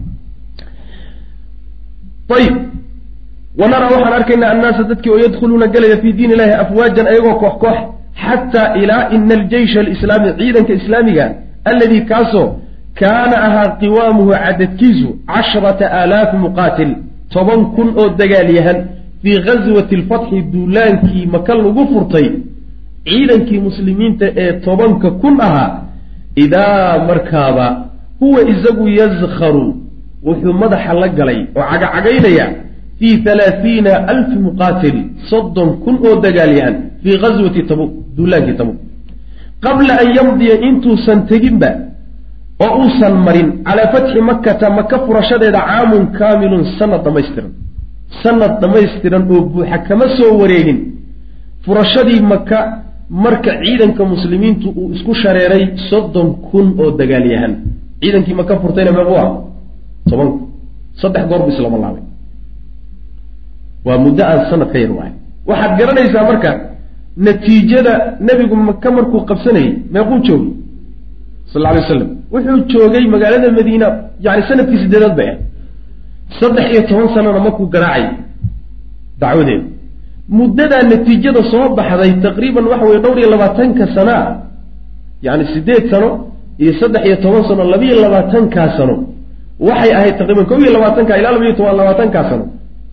wanaraa 3.58 3.89
waxaan 3.95 4.14
arkaynaa 4.14 4.49
annaasa 4.56 4.84
dadkii 4.84 5.12
oo 5.12 5.20
yadkhuluuna 5.26 5.68
galaya 5.68 5.97
fii 6.01 6.14
diin 6.14 6.32
illahi 6.32 6.51
afwaajan 6.64 7.08
ayagoo 7.08 7.36
koox 7.43 7.53
koox 7.64 7.78
xataa 8.26 8.76
ilaa 8.82 9.10
ina 9.16 9.34
aljeysha 9.39 9.80
alislaami 9.80 10.34
ciidanka 10.39 10.74
islaamiga 10.74 11.26
alladii 11.72 12.01
kaasoo 12.01 12.47
kaana 12.99 13.36
ahaa 13.47 13.68
qiwaamuhu 13.82 14.32
cadadkiisu 14.32 15.08
casharata 15.34 15.91
aalaafi 15.99 16.38
muqaatil 16.38 16.91
toban 17.34 17.66
kun 17.76 17.88
oo 17.97 18.10
dagaalyahan 18.10 18.78
fii 19.24 19.39
ghaswati 19.47 19.95
alfatxi 19.95 20.41
duulaankii 20.53 21.26
maka 21.26 21.56
lagu 21.56 21.88
furtay 21.93 22.28
ciidankii 23.10 23.60
muslimiinta 23.60 24.26
ee 24.36 24.53
tobanka 24.53 25.12
kun 25.12 25.41
ahaa 25.41 25.82
idaa 26.36 27.06
markaaba 27.08 27.86
huwa 28.20 28.41
isagu 28.41 28.88
yaskharu 28.88 29.76
wuxuu 30.28 30.53
madaxa 30.53 30.93
la 30.93 31.08
galay 31.08 31.39
oo 31.56 31.64
cagacagaynaya 31.72 32.47
fii 32.99 33.15
halaathiina 33.25 33.91
alfi 34.13 34.37
muqaatil 34.47 34.97
soddon 35.29 35.69
kun 35.83 35.95
oo 36.07 36.15
dagaalyahan 36.25 36.75
fii 37.03 37.15
ghaswati 37.23 37.61
tabuk 37.69 37.91
duulaankii 38.17 38.55
tabuk 38.59 38.77
qabla 39.65 39.93
an 40.03 40.07
yamdiya 40.17 40.55
intuusan 40.67 41.19
teginba 41.31 41.69
oo 42.65 42.71
uusan 42.81 43.15
marin 43.25 43.47
calaa 43.67 43.91
fatxi 43.93 44.19
makkata 44.29 44.67
maka 44.79 44.95
furashadeeda 45.05 45.59
caamun 45.69 46.03
kaamilun 46.19 46.63
sanad 46.79 47.01
dhammaystiran 47.05 47.51
sanad 48.23 48.53
dhammaystiran 48.61 49.23
oo 49.33 49.41
buuxa 49.53 49.77
kama 49.87 50.05
soo 50.17 50.31
wareegin 50.41 50.79
furashadii 51.65 52.21
maka 52.33 52.59
marka 53.09 53.51
ciidanka 53.63 54.01
muslimiintu 54.13 54.67
uu 54.79 54.87
isku 54.95 55.13
shareeray 55.23 55.63
soddon 55.89 56.27
kun 56.47 56.67
oo 56.81 56.91
dagaalyahan 56.99 57.53
ciidankii 58.01 58.35
maka 58.41 58.53
furtayna 58.63 58.91
meequ 58.97 59.13
ah 59.23 59.29
toban 60.09 60.29
saddex 61.01 61.23
goor 61.29 61.41
buu 61.45 61.53
islama 61.55 61.77
laabay 61.83 62.03
waa 63.86 63.97
muddo 64.05 64.23
aan 64.31 64.41
sanad 64.49 64.69
ka 64.73 64.77
yar 64.83 64.91
waay. 64.99 65.11
Waxaad 65.49 65.71
garanaysaa 65.79 66.23
marka 66.29 66.51
natiijada 67.25 67.93
nebigu 68.27 68.55
maka 68.69 68.88
markuu 68.97 69.19
qabsanayay 69.29 69.69
meequu 69.93 70.15
joogay? 70.27 70.51
Sal 71.51 71.65
alay 71.69 71.81
waslam 71.83 72.09
wuxuu 72.33 72.59
joogay 72.71 73.03
magaalada 73.13 73.47
madiina 73.57 73.88
yani 74.25 74.41
sannadkii 74.49 74.79
sideedaad 74.83 75.15
bay 75.19 75.29
ah 75.33 75.38
saddex 76.39 76.65
iyo 76.73 76.81
toban 76.89 77.07
sanana 77.15 77.39
markuu 77.45 77.65
garaacay 77.73 78.05
dacwadeeda 79.21 79.65
muddadaa 80.38 80.83
natiijada 80.91 81.41
soo 81.51 81.65
baxday 81.77 82.11
taqriiban 82.25 82.65
waxa 82.71 82.86
weye 82.89 82.99
dhowr 83.03 83.17
iyo 83.21 83.29
labaatanka 83.36 83.83
sanaa 83.95 84.25
yani 85.25 85.43
sideed 85.53 85.83
sano 85.91 86.09
iyo 86.63 86.71
saddex 86.81 87.03
iyo 87.07 87.15
toban 87.23 87.43
sano 87.49 87.63
labiiyo 87.73 87.95
labaatankaa 88.05 88.69
sano. 88.77 88.95
Waxay 89.67 89.91
ahayd 89.97 90.15
taqriiban 90.19 90.45
kob 90.49 90.59
iyo 90.63 90.71
labaatanka 90.77 91.11
ilaa 91.19 91.31
labiiyo 91.36 91.53
toban 91.59 91.75
labaatankaa 91.81 92.23
sano 92.31 92.45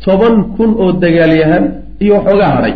toban 0.04 0.34
kun 0.56 0.70
oo 0.82 0.92
dagaalyahan 1.02 1.64
iyo 2.02 2.12
waxoogaa 2.18 2.52
hadhay 2.56 2.74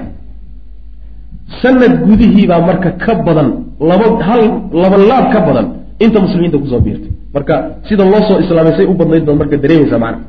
sanad 1.62 1.94
gudihiibaa 2.06 2.60
marka 2.68 2.90
ka 3.04 3.14
badan 3.26 3.48
laba 3.80 4.06
hal 4.28 4.42
laba 4.82 4.96
laab 5.10 5.26
ka 5.34 5.40
badan 5.46 5.66
inta 6.04 6.18
muslimiinta 6.20 6.58
ku 6.58 6.66
soo 6.72 6.80
biirtay. 6.80 7.12
Marka 7.34 7.54
sida 7.88 8.04
loo 8.04 8.22
soo 8.28 8.38
islaamay 8.44 8.74
say 8.76 8.86
u 8.92 8.94
badnayd 9.00 9.24
baad 9.26 9.38
marka 9.42 9.56
dareemaysaa 9.56 9.98
macana 9.98 10.24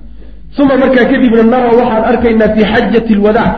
uma 0.61 0.75
markaa 0.83 1.05
kadibna 1.11 1.43
nara 1.43 1.69
waxaan 1.79 2.03
arkaynaa 2.11 2.49
fii 2.55 2.65
xajati 2.73 3.13
lwadaac 3.19 3.53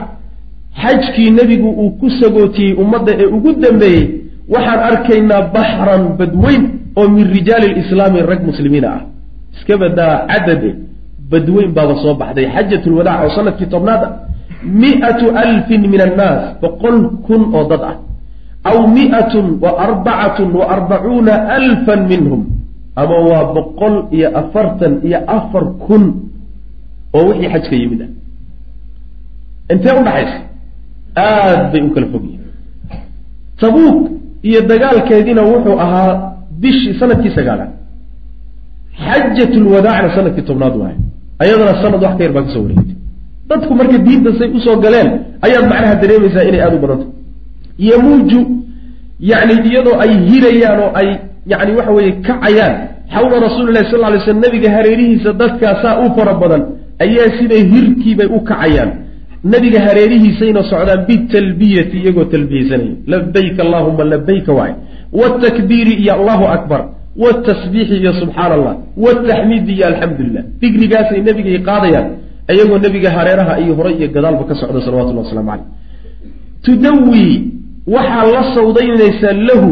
xajkii 0.82 1.30
nebigu 1.40 1.70
uu 1.82 1.92
ku 2.00 2.08
sagootiyey 2.20 2.74
ummadda 2.84 3.12
ee 3.22 3.28
ugu 3.38 3.52
dambeeyey 3.64 4.06
waxaan 4.54 4.80
arkaynaa 4.90 5.42
baxran 5.56 6.04
badweyn 6.20 6.64
oo 7.00 7.08
min 7.16 7.26
rijaali 7.36 7.68
lislaami 7.78 8.20
rag 8.32 8.42
muslimiina 8.50 8.90
ah. 8.98 9.02
Iska 9.58 9.78
badaa 9.78 10.14
cadade 10.32 10.70
badweyn 11.32 11.72
baaba 11.78 11.96
soo 12.04 12.14
baxday. 12.22 12.46
Xajat 12.56 12.84
lwadaac 12.92 13.20
oo 13.26 13.32
sannadkii 13.38 13.70
tobnaad 13.74 14.02
ah 14.08 14.12
miatu 14.82 15.26
alfin 15.44 15.82
min 15.94 16.02
annaas 16.08 16.42
boqol 16.62 16.98
kun 17.28 17.42
oo 17.58 17.64
dad 17.72 17.84
ah. 17.92 17.96
Aw 18.70 18.78
miatun 18.98 19.46
wa 19.64 19.70
arbacatun 19.86 20.50
wa 20.60 20.66
arbacuuna 20.76 21.34
alfan 21.58 22.02
minhum. 22.12 22.42
Ama 23.02 23.18
waa 23.30 23.44
boqol 23.56 23.96
iyo 24.18 24.28
afartan 24.42 24.94
iyo 25.08 25.20
afar 25.38 25.66
kun 25.86 26.04
oo 27.18 27.24
wixii 27.30 27.50
xajka 27.54 27.76
yimid 27.82 28.02
ah. 28.06 28.10
Intee 29.74 29.94
udhaxaysa 30.02 30.38
aada 31.16 31.64
bay 31.72 31.82
u 31.88 31.90
kala 31.96 32.08
fog 32.14 32.24
yihiin 32.28 32.44
tabuuk 33.62 33.98
iyo 34.50 34.60
dagaalkeediina 34.72 35.42
wuxuu 35.52 35.78
ahaa 35.86 36.12
bishii 36.62 36.94
sannadkii 37.00 37.32
sagaalaad 37.38 37.72
xajat 39.06 39.54
lwadaacna 39.64 40.10
sannadkii 40.16 40.46
tobnaad 40.50 40.76
waay 40.82 40.96
ayadana 41.44 41.74
sanad 41.82 42.02
wax 42.06 42.14
ka 42.18 42.24
yar 42.26 42.34
baa 42.38 42.44
ka 42.48 42.52
soo 42.54 42.64
wareegtay. 42.66 42.96
Dadku 43.50 43.74
marka 43.80 43.98
diinta 44.08 44.32
say 44.40 44.48
u 44.58 44.60
soo 44.66 44.78
galeen 44.86 45.10
ayaad 45.46 45.66
macnaha 45.72 45.96
dareemaysaa 46.02 46.44
inay 46.50 46.62
aada 46.66 46.76
u 46.78 46.82
badanta 46.86 47.06
yamuuju 47.90 48.40
yani 49.32 49.54
iyadoo 49.70 49.96
ay 50.04 50.12
hirayaan 50.30 50.80
oo 50.86 50.92
ay 51.02 51.10
yani 51.52 51.72
waxa 51.78 51.92
weeye 51.98 52.12
kacayaan 52.28 52.74
xawla 53.16 53.36
rasuuli 53.48 53.72
lahi 53.76 53.86
sal 53.92 54.04
ly 54.14 54.20
slm 54.26 54.40
nabiga 54.46 54.70
hareerihiisa 54.78 55.30
dadkaasaa 55.42 55.96
u 56.04 56.08
fara 56.18 56.34
badan 56.42 56.62
ayaa 57.06 57.30
siday 57.40 57.64
hirkiibay 57.74 58.28
u 58.38 58.40
kacayaan. 58.50 58.92
Nabiga 59.54 59.80
hareerihiisayna 59.88 60.62
socdaan 60.72 61.02
bitalbiyati 61.10 61.98
iyagoo 62.02 62.26
talbiyeysanaya 62.34 62.96
labayk 63.14 63.58
allahuma 63.66 64.04
labayka 64.14 64.52
waay 64.60 64.74
wtakbiiri 65.20 65.94
iyo 66.04 66.14
allahu 66.20 66.46
akbar 66.58 66.82
wtasbiixi 67.24 67.96
iyo 68.02 68.14
subxaana 68.22 68.54
allah 68.60 68.76
wtaxmiidi 69.06 69.72
iyo 69.78 69.86
alxamdu 69.92 70.22
lilah 70.28 70.44
digrigaasay 70.62 71.22
nabigay 71.30 71.58
qaadayaan 71.70 72.08
ayagoo 72.52 72.78
nabiga 72.86 73.10
hareeraha 73.18 73.54
iyo 73.64 73.74
hore 73.80 73.92
iyo 73.98 74.08
gadaalba 74.16 74.44
ka 74.50 74.56
socda 74.62 74.80
salawatullah 74.86 75.24
waslamu 75.26 75.50
caleyh 75.52 75.68
tudawii 76.66 77.34
waxaa 77.96 78.26
la 78.36 78.42
sawdaynaysaa 78.56 79.34
lahu 79.50 79.72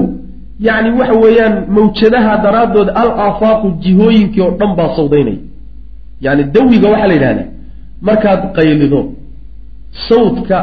yani 0.67 0.89
waxa 0.99 1.13
weeyaan 1.23 1.55
mawjadaha 1.77 2.37
daraaddood 2.45 2.89
al 3.03 3.11
aafaaqu 3.25 3.67
jihooyinkii 3.83 4.41
oo 4.41 4.51
dhan 4.59 4.71
baa 4.79 4.89
sawdaynaya. 4.95 5.37
Yani 6.25 6.43
dawiga 6.43 6.87
waxaa 6.93 7.07
la 7.07 7.13
yidhahdaa 7.13 7.45
markaad 8.01 8.41
qaylido 8.57 8.99
sawdka 10.09 10.57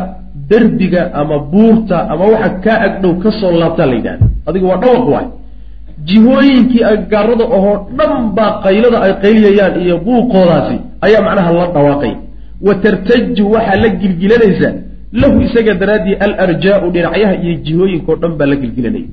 derbiga 0.51 1.03
ama 1.14 1.39
buurta 1.39 1.97
ama 2.11 2.24
waxa 2.24 2.49
kaa 2.64 2.78
agdhow 2.87 3.14
ka 3.22 3.30
soo 3.41 3.53
laabtaa 3.61 3.87
la 3.87 3.95
yidhahda 3.95 4.26
adiga 4.47 4.66
waa 4.66 4.76
dhawaq 4.85 5.07
waay 5.14 5.26
jihooyinkii 6.09 6.82
aggaarada 6.92 7.45
ohoo 7.57 7.76
dhan 7.99 8.12
baa 8.36 8.53
qaylada 8.64 8.99
ay 9.07 9.12
qayliyayaan 9.24 9.74
iyo 9.84 9.97
buuqoodaasi 10.07 10.76
ayaa 11.07 11.22
macnaha 11.26 11.51
la 11.59 11.66
dhawaaqay. 11.76 12.12
Wa 12.66 12.74
tartaju 12.84 13.45
waxaa 13.55 13.76
la 13.82 13.88
gilgilanaysa 14.01 14.68
lahu 15.20 15.36
isaga 15.47 15.72
daraaddii 15.82 16.16
alarjaau 16.26 16.90
dhinacyaha 16.95 17.34
iyo 17.45 17.55
jihooyinkao 17.66 18.16
dhan 18.22 18.32
baa 18.38 18.49
la 18.53 18.57
gilgilanaya 18.62 19.09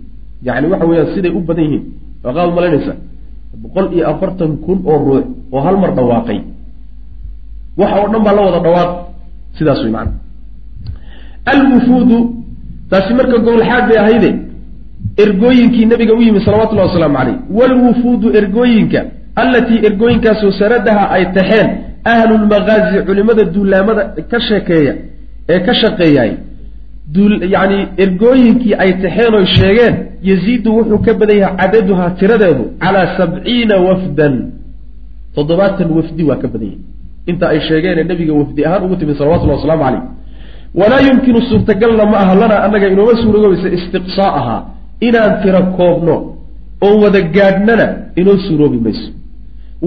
yani 0.48 0.66
waxa 0.72 0.86
weeyaan 0.90 1.10
siday 1.16 1.32
u 1.38 1.42
badan 1.48 1.64
yihiin. 1.66 1.84
Aqaad 2.30 2.50
malaynaysa. 2.58 2.94
Boqol 3.64 3.86
iyo 3.96 4.04
afartan 4.12 4.52
kun 4.66 4.80
oo 4.92 4.98
ruux 5.06 5.26
oo 5.54 5.60
hal 5.66 5.76
mar 5.84 5.92
dhawaaqay. 5.98 6.40
Waxa 7.80 7.96
oo 8.02 8.08
dhan 8.14 8.22
baa 8.26 8.34
la 8.38 8.42
wada 8.48 8.60
dhawaaq. 8.66 8.92
Sidaas 9.58 9.80
wey 9.84 9.92
macana 9.96 10.14
alwufuudu 11.54 12.18
taasi 12.90 13.14
marka 13.18 13.38
gobolxaad 13.46 13.84
bay 13.90 13.98
ahayde 14.04 14.30
ergooyinkii 15.24 15.86
nabiga 15.94 16.14
u 16.20 16.22
yimi 16.28 16.40
salawatullahi 16.46 16.88
wasalaamu 16.90 17.18
caleyh 17.18 17.38
waalwufuudu 17.58 18.28
ergooyinka 18.40 19.00
allatii 19.44 19.80
ergooyinkaasoo 19.90 20.52
saradaha 20.62 21.04
ay 21.16 21.24
taxeen 21.38 21.70
ahlulmaqaazi 22.14 22.98
culimada 23.08 23.44
duulaamada 23.56 24.04
ka 24.32 24.40
sheekeeya 24.50 24.94
ee 25.54 25.60
ka 25.66 25.74
shaqeeyaay. 25.82 26.32
Yani 27.56 27.78
ergooyinkii 28.04 28.74
ay 28.84 28.92
taxeen 29.04 29.34
oy 29.40 29.46
sheegeen 29.58 29.96
yaziidu 30.30 30.70
wuxuu 30.78 31.00
ka 31.06 31.14
badan 31.20 31.38
yahay 31.44 31.58
cadaduhaa 31.62 32.10
tiradeedu 32.20 32.64
calaa 32.84 33.08
sabciina 33.18 33.76
wafdan. 33.88 34.36
Toddobaatan 35.36 35.90
wafdi 35.98 36.24
waa 36.30 36.40
ka 36.44 36.48
badan 36.54 36.68
yahay. 36.68 36.84
Inta 37.30 37.46
ay 37.54 37.60
sheegeenee 37.68 38.04
nabiga 38.12 38.34
wafdi 38.42 38.66
ahaan 38.68 38.82
ugu 38.86 38.96
timid 38.96 39.16
salawatullahi 39.18 39.58
wasalaamu 39.60 39.84
caleyh 39.84 40.04
walaa 40.80 41.02
yumkinu 41.08 41.40
suurtagalna 41.50 42.06
ma 42.12 42.18
aha 42.24 42.34
lanaa 42.42 42.62
annaga 42.66 42.88
inooma 42.94 43.14
suuroobaysa 43.24 43.70
istiqsaa'ahaa 43.78 44.62
inaan 45.08 45.34
tiro 45.42 45.62
koobno 45.78 46.16
oon 46.86 46.98
wada 47.04 47.22
gaadhnana 47.36 47.86
inoo 48.20 48.38
suuroobi 48.48 48.78
mayso. 48.86 49.10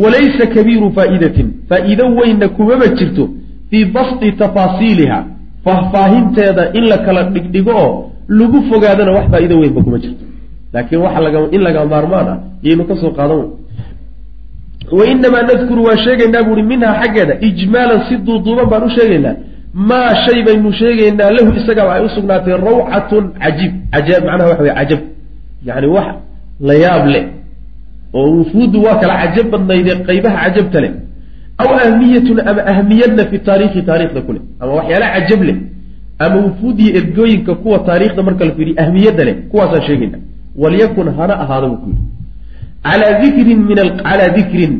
walaysa 0.03 0.47
kabiiru 0.55 0.93
faa'iidatin 0.97 1.49
faa'iido 1.69 2.05
weynna 2.19 2.49
kumama 2.49 2.87
jirto 2.99 3.25
fii 3.71 3.85
basti 3.85 4.33
tafaasiiliha 4.33 5.19
faahfaahinteeda 5.65 6.63
in 6.79 6.85
la 6.91 6.99
kala 7.07 7.23
dhigdhigo 7.35 7.73
oo 7.85 8.11
lagu 8.39 8.59
fogaadana 8.71 9.13
wax 9.17 9.27
faa'iido 9.33 9.59
weynba 9.63 9.81
kuma 9.87 9.99
jirto. 9.99 10.25
laakiin 10.75 11.01
waxa 11.01 11.49
in 11.53 11.61
laga 11.67 11.85
maarmaan 11.93 12.29
ah 12.29 12.39
yaynu 12.63 12.85
ka 12.85 12.95
soo 12.97 13.11
qaadan 13.19 13.39
wa 14.93 15.07
inamaa 15.07 15.43
nadkuru 15.43 15.85
waan 15.85 15.99
sheegaynaa 16.05 16.43
buuhi 16.43 16.63
minhaa 16.63 16.95
xaggeeda 17.03 17.35
ijmaalan 17.49 18.01
si 18.09 18.17
duuduuban 18.27 18.67
baan 18.73 18.83
u 18.89 18.91
sheegaynaa 18.97 19.35
maa 19.75 20.15
shay 20.27 20.43
baynu 20.47 20.73
sheegaynaa 20.73 21.31
lahu 21.31 21.51
isagaba 21.59 21.95
ay 21.95 22.05
u 22.07 22.09
sugnaatay 22.09 22.55
rawcatun 22.67 23.25
cajiib. 23.43 23.73
Cajaab 23.93 24.23
macnaha 24.25 24.49
waxa 24.51 24.63
wey 24.63 24.75
cajab 24.79 25.01
yacni 25.67 25.87
wax 25.87 26.09
la 26.61 26.75
yaab 26.75 27.07
leh 27.15 27.25
oo 28.15 28.29
wufuuddu 28.39 28.79
waa 28.87 28.97
kala 29.01 29.15
cajab 29.23 29.47
badnaydee 29.51 29.97
qaybaha 30.09 30.37
cajabta 30.45 30.81
leh. 30.81 30.93
Aw 31.63 31.69
ahmiyatun 31.85 32.39
ama 32.51 32.63
ahmiyadna 32.73 33.23
fi 33.31 33.37
taariikhi 33.39 33.83
taarikhda 33.83 34.21
ku 34.27 34.33
leh. 34.33 34.43
Ama 34.61 34.73
waxyaala 34.79 35.07
cajab 35.15 35.41
leh. 35.49 35.57
Ama 36.19 36.37
wufuudiyo 36.47 36.91
ergooyinka 36.99 37.55
kuwa 37.55 37.79
taariikhda 37.79 38.23
marka 38.23 38.45
la 38.45 38.53
fiiriyo 38.57 38.77
ahmiyadda 38.83 39.25
leh. 39.25 39.37
Kuwaasaan 39.51 39.83
sheegayna 39.87 40.19
walyakun 40.63 41.07
hana 41.19 41.35
ahaada 41.43 41.67
buu 41.69 41.77
ku 41.83 41.89
yidhi. 41.91 42.03
Calaa 42.85 43.19
dikrin 43.23 43.59
min 43.69 43.79
calaa 44.03 44.29
dikrin 44.37 44.73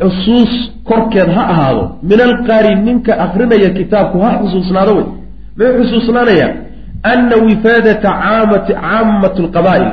xusuus 0.00 0.52
korkeed 0.84 1.28
ha 1.36 1.42
ahaado. 1.52 1.82
Min 2.02 2.20
alqaari 2.20 2.74
ninka 2.86 3.12
akrinaya 3.24 3.70
kitaabku 3.70 4.18
ha 4.24 4.30
xusuusnaado 4.42 4.92
wey. 4.96 5.06
Muxuu 5.58 5.82
xusuusnaanayaa? 5.84 6.50
Ana 7.02 7.36
wifaadata 7.46 8.08
caamati 8.10 8.72
caamati 8.74 9.42
lqabaa'il 9.46 9.88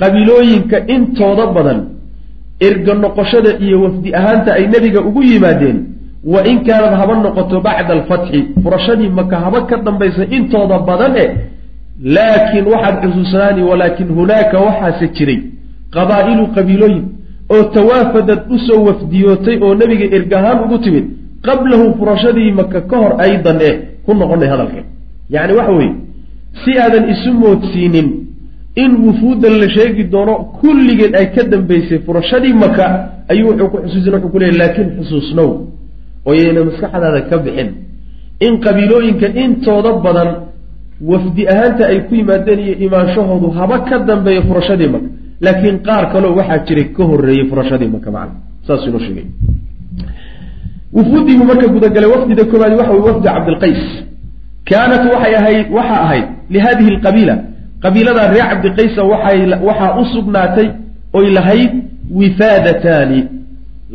qabiilooyinka 0.00 0.76
intooda 0.94 1.46
badan 1.56 1.78
erga 2.68 2.94
noqoshada 2.94 3.50
iyo 3.64 3.76
wafdi 3.82 4.08
ahaanta 4.14 4.50
ay 4.58 4.64
nebiga 4.72 5.00
ugu 5.08 5.22
yimaadeen 5.22 5.78
wa 6.32 6.40
in 6.50 6.64
kaanad 6.66 6.94
haba 7.00 7.14
noqoto 7.14 7.60
bacda 7.60 7.92
alfatxi 7.98 8.38
furashadii 8.62 9.08
maka 9.08 9.36
haba 9.44 9.60
ka 9.68 9.76
dambaysa 9.86 10.22
intooda 10.36 10.78
badan 10.88 11.16
e 11.16 11.26
laakiin 12.14 12.66
waxaad 12.72 12.96
xusuusnaani 13.04 13.62
walaakin 13.70 14.08
hunaaka 14.18 14.56
waxaase 14.66 15.06
jiray. 15.16 15.38
Qabaa'ilu 15.94 16.44
qabiilooyin 16.56 17.04
oo 17.54 17.62
tawaafadad 17.76 18.40
u 18.54 18.58
soo 18.66 18.80
wafdiyootay 18.88 19.56
oo 19.64 19.74
nebiga 19.80 20.06
ergahaan 20.16 20.58
ugu 20.64 20.78
timid 20.84 21.04
qablahu 21.46 21.84
furashadii 21.98 22.50
maka 22.60 22.80
ka 22.90 22.96
hor 23.02 23.12
aydan 23.26 23.58
e 23.68 23.70
ku 24.04 24.10
noqonay 24.14 24.48
hadalkeen 24.52 24.86
yacni 25.34 25.52
waxa 25.58 25.72
weeye 25.78 25.94
si 26.62 26.70
aadan 26.84 27.04
isu 27.14 27.30
moodsiinin 27.42 28.08
in 28.82 28.92
wufuuddan 29.04 29.54
la 29.62 29.68
sheegi 29.76 30.04
doono 30.12 30.34
kulligeed 30.60 31.12
ay 31.20 31.26
ka 31.34 31.42
dambaysay 31.52 31.98
furashadii 32.06 32.54
maka 32.64 32.84
ayuu 33.32 33.48
wuxuu 33.50 33.68
ku 33.72 33.76
xusuusin 33.84 34.12
wuxuu 34.14 34.30
ku 34.32 34.38
leeyay 34.38 34.58
laakiin 34.62 34.88
xusuusnow 34.98 35.50
oo 36.26 36.34
yayna 36.40 36.60
maskaxdaada 36.68 37.20
ka 37.30 37.36
bixin. 37.44 37.68
In 38.46 38.52
qabiilooyinka 38.64 39.26
intooda 39.42 39.92
badan 40.04 40.30
wafdi 41.10 41.42
ahaanta 41.52 41.84
ay 41.92 41.98
ku 42.08 42.14
yimaadeen 42.14 42.60
iyo 42.64 42.74
imaanshahoodu 42.86 43.48
haba 43.58 43.76
ka 43.88 43.98
dambeeya 44.08 44.42
furashadii 44.48 44.88
maka 44.94 45.08
laakiin 45.44 45.76
qaar 45.86 46.04
kaleo 46.12 46.32
waxaa 46.38 46.58
jiray 46.66 46.86
ka 46.96 47.02
horreeyey 47.10 47.44
furashadii 47.50 47.90
maka 47.96 48.10
macna 48.16 48.34
saasuu 48.66 48.88
inoo 48.90 49.02
sheegay. 49.06 49.26
Wufuudiibuu 50.96 51.44
marka 51.50 51.66
gudagalay 51.74 52.10
wafdida 52.14 52.44
koobaad 52.50 52.72
waxa 52.78 52.92
wey 52.92 53.02
wafdi 53.08 53.28
cabdilqays 53.28 53.82
kaanat 54.70 55.02
waxay 55.12 55.34
ahayd 55.40 55.66
waxaa 55.76 56.00
ahayd 56.06 56.26
lihadihi 56.54 56.90
alqabiila. 56.94 57.34
Qabiilada 57.84 58.22
reer 58.32 58.46
cabdiqaysa 58.52 59.02
waxaa 59.68 59.90
u 60.00 60.04
sugnaatay 60.14 60.66
oy 61.18 61.26
lahayd 61.36 61.70
wifaadataani. 62.20 63.20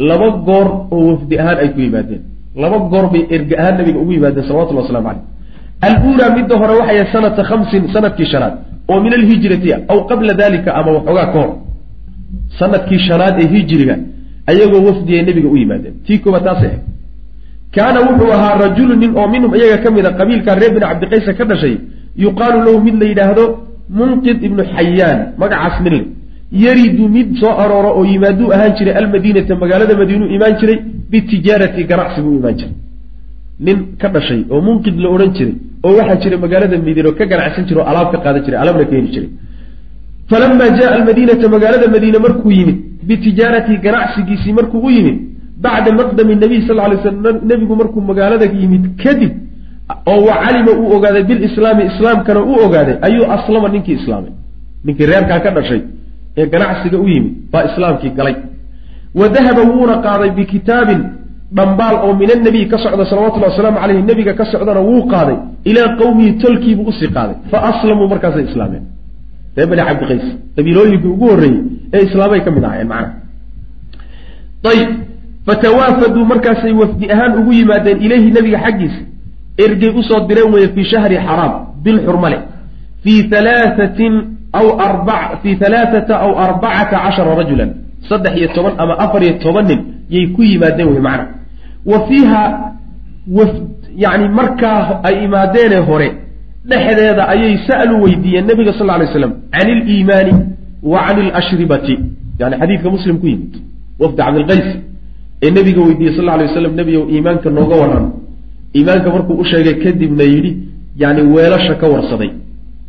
Laba 0.09 0.27
goor 0.47 0.67
oo 0.95 1.01
wafdi 1.11 1.35
ahaan 1.41 1.57
ay 1.63 1.69
ku 1.73 1.79
yimaadeen. 1.85 2.21
Laba 2.63 2.77
goor 2.91 3.05
bay 3.13 3.23
erge 3.35 3.55
ahaan 3.61 3.75
nabiga 3.79 3.99
ugu 4.03 4.11
yimaadeen 4.17 4.45
salawatullah 4.47 4.83
waslamu 4.83 5.07
caleyh 5.07 5.23
aluulaa 5.81 6.29
midda 6.37 6.55
hore 6.61 6.73
waxay 6.79 7.05
sanata 7.13 7.43
khamsin 7.49 7.83
sannadkii 7.93 8.25
shanaad. 8.33 8.53
Oo 8.91 8.99
min 9.05 9.13
alhijrati 9.19 9.69
aw 9.91 9.97
qabla 10.09 10.33
dalika 10.41 10.69
ama 10.79 10.91
waxoogaa 10.97 11.25
ka 11.33 11.39
hor 11.39 11.49
sannadkii 12.59 12.99
shanaad 13.07 13.35
ee 13.43 13.47
hijriga 13.53 13.95
ayagoo 14.51 14.81
wafdiya 14.87 15.21
nebiga 15.27 15.49
u 15.53 15.57
yimaadeen. 15.57 15.93
Tii 16.05 16.17
koobaad 16.23 16.43
taasay 16.47 16.67
ahayd. 16.69 16.81
Kaana 17.75 17.99
wuxuu 18.07 18.31
ahaa 18.37 18.57
rajulu 18.63 18.93
nin 19.01 19.11
oo 19.19 19.27
minhum 19.33 19.51
iyaga 19.55 19.77
ka 19.83 19.89
mid 19.95 20.05
a 20.05 20.11
qabiilka 20.19 20.51
reer 20.59 20.71
bini 20.75 20.85
cabdiqaysa 20.89 21.31
ka 21.37 21.43
dhashay 21.49 21.75
yuqaalu 22.23 22.57
lahu 22.65 22.77
mid 22.85 22.95
la 23.01 23.05
yidhaahdo 23.11 23.43
munqid 23.99 24.37
ibnu 24.47 24.61
xayaan 24.75 25.19
magacaas 25.41 25.75
nin 25.85 25.93
le 25.93 26.01
yaridu 26.65 27.03
mid 27.15 27.27
soo 27.41 27.53
arooro 27.63 27.89
oo 27.99 28.03
yimaaduu 28.11 28.47
ahaan 28.55 28.71
jiray 28.77 28.93
almadiinata 29.01 29.53
magaalada 29.63 29.93
madiinuu 30.01 30.29
imaan 30.35 30.53
jiray 30.59 30.77
bitijaarati 31.11 31.81
ganacsi 31.89 32.19
buu 32.25 32.35
imaan 32.39 32.55
jiray 32.59 32.73
nin 33.59 33.95
ka 34.01 34.09
dhashay 34.09 34.45
oo 34.51 34.61
munqid 34.61 34.95
la 35.03 35.09
odhan 35.09 35.31
jiray 35.37 35.55
oo 35.85 35.93
waxaa 35.97 36.21
jiray 36.23 36.39
magaalada 36.45 36.75
oo 37.07 37.15
ka 37.19 37.25
ganacsan 37.25 37.65
jiray 37.67 37.83
oo 37.83 37.89
alaab 37.91 38.11
ka 38.11 38.17
qaadan 38.23 38.43
jiray 38.45 38.59
alaabna 38.63 38.85
ka 38.85 38.95
heli 38.95 39.11
jiray. 39.15 39.29
Falama 40.29 40.65
jaa 40.77 40.91
almadiinata 40.97 41.47
magaalada 41.55 41.87
madiine 41.95 42.19
markuu 42.25 42.51
yimid 42.51 42.77
bitijaaratihi 43.07 43.77
ganacsigiisii 43.85 44.53
markuu 44.59 44.81
u 44.87 44.89
yimid 44.89 45.17
bacda 45.63 45.91
maqdami 45.99 46.35
nabiy 46.35 46.61
sal 46.67 46.77
lay 46.77 46.97
slam 47.03 47.39
nebigu 47.49 47.75
markuu 47.81 48.01
magaalada 48.01 48.45
yimid 48.45 48.83
kadib 49.03 49.33
oo 50.11 50.19
wa 50.27 50.35
calima 50.43 50.71
uu 50.81 50.95
ogaaday 50.95 51.23
bilislaami 51.23 51.83
islaamkana 51.91 52.39
uu 52.49 52.57
ogaaday 52.65 52.97
ayuu 53.07 53.25
aslama 53.35 53.69
ninkii 53.69 53.95
islaamay. 54.01 54.33
Ninkii 54.85 55.05
reerkaa 55.11 55.39
ka 55.39 55.51
dhashay 55.51 55.81
ee 56.37 56.47
ganacsiga 56.53 56.97
u 56.97 57.07
yimid 57.07 57.33
baa 57.51 57.63
islaamkii 57.69 58.09
galay. 58.17 58.35
Wa 59.19 59.29
dahaba 59.29 59.61
wuuna 59.71 59.95
qaaday 60.05 60.31
bikitaabin 60.39 61.01
dhambaal 61.53 61.95
oo 62.05 62.13
min 62.13 62.29
annabiy 62.35 62.65
ka 62.67 62.77
socda 62.77 63.05
salawatullahi 63.05 63.51
wasalaamu 63.51 63.79
caleyhi 63.79 64.03
nebiga 64.03 64.33
ka 64.33 64.45
socdana 64.45 64.81
wuu 64.81 65.05
qaaday. 65.13 65.37
Ilaa 65.65 65.95
qowmihi 66.01 66.31
tolkiibuu 66.43 66.87
u 66.89 66.93
sii 66.99 67.09
qaaday. 67.15 67.35
Fa 67.51 67.57
aslamuu 67.69 68.07
markaasay 68.07 68.43
islaameen. 68.49 68.83
Ree 69.57 69.65
bani 69.65 69.81
cabdiqays 69.89 70.25
qabiilooyinkii 70.55 71.07
ugu 71.15 71.25
horreeyey 71.29 71.59
ee 71.93 72.01
islaamay 72.07 72.39
ka 72.45 72.51
mid 72.51 72.63
ahaayeen 72.63 72.87
macnaha. 72.87 73.13
Ayib 74.71 74.89
fatawaafaduu 75.47 76.25
markaasay 76.25 76.73
wafdi 76.81 77.05
ahaan 77.13 77.33
ugu 77.39 77.51
yimaadeen 77.53 77.97
ileyhi 78.05 78.31
nebiga 78.31 78.59
xaggiisa. 78.65 79.01
Ergey 79.65 79.89
u 79.99 80.03
soo 80.03 80.19
direen 80.27 80.53
weeye 80.53 80.67
fii 80.75 80.85
shahri 80.91 81.15
xaraam 81.27 81.53
bil 81.83 81.99
xurmale. 82.05 82.37
Fii 83.03 83.29
halaatatin 83.31 84.13
aw 84.59 84.67
arba 84.87 85.17
fii 85.41 85.55
halaaata 85.61 86.13
aw 86.25 86.31
arbacata 86.45 86.97
cashara 87.05 87.35
rajulan. 87.35 87.69
Saddex 88.09 88.33
iyo 88.37 88.47
toban 88.55 88.73
ama 88.77 88.93
afar 89.05 89.23
iyo 89.23 89.33
toban 89.43 89.65
nin 89.69 89.79
yay 90.09 90.27
ku 90.35 90.41
yimaadeen 90.43 90.87
wey 90.93 91.01
macna 91.07 91.25
wa 91.85 92.07
fiiha 92.07 92.43
waf 93.37 93.51
yacni 94.03 94.27
markaa 94.29 94.99
ay 95.03 95.15
imaadeenee 95.25 95.83
hore 95.89 96.09
dhexdeeda 96.69 97.27
ayay 97.33 97.57
sa'lu 97.67 98.03
weydiiyeen 98.03 98.45
nabiga 98.47 98.73
sal 98.79 98.87
lay 98.87 99.07
slam 99.13 99.33
can 99.51 99.67
iliimaani 99.69 100.33
wa 100.83 100.99
can 101.07 101.17
ilashribati 101.25 101.95
yani 102.39 102.55
xadiidka 102.59 102.89
muslim 102.89 103.15
ku 103.19 103.27
yimid 103.27 103.53
wafdi 103.99 104.17
cabdilqays 104.17 104.69
ee 105.43 105.51
nebiga 105.51 105.81
weydiiyey 105.87 106.15
sal 106.15 106.25
lla 106.25 106.37
lay 106.37 106.47
waslam 106.47 106.75
nebigow 106.75 107.09
iimaanka 107.09 107.49
nooga 107.49 107.75
waran 107.81 108.05
iimaanka 108.75 109.09
markuu 109.09 109.35
u 109.43 109.45
sheegay 109.45 109.75
kadibna 109.83 110.23
yidhi 110.23 110.57
yani 110.97 111.21
weelasha 111.21 111.75
ka 111.75 111.87
warsaday 111.87 112.31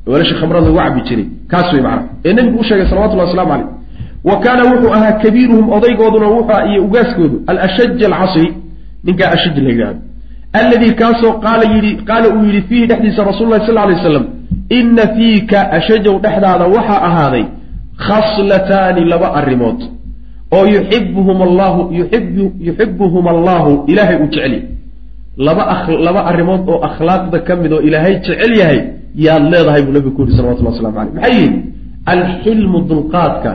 weelasha 0.06 0.34
khamrada 0.40 0.66
lagu 0.66 0.78
cabi 0.78 1.00
jiray 1.08 1.26
kaas 1.48 1.72
wey 1.72 1.82
macna. 1.82 2.08
Ee 2.24 2.32
nebigu 2.32 2.58
u 2.58 2.64
sheegay 2.64 2.86
salawatullahi 2.90 3.28
waslamu 3.28 3.50
caleyh 3.50 3.68
wa 4.24 4.40
kaana 4.44 4.62
wuxuu 4.70 4.92
ahaa 4.96 5.12
kabiiruhum 5.12 5.72
odaygooduna 5.76 6.26
wuxuu 6.26 6.68
iyo 6.70 6.84
ugaaskoodu 6.84 7.36
alashaj 7.46 8.02
alcasri 8.02 8.48
ninkaa 9.04 9.30
ashaj 9.36 9.56
la 9.58 9.70
yidhahdo 9.70 10.00
alladii 10.60 10.92
kaasoo 11.00 11.32
qaala 11.44 11.64
yidhi 11.74 11.96
qaala 12.08 12.28
uu 12.36 12.44
yidhi 12.48 12.62
fiihi 12.68 12.86
dhexdiisa 12.86 13.24
rasul 13.24 13.48
lahi 13.50 13.66
sal 13.66 13.74
lay 13.74 13.98
slam 14.08 14.26
ina 14.78 15.04
fiika 15.16 15.70
ashajow 15.78 16.18
dhexdaada 16.24 16.64
waxaa 16.76 17.00
ahaaday 17.08 17.44
khaslataani 18.06 19.04
laba 19.12 19.28
arrimood 19.40 19.80
oo 20.56 20.66
yuxibuhum 20.76 21.42
allahu 21.48 21.80
yuxibuhum 22.68 23.28
allahu 23.34 23.84
ilaahay 23.86 24.16
uu 24.22 24.28
jecel 24.34 24.52
yahay. 24.52 24.62
Laba 25.36 25.86
laba 26.06 26.20
arrimood 26.30 26.62
oo 26.68 26.80
akhlaaqda 26.88 27.38
ka 27.46 27.56
mid 27.56 27.72
oo 27.72 27.80
ilaahay 27.80 28.14
jecel 28.26 28.52
yahay 28.60 28.80
yaad 29.14 29.42
leedahay 29.52 29.82
buu 29.82 29.92
nabigu 29.92 30.16
ku 30.16 30.22
yidhi 30.22 30.36
salawatullah 30.36 30.72
waslamu 30.72 30.96
caleyh 30.96 31.12
maxay 31.14 31.34
yihiin 31.36 31.54
alxilmu 32.14 32.78
dulqaadka 32.90 33.50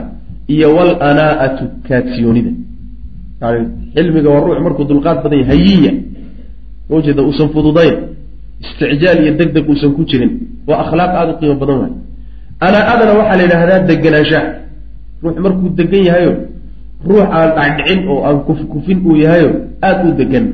iyo 0.54 0.68
walanaa'atu 0.76 1.64
kaadsiyoonida 1.88 2.50
yani 3.42 3.60
xilmiga 3.94 4.28
waa 4.34 4.40
ruux 4.46 4.58
markuu 4.66 4.84
dulqaad 4.90 5.18
badan 5.24 5.38
yahay 5.42 5.58
hayinya 5.58 5.92
ujeeda 6.96 7.22
uusan 7.28 7.48
fududayn 7.54 7.94
isticjaal 8.64 9.18
iyo 9.22 9.32
deg 9.40 9.48
deg 9.56 9.64
uusan 9.70 9.90
ku 9.96 10.02
jirin. 10.10 10.32
Waa 10.68 10.78
akhlaaq 10.84 11.12
aada 11.18 11.30
u 11.34 11.38
qiimo 11.40 11.56
badan 11.62 11.76
waay. 11.82 11.92
Anaa-adana 12.66 13.12
waxaa 13.18 13.36
la 13.38 13.42
yidhahdaa 13.46 13.80
deganaanshaha 13.90 14.46
ruux 15.22 15.36
markuu 15.44 15.68
degan 15.78 16.02
yahayo 16.08 16.32
ruux 17.08 17.24
aan 17.36 17.48
dhacdhicin 17.56 18.00
oo 18.08 18.20
aan 18.28 18.38
kufkufin 18.46 18.98
uu 19.06 19.16
yahayo 19.24 19.50
aada 19.86 20.02
u 20.08 20.12
degan 20.20 20.44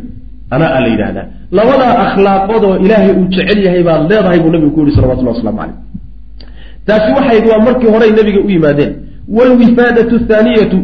anaa 0.54 0.80
la 0.84 0.88
yidhahdaa 0.94 1.26
labadaa 1.58 1.94
akhlaaqood 2.04 2.62
oo 2.68 2.76
ilaahay 2.84 3.12
uu 3.18 3.26
jecel 3.34 3.58
yahay 3.66 3.82
baad 3.88 4.02
leedahay 4.10 4.38
buu 4.42 4.50
nabigu 4.54 4.70
ku 4.74 4.80
yihi 4.84 4.96
salawatullah 4.96 5.34
waslamu 5.36 5.58
caleyh 5.60 5.76
taasi 6.86 7.08
waxayd 7.16 7.44
waa 7.50 7.60
markii 7.68 7.90
horey 7.94 8.10
nabiga 8.18 8.40
u 8.46 8.50
yimaadeen. 8.56 8.92
Wlwifaadatu 9.36 10.14
thaaniyatu 10.30 10.78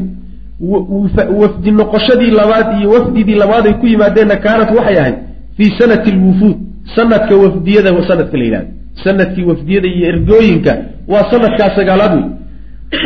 wafdi 1.40 1.70
noqoshadii 1.70 2.30
labaad 2.30 2.80
iyo 2.80 2.90
wafdidii 2.90 3.34
labaad 3.34 3.66
ay 3.66 3.74
ku 3.74 3.86
yimaadeenna 3.86 4.36
kaanat 4.36 4.70
waxay 4.70 4.98
ahayd 4.98 5.14
fii 5.56 5.70
sanati 5.78 6.10
lwufuud 6.10 6.56
sanadka 6.96 7.36
wafdiyada 7.36 7.90
sanadka 8.08 8.36
la 8.38 8.44
yidhahdo 8.44 8.68
sannadkii 9.04 9.44
wafdiyada 9.44 9.88
iyo 9.88 10.08
ergooyinka 10.08 10.76
waa 11.08 11.30
sanadkaa 11.30 11.76
sagaalaad 11.76 12.14
wey 12.14 12.44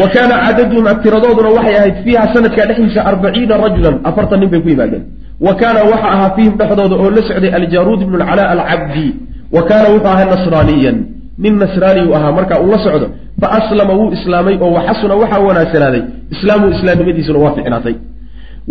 wa 0.00 0.08
kaana 0.08 0.34
cadaduhum 0.46 0.86
tiradooduna 1.02 1.48
waxay 1.48 1.76
ahayd 1.76 1.94
fiiha 2.04 2.34
sanadkaa 2.34 2.66
dhexdiisa 2.66 3.04
arbaciina 3.04 3.56
rajulan 3.56 4.00
afartan 4.04 4.40
nin 4.40 4.50
bay 4.50 4.60
ku 4.60 4.68
yimaadeen. 4.68 5.04
Wa 5.40 5.54
kaana 5.54 5.80
waxa 5.90 6.08
ahaa 6.14 6.30
fiihim 6.36 6.54
dhexdooda 6.60 6.96
oo 6.96 7.10
la 7.10 7.22
socday 7.28 7.50
aljaruud 7.54 8.02
ibnu 8.02 8.16
lcalaa 8.18 8.48
alcabdi. 8.54 9.14
Wa 9.52 9.62
kaana 9.62 9.88
wuxuu 9.94 10.08
ahaa 10.08 10.24
nasraaniyan 10.24 10.96
nin 11.44 11.54
nasraani 11.62 12.00
uu 12.08 12.14
ahaa 12.18 12.32
markaa 12.38 12.60
uu 12.64 12.70
la 12.74 12.78
socdo 12.86 13.06
fa 13.40 13.48
aslama 13.58 13.92
wuu 14.00 14.12
islaamay 14.12 14.54
oo 14.60 14.70
waxasuna 14.78 15.14
waxaa 15.22 15.40
wanaagsanaaday 15.48 16.02
islaamu 16.34 16.64
islaamnimadiisuna 16.76 17.38
waa 17.44 17.54
ficnaatay 17.58 17.94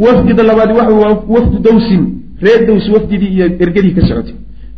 wafdida 0.05 0.43
labaadi 0.43 0.73
waxa 0.79 0.93
wafdu 1.35 1.57
dawsin 1.67 2.01
reer 2.45 2.65
daws 2.67 2.89
wafdidii 2.95 3.27
iyo 3.35 3.45
ergadii 3.45 3.91
ka 3.97 4.01
socotay. 4.07 4.35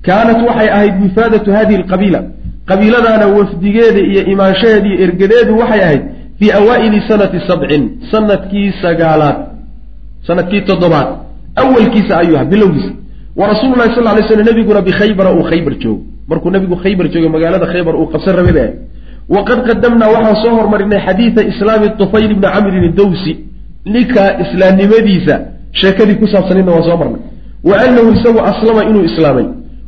Kaanat 0.07 0.39
waxay 0.47 0.69
ahayd 0.77 0.93
wifaadatu 1.03 1.51
hadihi 1.57 1.77
alqabiila 1.81 2.23
qabiiladaana 2.69 3.25
wafdigeeda 3.37 3.99
iyo 4.11 4.21
imaanshaheeda 4.33 4.87
iyo 4.87 4.97
ergadeedu 5.05 5.57
waxay 5.61 5.81
ahayd 5.87 6.01
fii 6.39 6.51
awaa'ili 6.59 6.99
sanati 7.09 7.37
sabcin 7.47 7.83
sannadkii 8.11 8.73
sagaalaad 8.81 9.37
sannadkii 10.27 10.61
toddobaad 10.61 11.07
awalkiisa 11.55 12.17
ayuu 12.21 12.35
ahaa 12.35 12.45
bilowgiisa. 12.53 12.91
Wa 13.39 13.47
rasuululahi 13.47 13.95
sal 13.95 14.03
lay 14.03 14.23
slam 14.29 14.45
nebiguna 14.49 14.81
bikhaybara 14.81 15.29
uu 15.33 15.43
khaybar 15.51 15.73
joogo 15.83 16.03
markuu 16.29 16.49
nebigu 16.55 16.75
khaybar 16.83 17.05
joogay 17.13 17.29
magaalada 17.35 17.65
khaybar 17.73 17.93
uu 18.01 18.07
qabsan 18.13 18.33
rabay 18.39 18.53
bay 18.59 18.69
waqad 19.35 19.59
qadamnaa 19.69 20.09
waxaan 20.15 20.35
soo 20.43 20.53
hormarinay 20.59 20.99
xadiida 21.07 21.41
islaami 21.51 21.87
tufayl 21.99 22.31
ibni 22.31 22.47
camrin 22.55 22.83
idawsi 22.91 23.31
ninka 23.93 24.23
islaamnimadiisa 24.43 25.35
sheekadii 25.79 26.15
ku 26.21 26.27
saabsanidna 26.33 26.71
waan 26.75 26.83
soo 26.89 26.97
marnay. 27.01 27.21
Wa 27.69 27.75
anahu 27.85 28.09
isagu 28.17 28.39
aslama 28.51 28.81
inuu 28.89 29.03
islaamay. 29.09 29.45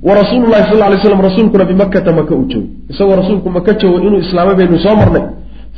Wa 0.07 0.11
rasuulu 0.19 0.45
lahi 0.53 0.63
sal 0.69 0.79
lay 0.91 0.99
slam 1.05 1.21
rasuulkuna 1.27 1.63
bimakkata 1.71 2.11
maka 2.19 2.35
uu 2.35 2.45
joogo. 2.51 2.67
Isagoo 2.91 3.15
rasuulku 3.21 3.49
maka 3.57 3.71
joogo 3.81 3.97
inuu 4.07 4.19
islaamay 4.25 4.55
baynu 4.59 4.79
soo 4.85 4.95
marnay. 5.01 5.23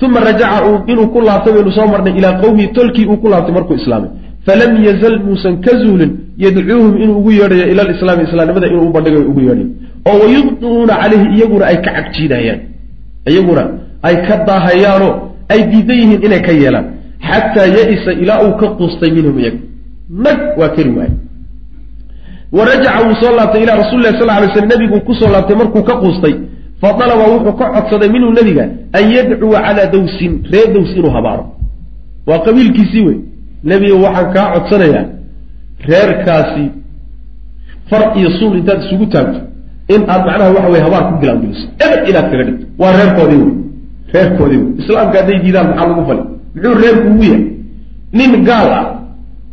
Uma 0.05 0.19
rajaca 0.19 0.57
inuu 0.91 1.07
ku 1.13 1.19
laabtay 1.27 1.53
baynu 1.53 1.71
soo 1.77 1.87
marnay 1.93 2.13
ilaa 2.19 2.33
qowmihi 2.41 2.67
tolkii 2.77 3.05
uu 3.11 3.17
ku 3.17 3.27
laabtay 3.29 3.53
markuu 3.57 3.75
islaamay. 3.81 4.09
Falam 4.45 4.71
yazal 4.87 5.15
muusan 5.25 5.55
ka 5.65 5.71
zuulin 5.81 6.11
yadcuuhum 6.37 6.93
inuu 7.03 7.17
ugu 7.19 7.31
yeedhayo 7.39 7.65
ila 7.71 7.83
lislaami 7.91 8.23
islaamnimada 8.27 8.67
inuu 8.67 8.87
u 8.89 8.93
bandhigayo 8.95 9.25
ugu 9.31 9.41
yeedhayo 9.47 9.67
oo 10.09 10.17
wayubdiuuna 10.23 10.93
caleyhi 11.01 11.27
iyaguna 11.37 11.65
ay 11.65 11.77
ka 11.85 11.91
cagjiidayaan 11.97 12.59
iyaguna 13.31 13.63
ay 14.07 14.15
ka 14.27 14.35
daahayaanoo 14.47 15.13
ay 15.53 15.61
diidan 15.71 15.97
yihiin 16.01 16.23
inay 16.25 16.41
ka 16.41 16.51
yeelaan. 16.51 16.85
Xataa 17.29 17.67
ya-isa 17.77 18.11
ilaa 18.23 18.39
uu 18.45 18.53
ka 18.61 18.67
quustay 18.77 19.11
minhum 19.11 19.39
iyaga 19.39 19.59
nag 20.25 20.39
waa 20.59 20.69
kari 20.75 20.89
waaye. 20.97 21.11
Wa 22.51 22.65
rajaca 22.65 22.99
wuu 23.05 23.15
soo 23.21 23.35
laabtay 23.35 23.63
ilaa 23.63 23.75
rasuli 23.83 24.03
lah 24.03 24.13
sal 24.19 24.27
lay 24.27 24.49
slam 24.53 24.67
nebiguu 24.67 24.99
ku 25.07 25.13
soo 25.15 25.31
laabtay 25.31 25.55
markuu 25.55 25.83
ka 25.83 25.95
quustay. 26.03 26.35
Fa 26.81 26.93
dalaba 26.99 27.23
wuxuu 27.33 27.53
ka 27.59 27.65
codsaday 27.75 28.09
minhu 28.09 28.31
nebiga 28.33 28.63
an 28.97 29.03
yadcuwa 29.15 29.59
calaa 29.65 29.87
dawsin 29.87 30.33
reer 30.51 30.73
daws 30.73 30.91
inuu 30.97 31.11
habaaro. 31.15 31.45
Waa 32.27 32.39
qabiilkiisii 32.45 33.03
wey 33.07 33.17
nebiga 33.63 33.95
waxaan 33.95 34.33
kaa 34.33 34.47
codsanayaa 34.53 35.05
reerkaasi 35.87 36.65
far 37.89 38.17
iyo 38.19 38.29
suul 38.39 38.57
intaad 38.57 38.79
isugu 38.83 39.05
taagto 39.05 39.39
in 39.93 40.01
aad 40.13 40.21
macnaha 40.27 40.49
waxa 40.55 40.69
weye 40.73 40.83
habaar 40.87 41.03
ku 41.09 41.13
gilaangeliso 41.21 41.65
ebed 41.85 42.01
inaad 42.09 42.25
kaga 42.31 42.43
dhigto. 42.47 42.65
Waa 42.81 42.91
reerkoodii 42.99 43.41
wey 43.43 43.53
reerkoodii 44.13 44.57
wey 44.63 44.69
islaamka 44.81 45.15
hadday 45.19 45.37
diidaan 45.43 45.67
maxaa 45.69 45.87
lagu 45.89 46.03
fali 46.09 46.21
muxuu 46.55 46.73
reerku 46.83 47.07
ugu 47.11 47.23
yahay? 47.23 47.43
Nin 48.17 48.31
gaal 48.47 48.67
ah 48.79 48.85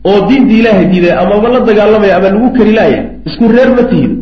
oo 0.09 0.19
diinta 0.29 0.55
ilaahay 0.61 0.87
diiday 0.93 1.13
amaba 1.23 1.49
la 1.55 1.61
dagaalamaya 1.69 2.15
ama 2.19 2.29
lagu 2.35 2.49
kari 2.57 2.73
laaya 2.79 3.01
isku 3.29 3.45
reer 3.55 3.71
ma 3.77 3.83
tihido 3.91 4.15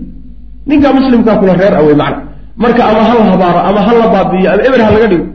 ninkaa 0.69 0.93
muslimkaa 0.99 1.37
kula 1.41 1.55
reer 1.61 1.75
ah 1.79 1.83
wey 1.87 1.97
macna. 2.03 2.23
Marka 2.63 2.83
ama 2.91 3.01
ha 3.09 3.13
la 3.19 3.25
habaaro 3.33 3.61
ama 3.69 3.81
ha 3.87 3.93
la 4.01 4.07
baabi'iyo 4.15 4.49
ama 4.53 4.63
eber 4.69 4.81
ha 4.87 4.91
laga 4.95 5.07
dhigo 5.13 5.27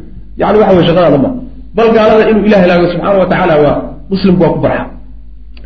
yani 0.41 0.57
waxa 0.61 0.73
wey 0.77 0.85
shaqadaada 0.87 1.17
ma 1.23 1.29
bal 1.77 1.89
gaalada 1.95 2.23
inuu 2.31 2.43
ilahay 2.47 2.67
laago 2.71 2.85
subxaana 2.93 3.19
wa 3.23 3.27
tacaala 3.31 3.55
waa 3.63 3.75
muslimku 4.11 4.41
waa 4.43 4.53
ku 4.55 4.59
farxa 4.65 4.85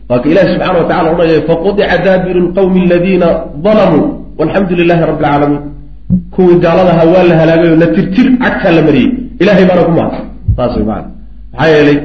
waa 0.10 0.20
ka 0.24 0.28
ilahi 0.32 0.48
subxana 0.54 0.78
wa 0.82 0.86
tacala 0.90 1.08
odhanaya 1.14 1.42
faqudica 1.50 1.98
daabiru 2.06 2.40
lqawmi 2.48 2.80
aladiina 2.88 3.28
dalamuu 3.66 4.06
walxamdu 4.40 4.74
lilahi 4.80 5.02
rabbi 5.12 5.26
alcaalamiin 5.26 5.62
kuwii 6.36 6.58
gaaladaha 6.66 7.04
waa 7.14 7.24
la 7.30 7.36
halaagay 7.42 7.70
oo 7.74 7.80
la 7.84 7.88
tirtir 7.96 8.28
cagtaa 8.44 8.72
la 8.78 8.82
mariyey. 8.88 9.10
Ilahay 9.42 9.66
baana 9.70 9.84
ku 9.88 9.92
mahadsan 9.98 10.26
saas 10.58 10.74
wey 10.78 10.86
maana 10.90 11.08
maxaa 11.54 11.70
yeelay 11.74 11.98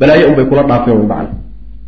balaaye 0.00 0.24
unbay 0.30 0.44
kula 0.50 0.62
dhaafeen 0.70 0.96
wey 1.00 1.06
macana 1.12 1.30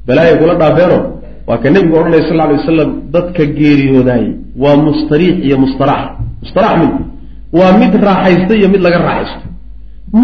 balaaye 0.06 0.34
kula 0.40 0.54
dhaafeenoo 0.60 1.00
waa 1.48 1.58
ka 1.62 1.68
nebigu 1.74 1.94
odhanaya 2.00 2.24
sal 2.28 2.40
alay 2.44 2.56
wasalam 2.60 2.90
dadka 3.14 3.42
geeriyoodaayey 3.58 4.30
waa 4.62 4.76
mustariix 4.86 5.34
iyo 5.46 5.56
mustarax 5.64 6.02
mustarax 6.42 6.74
mid 6.82 6.92
waa 7.58 7.72
mid 7.80 7.92
raaxaysta 8.08 8.52
iyo 8.60 8.68
mid 8.74 8.80
laga 8.86 8.98
raaxaysto. 9.08 9.46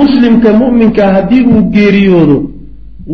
Muslimka 0.01 0.49
mu'minka 0.61 1.03
haddii 1.15 1.43
uu 1.53 1.63
geeriyoodo 1.77 2.37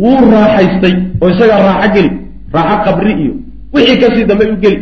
wuu 0.03 0.21
raaxaystay 0.35 0.95
oo 1.23 1.29
isagaa 1.35 1.61
raaxo 1.69 1.89
geli 1.95 2.11
raaxo 2.57 2.79
qabri 2.87 3.13
iyo 3.23 3.33
wixii 3.75 3.99
ka 4.03 4.07
sii 4.15 4.25
dambe 4.31 4.45
u 4.55 4.57
geli 4.65 4.79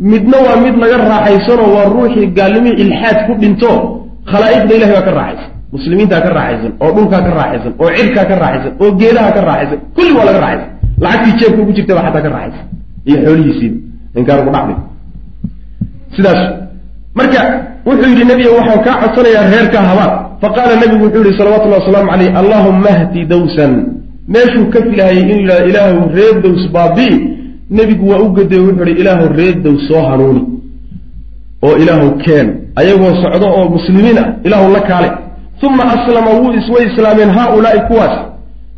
midna 0.00 0.36
waa 0.46 0.56
mid 0.64 0.74
laga 0.82 0.96
raaxaysanoo 1.12 1.68
waa 1.76 1.86
ruuxii 1.94 2.26
gaalnimii 2.38 2.74
ilxaad 2.82 3.18
ku 3.26 3.32
dhinto 3.42 3.70
khalaa'iqda 4.30 4.72
ilahay 4.76 4.94
baa 4.96 5.06
ka 5.08 5.12
raaxaysan 5.20 5.50
muslimiintaa 5.74 6.20
ka 6.26 6.30
raaxaysan 6.38 6.72
oo 6.84 6.90
dhulkaa 6.96 7.22
ka 7.26 7.30
raaxaysan 7.40 7.72
oo 7.82 7.90
cirkaa 7.98 8.24
ka 8.30 8.34
raaxaysan 8.42 8.72
oo 8.82 8.90
geedaha 9.00 9.30
ka 9.36 9.40
raaxaysan 9.48 9.78
kulli 9.96 10.12
waa 10.18 10.26
laga 10.28 10.40
raaxaysan. 10.46 10.70
Lacagtii 11.04 11.38
jeebka 11.40 11.60
ugu 11.62 11.72
jirtaba 11.76 12.00
xataa 12.06 12.22
ka 12.26 12.30
raaxaysan 12.36 12.66
iyo 13.08 13.18
xoolihiisiiba 13.24 13.76
inkaan 14.18 14.38
ugu 14.42 14.50
dhacday. 14.56 14.76
Sidaas 16.16 16.40
marka 17.18 17.40
wuxuu 17.86 18.08
yidhi 18.12 18.24
nebiga 18.30 18.50
waxaan 18.58 18.80
kaa 18.86 18.96
codsanayaa 19.02 19.44
reerkaa 19.52 19.84
habaar 19.90 20.12
faqaala 20.42 20.74
nebigu 20.82 21.04
wuxuu 21.06 21.22
yihi 21.26 21.38
salawatullahi 21.40 21.80
wasalaamu 21.82 22.10
caleyh 22.12 22.30
allahuma 22.40 22.92
hdi 23.00 23.20
dawsan. 23.32 23.72
Meeshuu 24.34 24.66
ka 24.72 24.78
filahayay 24.88 25.22
inuu 25.22 25.38
yidhahdo 25.42 25.66
ilaahu 25.70 25.98
reer 26.16 26.34
dows 26.44 26.62
baabii 26.74 27.14
nebigu 27.70 28.10
waa 28.10 28.18
u 28.18 28.28
gaday 28.32 28.58
wuxuu 28.58 28.84
ihi 28.84 29.00
ilaahu 29.00 29.32
reer 29.36 29.54
dows 29.62 29.88
soo 29.88 30.02
hanuuni 30.10 30.42
oo 31.62 31.76
ilaahu 31.76 32.10
keen 32.24 32.46
ayagoo 32.76 33.14
socdo 33.22 33.46
oo 33.46 33.68
muslimiin 33.68 34.18
ah 34.18 34.28
ilaahu 34.44 34.72
la 34.72 34.80
kaale. 34.80 35.10
Uma 35.62 35.84
aslama 35.84 36.30
way 36.74 36.86
islaameen 36.92 37.30
haaulaai 37.30 37.80
kuwaas. 37.80 38.18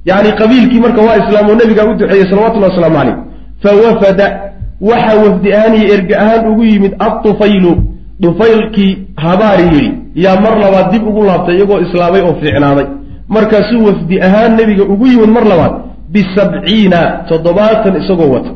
Yani 0.04 0.32
qabiilkii 0.32 0.80
marka 0.80 1.00
waa 1.02 1.16
islaamoo 1.16 1.54
nebigaa 1.54 1.84
u 1.84 1.94
duceeyey 1.94 2.30
salawatullahi 2.30 2.72
wasalaamu 2.72 2.96
caleyh 2.96 3.16
fawafada 3.62 4.40
waxaa 4.80 5.22
wafdi 5.24 5.52
ahaan 5.52 5.74
iyo 5.74 5.94
erge 5.94 6.16
ahaan 6.16 6.52
ugu 6.52 6.64
yimid 6.64 6.94
adufaylu 6.98 7.82
dufaylkii 8.20 8.98
habaari 9.16 9.62
yidhi 9.62 9.92
yaa 10.14 10.40
mar 10.40 10.58
labaad 10.58 10.92
dib 10.92 11.06
ugu 11.08 11.24
laabtay 11.24 11.56
iyagoo 11.56 11.80
islaamay 11.80 12.22
oo 12.22 12.34
fiicnaaday. 12.40 12.86
Markaasuu 13.28 13.84
wafdi 13.84 14.20
ahaan 14.20 14.56
nebiga 14.56 14.82
ugu 14.84 15.06
yimid 15.06 15.28
mar 15.28 15.44
labaad 15.44 15.72
bisabciina 16.12 17.24
toddobaatan 17.28 18.02
isagoo 18.02 18.30
wata 18.34 18.50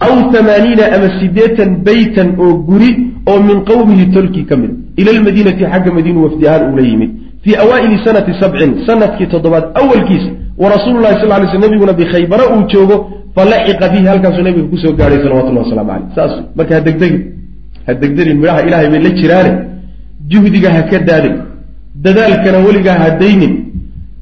aw 0.00 0.14
tamaaniina 0.32 0.84
ama 0.96 1.08
siddeetan 1.20 1.70
beytan 1.88 2.28
oo 2.44 2.54
guri 2.68 2.90
oo 3.30 3.40
min 3.48 3.58
qowmihi 3.70 4.04
tolkii 4.16 4.44
ka 4.50 4.56
mid 4.56 4.70
ila 5.00 5.10
lmadiinati 5.18 5.64
xagga 5.72 5.90
madiinu 5.96 6.24
wafdi 6.26 6.48
ahaan 6.48 6.70
uula 6.70 6.82
yimid 6.90 7.10
fii 7.44 7.56
awaa'ili 7.64 7.96
sanati 8.06 8.32
sabcin 8.42 8.70
sannadkii 8.86 9.26
toddobaad 9.34 9.64
awalkiisa 9.80 10.30
wa 10.62 10.68
rasuululahi 10.74 11.14
sal 11.20 11.28
lay 11.28 11.48
sl 11.52 11.60
nebiguna 11.66 11.92
bikhaybara 12.00 12.44
uu 12.54 12.62
joogo 12.72 12.96
falaxiqa 13.36 13.88
bihi 13.92 14.06
halkaasuu 14.12 14.44
nebiga 14.48 14.66
ku 14.72 14.76
soo 14.82 14.92
gaadhay 14.98 15.18
salawatullahi 15.24 15.64
waslamu 15.66 15.90
caleyh 15.90 16.08
saas 16.16 16.32
marka 16.56 16.74
ha 16.76 16.80
degdegin 16.88 17.22
ha 17.86 17.94
degdegin 18.02 18.36
midhaha 18.42 18.60
ilahay 18.68 18.88
bay 18.92 19.00
la 19.06 19.10
jiraane 19.20 19.50
juhdiga 20.30 20.68
ha 20.76 20.82
ka 20.90 20.98
daadin 21.08 21.34
dadaalkana 22.04 22.58
weligaa 22.66 22.98
ha 23.02 23.08
daynin 23.22 23.54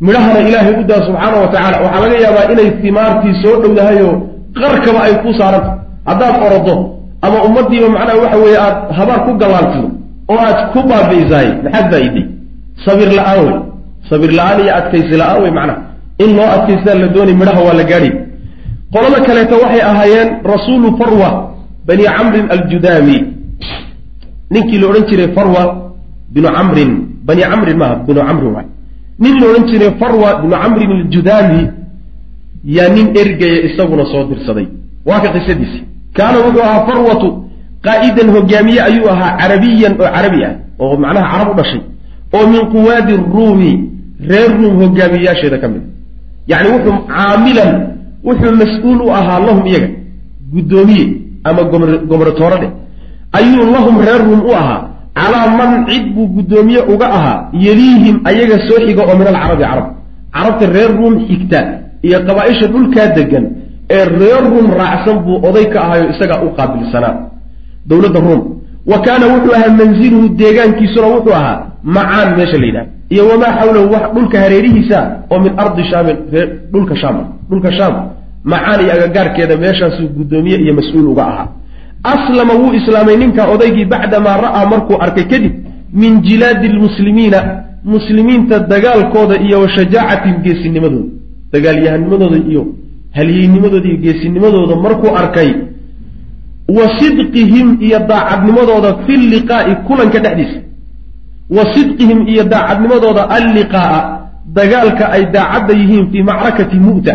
midhahana 0.06 0.40
ilaahay 0.48 0.74
u 0.80 0.84
daa 0.90 1.00
subxaana 1.08 1.36
wa 1.44 1.48
tacala 1.54 1.76
waxaa 1.84 2.02
laga 2.04 2.16
yaabaa 2.26 2.46
inay 2.52 2.68
timaartii 2.82 3.34
soo 3.42 3.56
dhowdahayoo 3.62 4.14
qarkaba 4.61 5.00
ay 5.07 5.14
ku 5.22 5.30
saaranta. 5.38 5.72
Haddaad 6.09 6.34
orodo 6.46 6.74
ama 7.22 7.38
ummadiiba 7.46 7.88
macnaha 7.88 8.18
waxa 8.22 8.38
weeye 8.44 8.59
aad 8.66 8.76
habaar 8.98 9.20
ku 9.26 9.32
gallaaltido 9.40 9.88
oo 10.30 10.38
aad 10.46 10.59
ku 10.72 10.80
baabi'isaay 10.88 11.48
maxaad 11.64 11.86
faa'iday 11.92 12.24
sabir 12.84 13.09
la'aan 13.18 13.40
wey 13.46 13.59
sabir 14.11 14.30
la'aan 14.38 14.59
iyo 14.64 14.72
adkaysi 14.80 15.14
la'aan 15.20 15.42
wey 15.42 15.53
macnaha. 15.59 15.80
In 16.22 16.30
loo 16.36 16.48
adkaystaa 16.57 16.94
la 17.03 17.09
doonay 17.14 17.34
midhaha 17.40 17.61
waa 17.66 17.74
la 17.80 17.84
gaadhi. 17.90 18.11
Qolada 18.92 19.18
kaleeto 19.26 19.55
waxay 19.62 19.82
ahaayeen 19.90 20.28
rasuulu 20.53 20.88
farwa 20.98 21.28
bani 21.86 22.05
camrin 22.16 22.46
aljudaami. 22.55 23.16
Ninkii 24.53 24.78
la 24.78 24.86
odhan 24.90 25.05
jiray 25.09 25.28
farwa 25.36 25.62
binu 26.34 26.48
camrin 26.57 26.90
bani 27.26 27.42
camrin 27.50 27.76
maaha 27.82 27.94
binu 28.07 28.20
camrin 28.28 28.66
nin 29.22 29.34
la 29.40 29.46
odhan 29.50 29.64
jiray 29.70 29.90
farwa 30.00 30.28
binu 30.42 30.55
camrin 30.62 30.90
aljudaami 30.98 31.61
yaa 32.64 32.88
nin 32.88 33.06
ergaya 33.16 33.62
isaguna 33.68 34.04
soo 34.12 34.24
dirsaday. 34.30 34.66
Waa 35.06 35.20
ka 35.20 35.28
qisadiisi 35.34 35.78
kaana 36.16 36.38
wuxuu 36.44 36.62
ahaa 36.62 36.86
farwatu 36.86 37.28
qaa'idan 37.86 38.28
hogaamiye 38.34 38.80
ayuu 38.88 39.08
ahaa 39.10 39.36
carabiyan 39.40 39.92
oo 40.00 40.08
carabi 40.14 40.44
ah 40.44 40.54
oo 40.78 40.96
macnaha 41.02 41.26
carab 41.32 41.48
u 41.52 41.54
dhashay 41.58 41.80
oo 42.36 42.46
min 42.52 42.62
quwaadi 42.74 43.12
ruumi 43.34 43.70
reer 44.30 44.50
ruum 44.58 44.74
hogaamiyeyaasheeda 44.82 45.58
ka 45.62 45.68
mid 45.68 45.82
yacni 46.50 46.68
wuxuu 46.74 46.94
caamilan 47.10 47.70
wuxuu 48.26 48.54
mas'uul 48.62 49.00
u 49.06 49.10
ahaa 49.18 49.38
lahum 49.46 49.66
iyaga 49.66 49.88
guddoomiye 50.54 51.04
ama 51.44 51.62
gomratoore 52.10 52.56
dheh 52.62 52.70
ayuu 53.38 53.64
lahum 53.74 53.94
reer 54.06 54.20
ruum 54.28 54.40
u 54.50 54.52
ahaa 54.60 54.80
calaa 55.18 55.46
man 55.58 55.86
cid 55.88 56.04
buu 56.14 56.26
guddoomiye 56.36 56.80
uga 56.94 57.06
ahaa 57.18 57.38
yeliihim 57.66 58.16
ayaga 58.30 58.56
soo 58.68 58.78
xiga 58.86 59.02
oo 59.08 59.16
min 59.18 59.26
alcarabi 59.26 59.62
carab. 59.64 59.86
Carabta 60.34 60.66
reer 60.76 60.90
ruum 60.98 61.14
xigta 61.28 61.60
iyo 62.07 62.18
qabaa-isha 62.28 62.66
dhulkaa 62.74 63.07
degan 63.18 63.44
ee 63.96 64.05
reer 64.20 64.42
ruum 64.53 64.66
raacsan 64.80 65.16
buu 65.24 65.36
oday 65.48 65.66
ka 65.72 65.78
ahayo 65.86 66.05
isagaa 66.12 66.40
u 66.46 66.48
qaabilsanaa. 66.59 67.14
Dowladda 67.88 68.20
ruum 68.20 68.42
wa 68.90 68.98
kaana 69.07 69.26
wuxuu 69.32 69.55
ahaa 69.59 69.72
manziluhu 69.80 70.28
deegaankiisuna 70.40 71.07
wuxuu 71.14 71.34
ahaa 71.40 71.59
macaan 71.96 72.28
meesha 72.38 72.59
la 72.62 72.66
yidhahdo 72.66 72.90
iyo 73.14 73.22
wamaa 73.30 73.53
xawlahu 73.59 73.92
wax 73.94 74.05
dhulka 74.14 74.36
hareerihiisa 74.44 74.98
oo 75.30 75.38
min 75.44 75.53
ardi 75.64 75.82
shaamin 75.90 76.16
dhulka 76.72 76.94
shaam 77.03 77.16
dhulka 77.50 77.70
shaam 77.78 77.94
macaan 78.53 78.80
iyo 78.84 78.92
agagaarkeeda 78.96 79.55
meeshaasuu 79.64 80.09
guddoomiye 80.16 80.57
iyo 80.64 80.74
mas'uul 80.78 81.07
uga 81.12 81.22
ahaa. 81.32 81.48
Aslama 82.14 82.55
wuu 82.61 82.72
islaamay 82.80 83.16
ninka 83.22 83.42
odaygii 83.55 83.84
bacdamaa 83.94 84.36
ra'aa 84.46 84.64
markuu 84.72 84.96
arkay 85.05 85.24
kadib 85.32 85.53
min 86.03 86.12
jilaadi 86.26 86.68
lmuslimiina 86.68 87.38
muslimiinta 87.84 88.59
dagaalkooda 88.72 89.34
iyo 89.46 89.61
wa 89.62 89.68
shajaacatihim 89.76 90.36
geesinimadooda 90.44 91.21
dagaalyahanimadooda 91.53 92.38
iyo 92.50 92.62
halyeynimadooda 93.16 93.88
iyo 93.88 93.96
geesinimadooda 94.05 94.76
markuu 94.76 95.16
arkay 95.16 95.50
wa 96.76 96.84
sidqihim 97.00 97.68
iyo 97.86 97.98
daacadnimadooda 98.11 98.90
fi 99.07 99.16
liqaa'i 99.16 99.74
kulanka 99.86 100.18
dhexdiisa. 100.24 100.61
Wa 101.57 101.62
sidqihim 101.74 102.18
iyo 102.32 102.44
daacadnimadooda 102.44 103.22
alliqaa'a 103.36 104.00
dagaalka 104.59 105.05
ay 105.16 105.22
daacadda 105.36 105.72
yihiin 105.80 106.07
fii 106.12 106.22
macrakati 106.22 106.76
mu'ta 106.76 107.14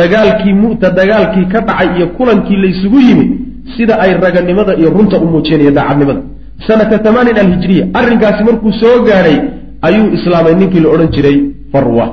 dagaalkii 0.00 0.54
mu'ta 0.62 0.90
dagaalkii 0.98 1.46
ka 1.52 1.60
dhacay 1.68 1.88
iyo 1.96 2.06
kulankii 2.18 2.56
laysugu 2.62 2.98
yimid 3.00 3.30
sida 3.76 3.94
ay 4.04 4.12
raganimada 4.24 4.72
iyo 4.80 4.90
runta 4.90 5.16
u 5.20 5.26
muujinaya 5.26 5.70
daacadnimada. 5.70 6.20
Sanata 6.66 6.98
tamaanin 6.98 7.36
alhijriya 7.38 7.84
arrinkaasi 7.94 8.44
markuu 8.44 8.72
soo 8.80 8.96
gaadhay 9.08 9.36
ayuu 9.82 10.06
islaamay 10.16 10.54
ninkii 10.54 10.80
la 10.80 10.88
odhan 10.88 11.08
jiray 11.14 11.36
farwa 11.72 12.06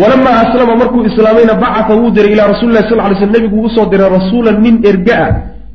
walamaa 0.00 0.36
aslama 0.44 0.74
markuu 0.82 1.02
islaamayna 1.10 1.54
bacata 1.64 1.94
wuu 2.00 2.10
diray 2.16 2.32
ilaa 2.32 2.46
rasuli 2.52 2.72
lah 2.72 2.84
sal 2.88 2.98
ly 3.10 3.16
sl 3.20 3.30
nebigu 3.36 3.56
u 3.66 3.70
soo 3.76 3.86
diray 3.92 4.10
rasuulan 4.18 4.56
nin 4.64 4.74
erga 4.90 5.16
ah 5.26 5.30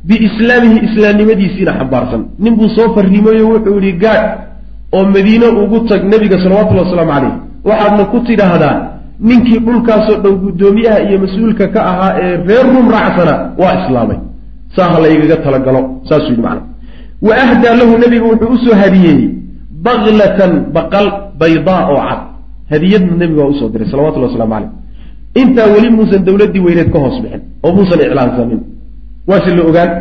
biislaamihi 0.08 0.78
islaamnimadiisiina 0.88 1.72
xambaarsan. 1.80 2.22
Nin 2.44 2.54
buu 2.58 2.70
soo 2.76 2.88
fariimayo 2.96 3.48
wuxuu 3.54 3.80
yihi 3.80 3.94
gaadh 4.04 4.26
oo 4.96 5.06
madiine 5.16 5.48
ugu 5.64 5.80
tag 5.90 6.02
nebiga 6.14 6.38
salawatullhi 6.44 6.84
wasalaamu 6.86 7.12
caleyh 7.14 7.34
waxaadna 7.70 8.04
ku 8.12 8.20
tidhaahdaa 8.28 8.76
ninkii 9.30 9.60
dhulkaasoo 9.66 10.18
dhow 10.24 10.36
guddoomiyaha 10.44 11.00
iyo 11.08 11.18
mas'uulka 11.26 11.68
ka 11.74 11.80
ahaa 11.92 12.12
ee 12.24 12.36
reer 12.48 12.66
rum 12.76 12.88
raacsana 12.96 13.34
waa 13.62 13.74
islaamay. 13.82 14.18
Saa 14.76 14.90
ha 14.94 15.00
laygaga 15.06 15.38
talagalo 15.46 15.82
saasuu 16.10 16.30
yidhi 16.30 16.42
macna. 16.42 16.62
Wa 17.28 17.34
ahdaa 17.46 17.74
lahu 17.80 17.94
nebigu 18.04 18.26
wuxuu 18.32 18.54
u 18.56 18.58
soo 18.66 18.76
hadiyeeyey 18.82 19.30
baklatan 19.86 20.52
baqal 20.76 21.08
baydaa 21.42 21.82
oo 21.92 22.02
cad 22.10 22.33
hadiyadna 22.74 23.14
nebigu 23.22 23.40
waa 23.42 23.50
u 23.54 23.56
soo 23.60 23.70
diray 23.74 23.88
salawatullah 23.94 24.30
waslamu 24.32 24.54
caleyh 24.56 24.72
intaa 25.42 25.68
weli 25.74 25.90
muusan 25.98 26.22
dowladdii 26.28 26.64
weyneed 26.68 26.90
ka 26.94 27.00
hoos 27.04 27.18
bixin 27.24 27.42
oo 27.64 27.72
muusan 27.78 28.00
iclaansanin 28.08 28.62
waase 29.30 29.50
la 29.58 29.64
ogaan 29.70 29.92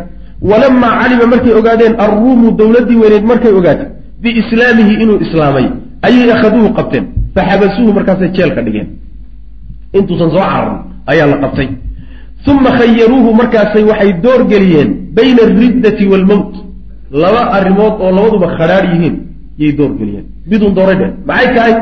walamaa 0.50 0.92
calima 1.00 1.24
markay 1.32 1.52
ogaadeen 1.60 1.94
alruumu 2.04 2.48
dowladdii 2.60 2.98
weyneed 3.02 3.24
markay 3.32 3.52
ogaatay 3.60 3.88
biislaamihi 4.22 4.92
inuu 5.02 5.18
islaamay 5.26 5.66
ayay 6.06 6.28
akhaduuhu 6.36 6.68
qabteen 6.78 7.04
faxabasuuhu 7.34 7.92
markaasay 7.98 8.28
jeel 8.36 8.50
ka 8.56 8.62
dhigeen. 8.66 8.88
Intuusan 9.98 10.30
soo 10.34 10.40
cararin 10.52 10.78
ayaa 11.12 11.26
la 11.32 11.36
qabtay. 11.44 11.68
Uma 12.50 12.70
khayaruuhu 12.78 13.30
markaasay 13.40 13.84
waxay 13.90 14.12
door 14.24 14.40
geliyeen 14.52 14.88
bayna 15.16 15.42
alriddati 15.48 16.04
waalmowt 16.12 16.52
laba 17.22 17.42
arrimood 17.56 17.94
oo 18.04 18.10
labaduba 18.16 18.46
khadhaadh 18.58 18.86
yihiin 18.92 19.14
yay 19.62 19.72
door 19.78 19.92
geliyeen. 20.00 20.24
Midun 20.50 20.72
dooray 20.78 20.96
dheh 21.00 21.10
maxay 21.28 21.48
tahay 21.56 21.74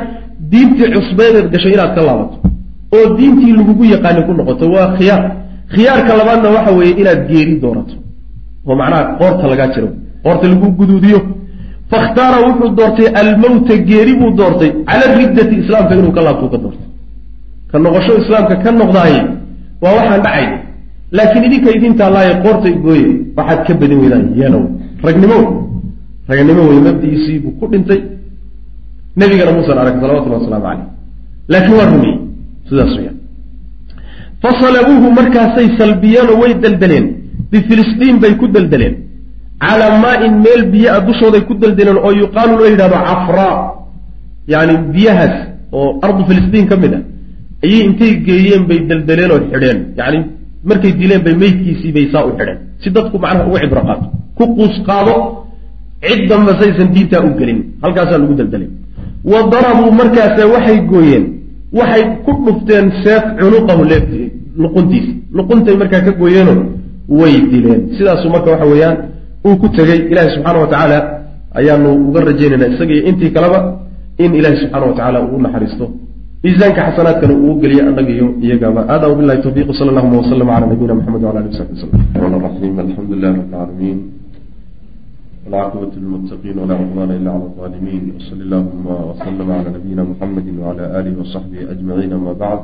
diintii 0.53 0.88
cusbeedeed 0.95 1.47
gashay 1.53 1.72
inaad 1.76 1.93
ka 1.97 2.03
laabato 2.09 2.36
oo 2.97 3.07
diintii 3.18 3.53
lagugu 3.59 3.84
yaqaanin 3.95 4.24
ku 4.26 4.32
noqoto 4.38 4.64
waa 4.74 4.88
khiyaar. 4.97 5.22
Khiyaarka 5.74 6.12
labaadna 6.20 6.49
waxa 6.57 6.72
weeye 6.78 6.95
inaad 7.01 7.20
geeri 7.30 7.55
doorato. 7.62 7.95
Oo 8.66 8.74
macnaha 8.80 9.03
qoorta 9.18 9.45
lagaa 9.53 9.68
jiro 9.74 9.88
qoorta 10.24 10.45
lagu 10.53 10.66
guduudiyo. 10.78 11.20
Fakhtaara 11.91 12.38
wuxuu 12.47 12.70
doortay 12.78 13.09
almowta 13.20 13.74
geeri 13.88 14.12
buu 14.20 14.30
doortay 14.38 14.70
cala 14.88 15.07
riddati 15.18 15.55
islaamka 15.62 15.93
inuu 15.95 16.12
ka 16.16 16.20
laabtuu 16.26 16.49
ka 16.55 16.59
doortay. 16.64 16.86
Ka 17.70 17.76
noqosho 17.84 18.12
islaamka 18.22 18.55
ka 18.64 18.70
noqdaaye 18.80 19.20
waa 19.82 19.93
waxaan 19.99 20.22
dhacay. 20.26 20.47
Laakiin 21.16 21.45
idinka 21.49 21.70
idin 21.76 21.95
taallaaye 22.01 22.32
qoorta 22.45 22.68
gooye 22.84 23.07
waxaad 23.36 23.61
ka 23.66 23.72
badin 23.80 23.99
weydaan 24.03 24.24
yeelow. 24.41 24.62
Ragnimo 25.07 25.38
ragnimo 26.30 26.62
wey 26.70 26.80
mabdiisii 26.86 27.38
buu 27.43 27.53
ku 27.59 27.64
dhintay 27.72 28.01
nebigana 29.16 29.52
muusan 29.56 29.78
arag 29.82 29.96
salawatullah 30.02 30.38
wasalaamu 30.40 30.66
caleyh 30.68 30.86
laakiin 31.52 31.76
waa 31.80 31.88
rumiyey 31.92 32.16
sidaas 32.68 32.92
weyaan 32.98 33.16
fasalabuuhu 34.42 35.08
markaasay 35.18 35.68
salbiyeenoo 35.80 36.36
way 36.42 36.52
deldeleen 36.64 37.06
bifilistiin 37.52 38.16
bay 38.22 38.32
ku 38.40 38.46
deldeleen 38.56 38.94
calaa 39.64 39.92
maa-in 40.04 40.34
meel 40.44 40.62
biyo 40.72 40.88
a 40.96 41.00
dushooday 41.08 41.42
ku 41.48 41.54
deldeleen 41.62 41.98
oo 42.06 42.12
yuqaalu 42.22 42.52
loo 42.61 42.68
yidhahdo 42.72 42.98
cafraa 43.08 43.54
yacni 44.52 44.74
biyahaas 44.94 45.34
oo 45.78 45.88
ardu 46.06 46.22
filistiin 46.28 46.66
ka 46.70 46.76
mid 46.82 46.92
a 46.98 47.00
ayay 47.64 47.80
intay 47.88 48.12
geeyeen 48.26 48.62
bay 48.68 48.78
deldeleen 48.90 49.30
oo 49.34 49.40
xidheen. 49.52 49.78
Yacni 49.98 50.18
markay 50.68 50.92
dileen 51.00 51.22
bay 51.26 51.34
meydkiisii 51.42 51.92
bay 51.96 52.06
saa 52.12 52.24
u 52.28 52.32
xidheen. 52.38 52.58
Si 52.82 52.88
dadku 52.96 53.16
macnaha 53.24 53.48
uga 53.50 53.58
cibro 53.62 53.80
qaato. 53.88 54.06
Ku 54.36 54.44
quus 54.56 54.74
qaado 54.88 55.14
cid 56.06 56.20
damba 56.30 56.52
saysan 56.61 56.88
diintaa 56.94 57.20
u 57.28 57.30
gelin. 57.40 57.58
Halkaasaa 57.82 58.18
lagu 58.22 58.34
deldelay 58.40 58.68
wa 59.25 59.43
darabuu 59.53 59.93
markaase 59.93 60.43
waxay 60.55 60.79
gooyeen 60.91 61.25
waxay 61.73 62.03
ku 62.25 62.33
dhufteen 62.45 62.87
seef 63.05 63.23
cunuqahu 63.39 63.85
leefti 63.85 64.33
luquntiisa. 64.57 65.12
Luquntay 65.33 65.77
markaa 65.77 66.01
ka 66.01 66.12
gooyeeno 66.12 66.55
way 67.09 67.35
dileen. 67.51 67.95
Sidaasuu 67.97 68.31
marka 68.31 68.51
waxa 68.51 68.66
weeyaan 68.66 68.97
uu 69.47 69.57
ku 69.57 69.68
tegey 69.68 70.11
ilaahay 70.11 70.31
subxaana 70.35 70.59
wa 70.59 70.66
tacaala 70.73 70.99
ayaanu 71.55 71.89
uga 72.09 72.21
rajaynaynaa 72.31 72.73
isaga 72.75 72.93
iyo 72.95 73.05
intii 73.11 73.31
kaleba 73.31 73.59
in 74.18 74.35
ilahi 74.35 74.57
subxaana 74.62 74.87
wa 74.87 74.95
tacala 74.99 75.18
uu 75.23 75.39
naxariisto. 75.39 75.87
Miisaanka 76.43 76.81
xasanaadkana 76.87 77.35
uu 77.35 77.55
geliyo 77.62 77.83
annaga 77.89 78.11
iyo 78.11 78.27
iyagaba 78.43 78.81
hada 78.91 79.09
wabilahi 79.09 79.43
tawfiq 79.43 79.68
sal 79.79 79.89
allahuma 79.93 80.16
waslama 80.23 80.53
cala 80.55 80.66
nabiyina 80.66 80.95
maxamed 80.99 81.23
wala 81.29 81.41
ali 81.41 81.49
w 81.49 81.57
saxbi 81.59 81.75
waslm 81.77 81.93
raxman 82.14 82.41
raxiim 82.47 82.79
alxamdu 82.85 83.12
lilah 83.14 83.31
rabbi 83.31 83.45
alcaalamiin 83.53 83.99
العالمين 85.49 85.49
والعاقبة 85.49 85.93
للمتقين 85.95 86.57
ولا 86.59 86.76
عدوان 86.76 87.11
إلا 87.11 87.32
على 87.32 87.43
الظالمين 87.43 88.03
وصلى 88.16 88.43
اللهم 88.43 88.86
وسلم 89.09 89.47
على 89.51 89.70
نبينا 89.78 90.03
محمد 90.03 90.47
وعلى 90.59 90.84
آله 90.99 91.13
وصحبه 91.22 91.72
أجمعين 91.72 92.11
أما 92.13 92.34
بعد 92.34 92.59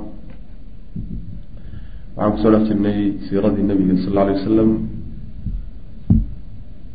waxaan 2.18 2.32
kusoo 2.36 2.52
dhex 2.54 2.64
jirnay 2.70 3.00
siiradii 3.26 3.64
nabiga 3.70 3.96
sal 4.04 4.12
alla 4.12 4.22
alay 4.22 4.36
wasalam 4.40 4.72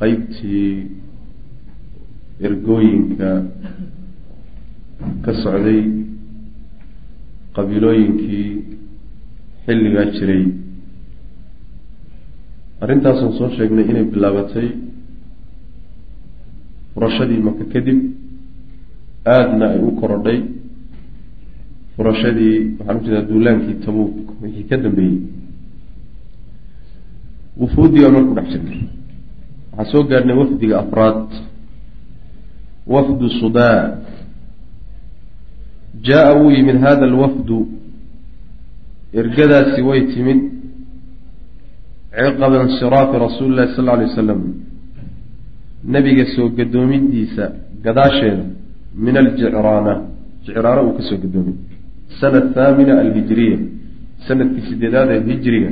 qeybtii 0.00 0.66
ergooyinka 2.46 3.30
ka 5.24 5.32
socday 5.42 5.80
qabiilooyinkii 7.56 8.48
xilligaa 9.66 10.06
jiray 10.16 10.44
arrintaasaan 12.82 13.32
soo 13.38 13.48
sheegnay 13.56 13.86
inay 13.90 14.04
bilaabatay 14.12 14.68
furashadii 16.93 17.39
maka 17.47 17.63
kadib 17.73 17.99
aadna 19.25 19.65
ay 19.73 19.79
u 19.87 19.91
korodhay. 19.99 20.39
Furashadii 21.95 22.55
waxaan 22.79 22.97
u 22.97 23.03
jeedaa 23.05 23.27
duulaankii 23.29 23.77
tabuuk 23.85 24.15
wixii 24.41 24.63
ka 24.69 24.77
dambeeyey. 24.77 25.19
Wufuuddii 27.59 28.01
baa 28.03 28.11
marku 28.15 28.33
dhex 28.37 28.47
jirnay 28.53 28.81
waxaan 29.77 29.91
soo 29.91 30.03
gaadhnay 30.09 30.35
wafdiga 30.41 30.75
afraad. 30.83 31.27
Wafdu 32.87 33.29
sudaa 33.39 33.97
jaa-a 36.07 36.33
wuu 36.39 36.51
yimid 36.51 36.77
hada 36.85 37.03
alwafdu 37.05 37.57
ergadaasi 39.13 39.81
way 39.81 40.01
timid. 40.13 40.41
Ciqaba 42.17 42.63
insiraafi 42.63 43.15
rasuuli 43.19 43.55
llahi 43.55 43.75
sal 43.75 43.85
lla 43.85 43.93
alay 43.93 44.07
wasalam 44.11 44.41
nebiga 45.83 46.25
soo 46.35 46.49
gadoomidiisa 46.49 47.51
gadaasheeda 47.83 48.43
min 48.95 49.17
aljicraana. 49.17 49.93
Jicraana 50.45 50.81
uu 50.83 50.93
ka 50.97 51.03
soo 51.03 51.17
gadoomay 51.17 51.55
sana 52.19 52.41
thaamina 52.53 52.99
alhijiriya 52.99 53.57
sannadkii 54.27 54.67
sideedaad 54.69 55.09
ee 55.11 55.23
hijriga. 55.29 55.71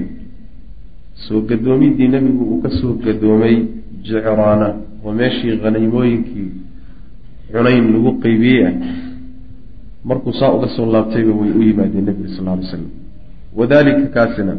Soo 1.25 1.41
gadoomidii 1.41 2.07
nebigu 2.07 2.43
uu 2.43 2.61
ka 2.61 2.69
soo 2.69 2.93
gadoomay 3.05 3.55
jicraana. 4.03 4.67
Oo 5.03 5.13
meeshii 5.13 5.57
khaniimooyinkii 5.63 6.49
xunayn 7.51 7.85
lagu 7.93 8.11
qeybiyey 8.23 8.65
ah. 8.67 8.73
Markuu 10.03 10.33
saa 10.33 10.51
uga 10.51 10.67
soo 10.75 10.85
laabtayba 10.91 11.31
way 11.39 11.51
u 11.59 11.61
yimaadeen 11.61 12.05
nebiga 12.05 12.29
sal 12.35 12.47
alay 12.47 12.65
slam 12.71 12.85
wadalika 13.55 14.07
kaasina 14.15 14.53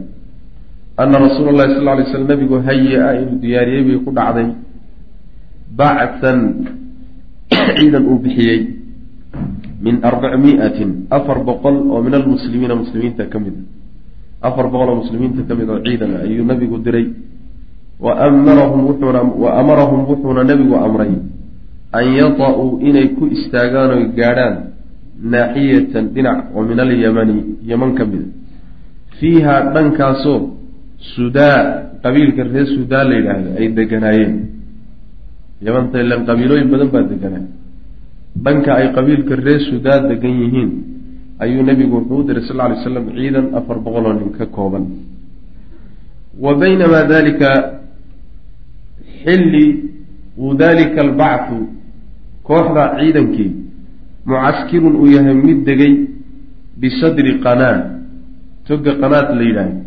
ana 0.97 1.19
rasuula 1.19 1.53
llahi 1.53 1.75
sal 1.75 1.85
lla 1.85 1.93
alay 1.93 2.07
slam 2.13 2.27
nebigu 2.29 2.57
haya-a 2.69 3.21
inuu 3.21 3.39
diyaariyey 3.41 3.85
bay 3.85 3.99
ku 4.05 4.11
dhacday 4.13 4.49
bacthan 5.81 6.39
ciidan 7.49 8.05
uu 8.11 8.19
bixiyey 8.25 8.61
min 9.81 10.05
arbac 10.09 10.37
miatin 10.45 11.09
afar 11.09 11.39
boqol 11.49 11.77
oo 11.89 12.01
min 12.05 12.13
almuslimiina 12.21 12.75
muslimiinta 12.77 13.25
ka 13.33 13.39
mid. 13.41 13.57
A 14.45 14.53
afar 14.53 14.67
boqol 14.73 14.89
oo 14.93 14.99
muslimiinta 15.03 15.49
ka 15.49 15.55
mid 15.57 15.69
oo 15.73 15.81
ciidan 15.87 16.21
ayuu 16.25 16.45
nabigu 16.45 16.77
diray. 16.85 17.07
Wa 18.05 18.13
amarahum 18.29 18.81
wuxuuna 18.93 19.21
wa 19.25 19.51
amarahum 19.61 20.01
wuxuuna 20.09 20.45
nebigu 20.45 20.77
amray 20.77 21.13
an 21.93 22.05
yata-uu 22.21 22.81
inay 22.85 23.17
ku 23.19 23.27
istaagaan 23.27 23.91
oy 23.97 24.05
gaadhaan 24.15 24.55
naaxiyatan 25.33 26.15
dhinac 26.15 26.39
oo 26.55 26.63
min 26.63 26.79
alyamani 26.81 27.37
yaman 27.71 27.93
ka 27.99 28.05
mida 28.11 28.29
fiihaa 29.19 29.75
dhankaasoo 29.75 30.41
sudaa 31.15 31.59
qabiilka 32.03 32.43
reer 32.53 32.67
sudaa 32.77 33.05
la 33.05 33.15
yidhaahdo 33.19 33.51
ay 33.61 33.67
deganaayeen 33.79 34.35
yamanta 35.67 35.97
ilan 36.05 36.21
qabiilooyin 36.29 36.69
badan 36.73 36.89
baa 36.95 37.05
deganaa 37.13 37.45
dhanka 38.45 38.71
ay 38.81 38.87
qabiilka 38.97 39.35
reer 39.47 39.61
sudaa 39.71 39.99
degan 40.11 40.35
yihiin 40.43 40.71
ayuu 41.43 41.63
nebigu 41.69 41.95
wuxuu 41.97 42.21
u 42.21 42.27
diray 42.29 42.45
sal 42.49 42.61
alay 42.61 42.79
slam 42.85 43.07
ciidan 43.17 43.47
afar 43.59 43.79
boqol 43.85 44.05
oo 44.07 44.15
nin 44.19 44.31
ka 44.39 44.47
kooban. 44.57 44.85
Wa 46.45 46.53
baynamaa 46.61 47.05
dalika 47.15 47.51
xilli 49.25 49.67
uu 50.39 50.55
dalika 50.55 50.99
albacthu 51.07 51.57
kooxda 52.49 52.83
ciidankii 52.99 53.51
mucaskirun 54.31 54.95
uu 55.01 55.09
yahay 55.15 55.35
mid 55.47 55.59
degay 55.69 55.95
bisadri 56.81 57.33
qanaa 57.45 57.77
toga 58.67 58.93
qanaad 59.03 59.29
la 59.39 59.45
yidhaahdo 59.49 59.81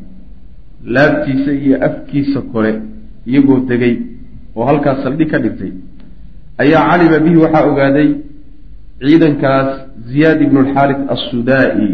laabtiisa 0.96 1.52
iyo 1.64 1.76
afkiisa 1.88 2.40
kore 2.52 2.72
iyagoo 3.30 3.60
degay 3.70 3.96
oo 4.56 4.66
halkaas 4.70 4.98
saldhig 5.06 5.30
ka 5.34 5.38
dhigtay 5.44 5.72
ayaa 6.64 6.84
calima 6.90 7.18
bihi 7.26 7.38
waxaa 7.44 7.64
ogaaday 7.72 8.10
ciidankaas 9.04 9.70
ziyaad 10.12 10.40
ibnu 10.46 10.60
alxaaris 10.64 11.00
assudaa-i 11.16 11.90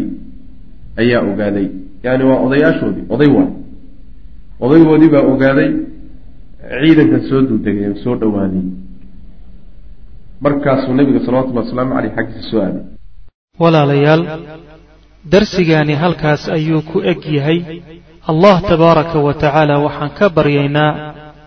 ayaa 1.02 1.22
ogaaday. 1.32 1.66
Yani 2.04 2.24
waa 2.30 2.40
odayaashoodii 2.46 3.04
oday 3.14 3.28
waay 3.36 3.48
odaygoodii 4.64 5.10
baa 5.14 5.24
ogaaday 5.32 5.70
ciidanka 6.82 7.18
soo 7.28 7.40
duldegay 7.48 7.94
soo 8.04 8.14
dhowaaday 8.20 8.64
markaasuu 10.44 10.94
nabiga 10.98 11.20
salawatullahi 11.26 11.66
wasalaamu 11.66 11.94
caleyh 11.94 12.12
xaggiisa 12.16 12.50
soo 12.50 12.60
aaday. 12.66 12.82
Walaalayaal 13.62 14.22
darsigaani 15.32 15.94
halkaas 16.02 16.42
ayuu 16.56 16.82
ku 16.90 16.98
eg 17.12 17.20
yahay. 17.36 17.58
Allah 18.30 18.56
tabaaraka 18.70 19.18
wa 19.26 19.34
tacaala 19.34 19.74
waxaan 19.86 20.10
ka 20.18 20.26
baryaynaa 20.36 20.92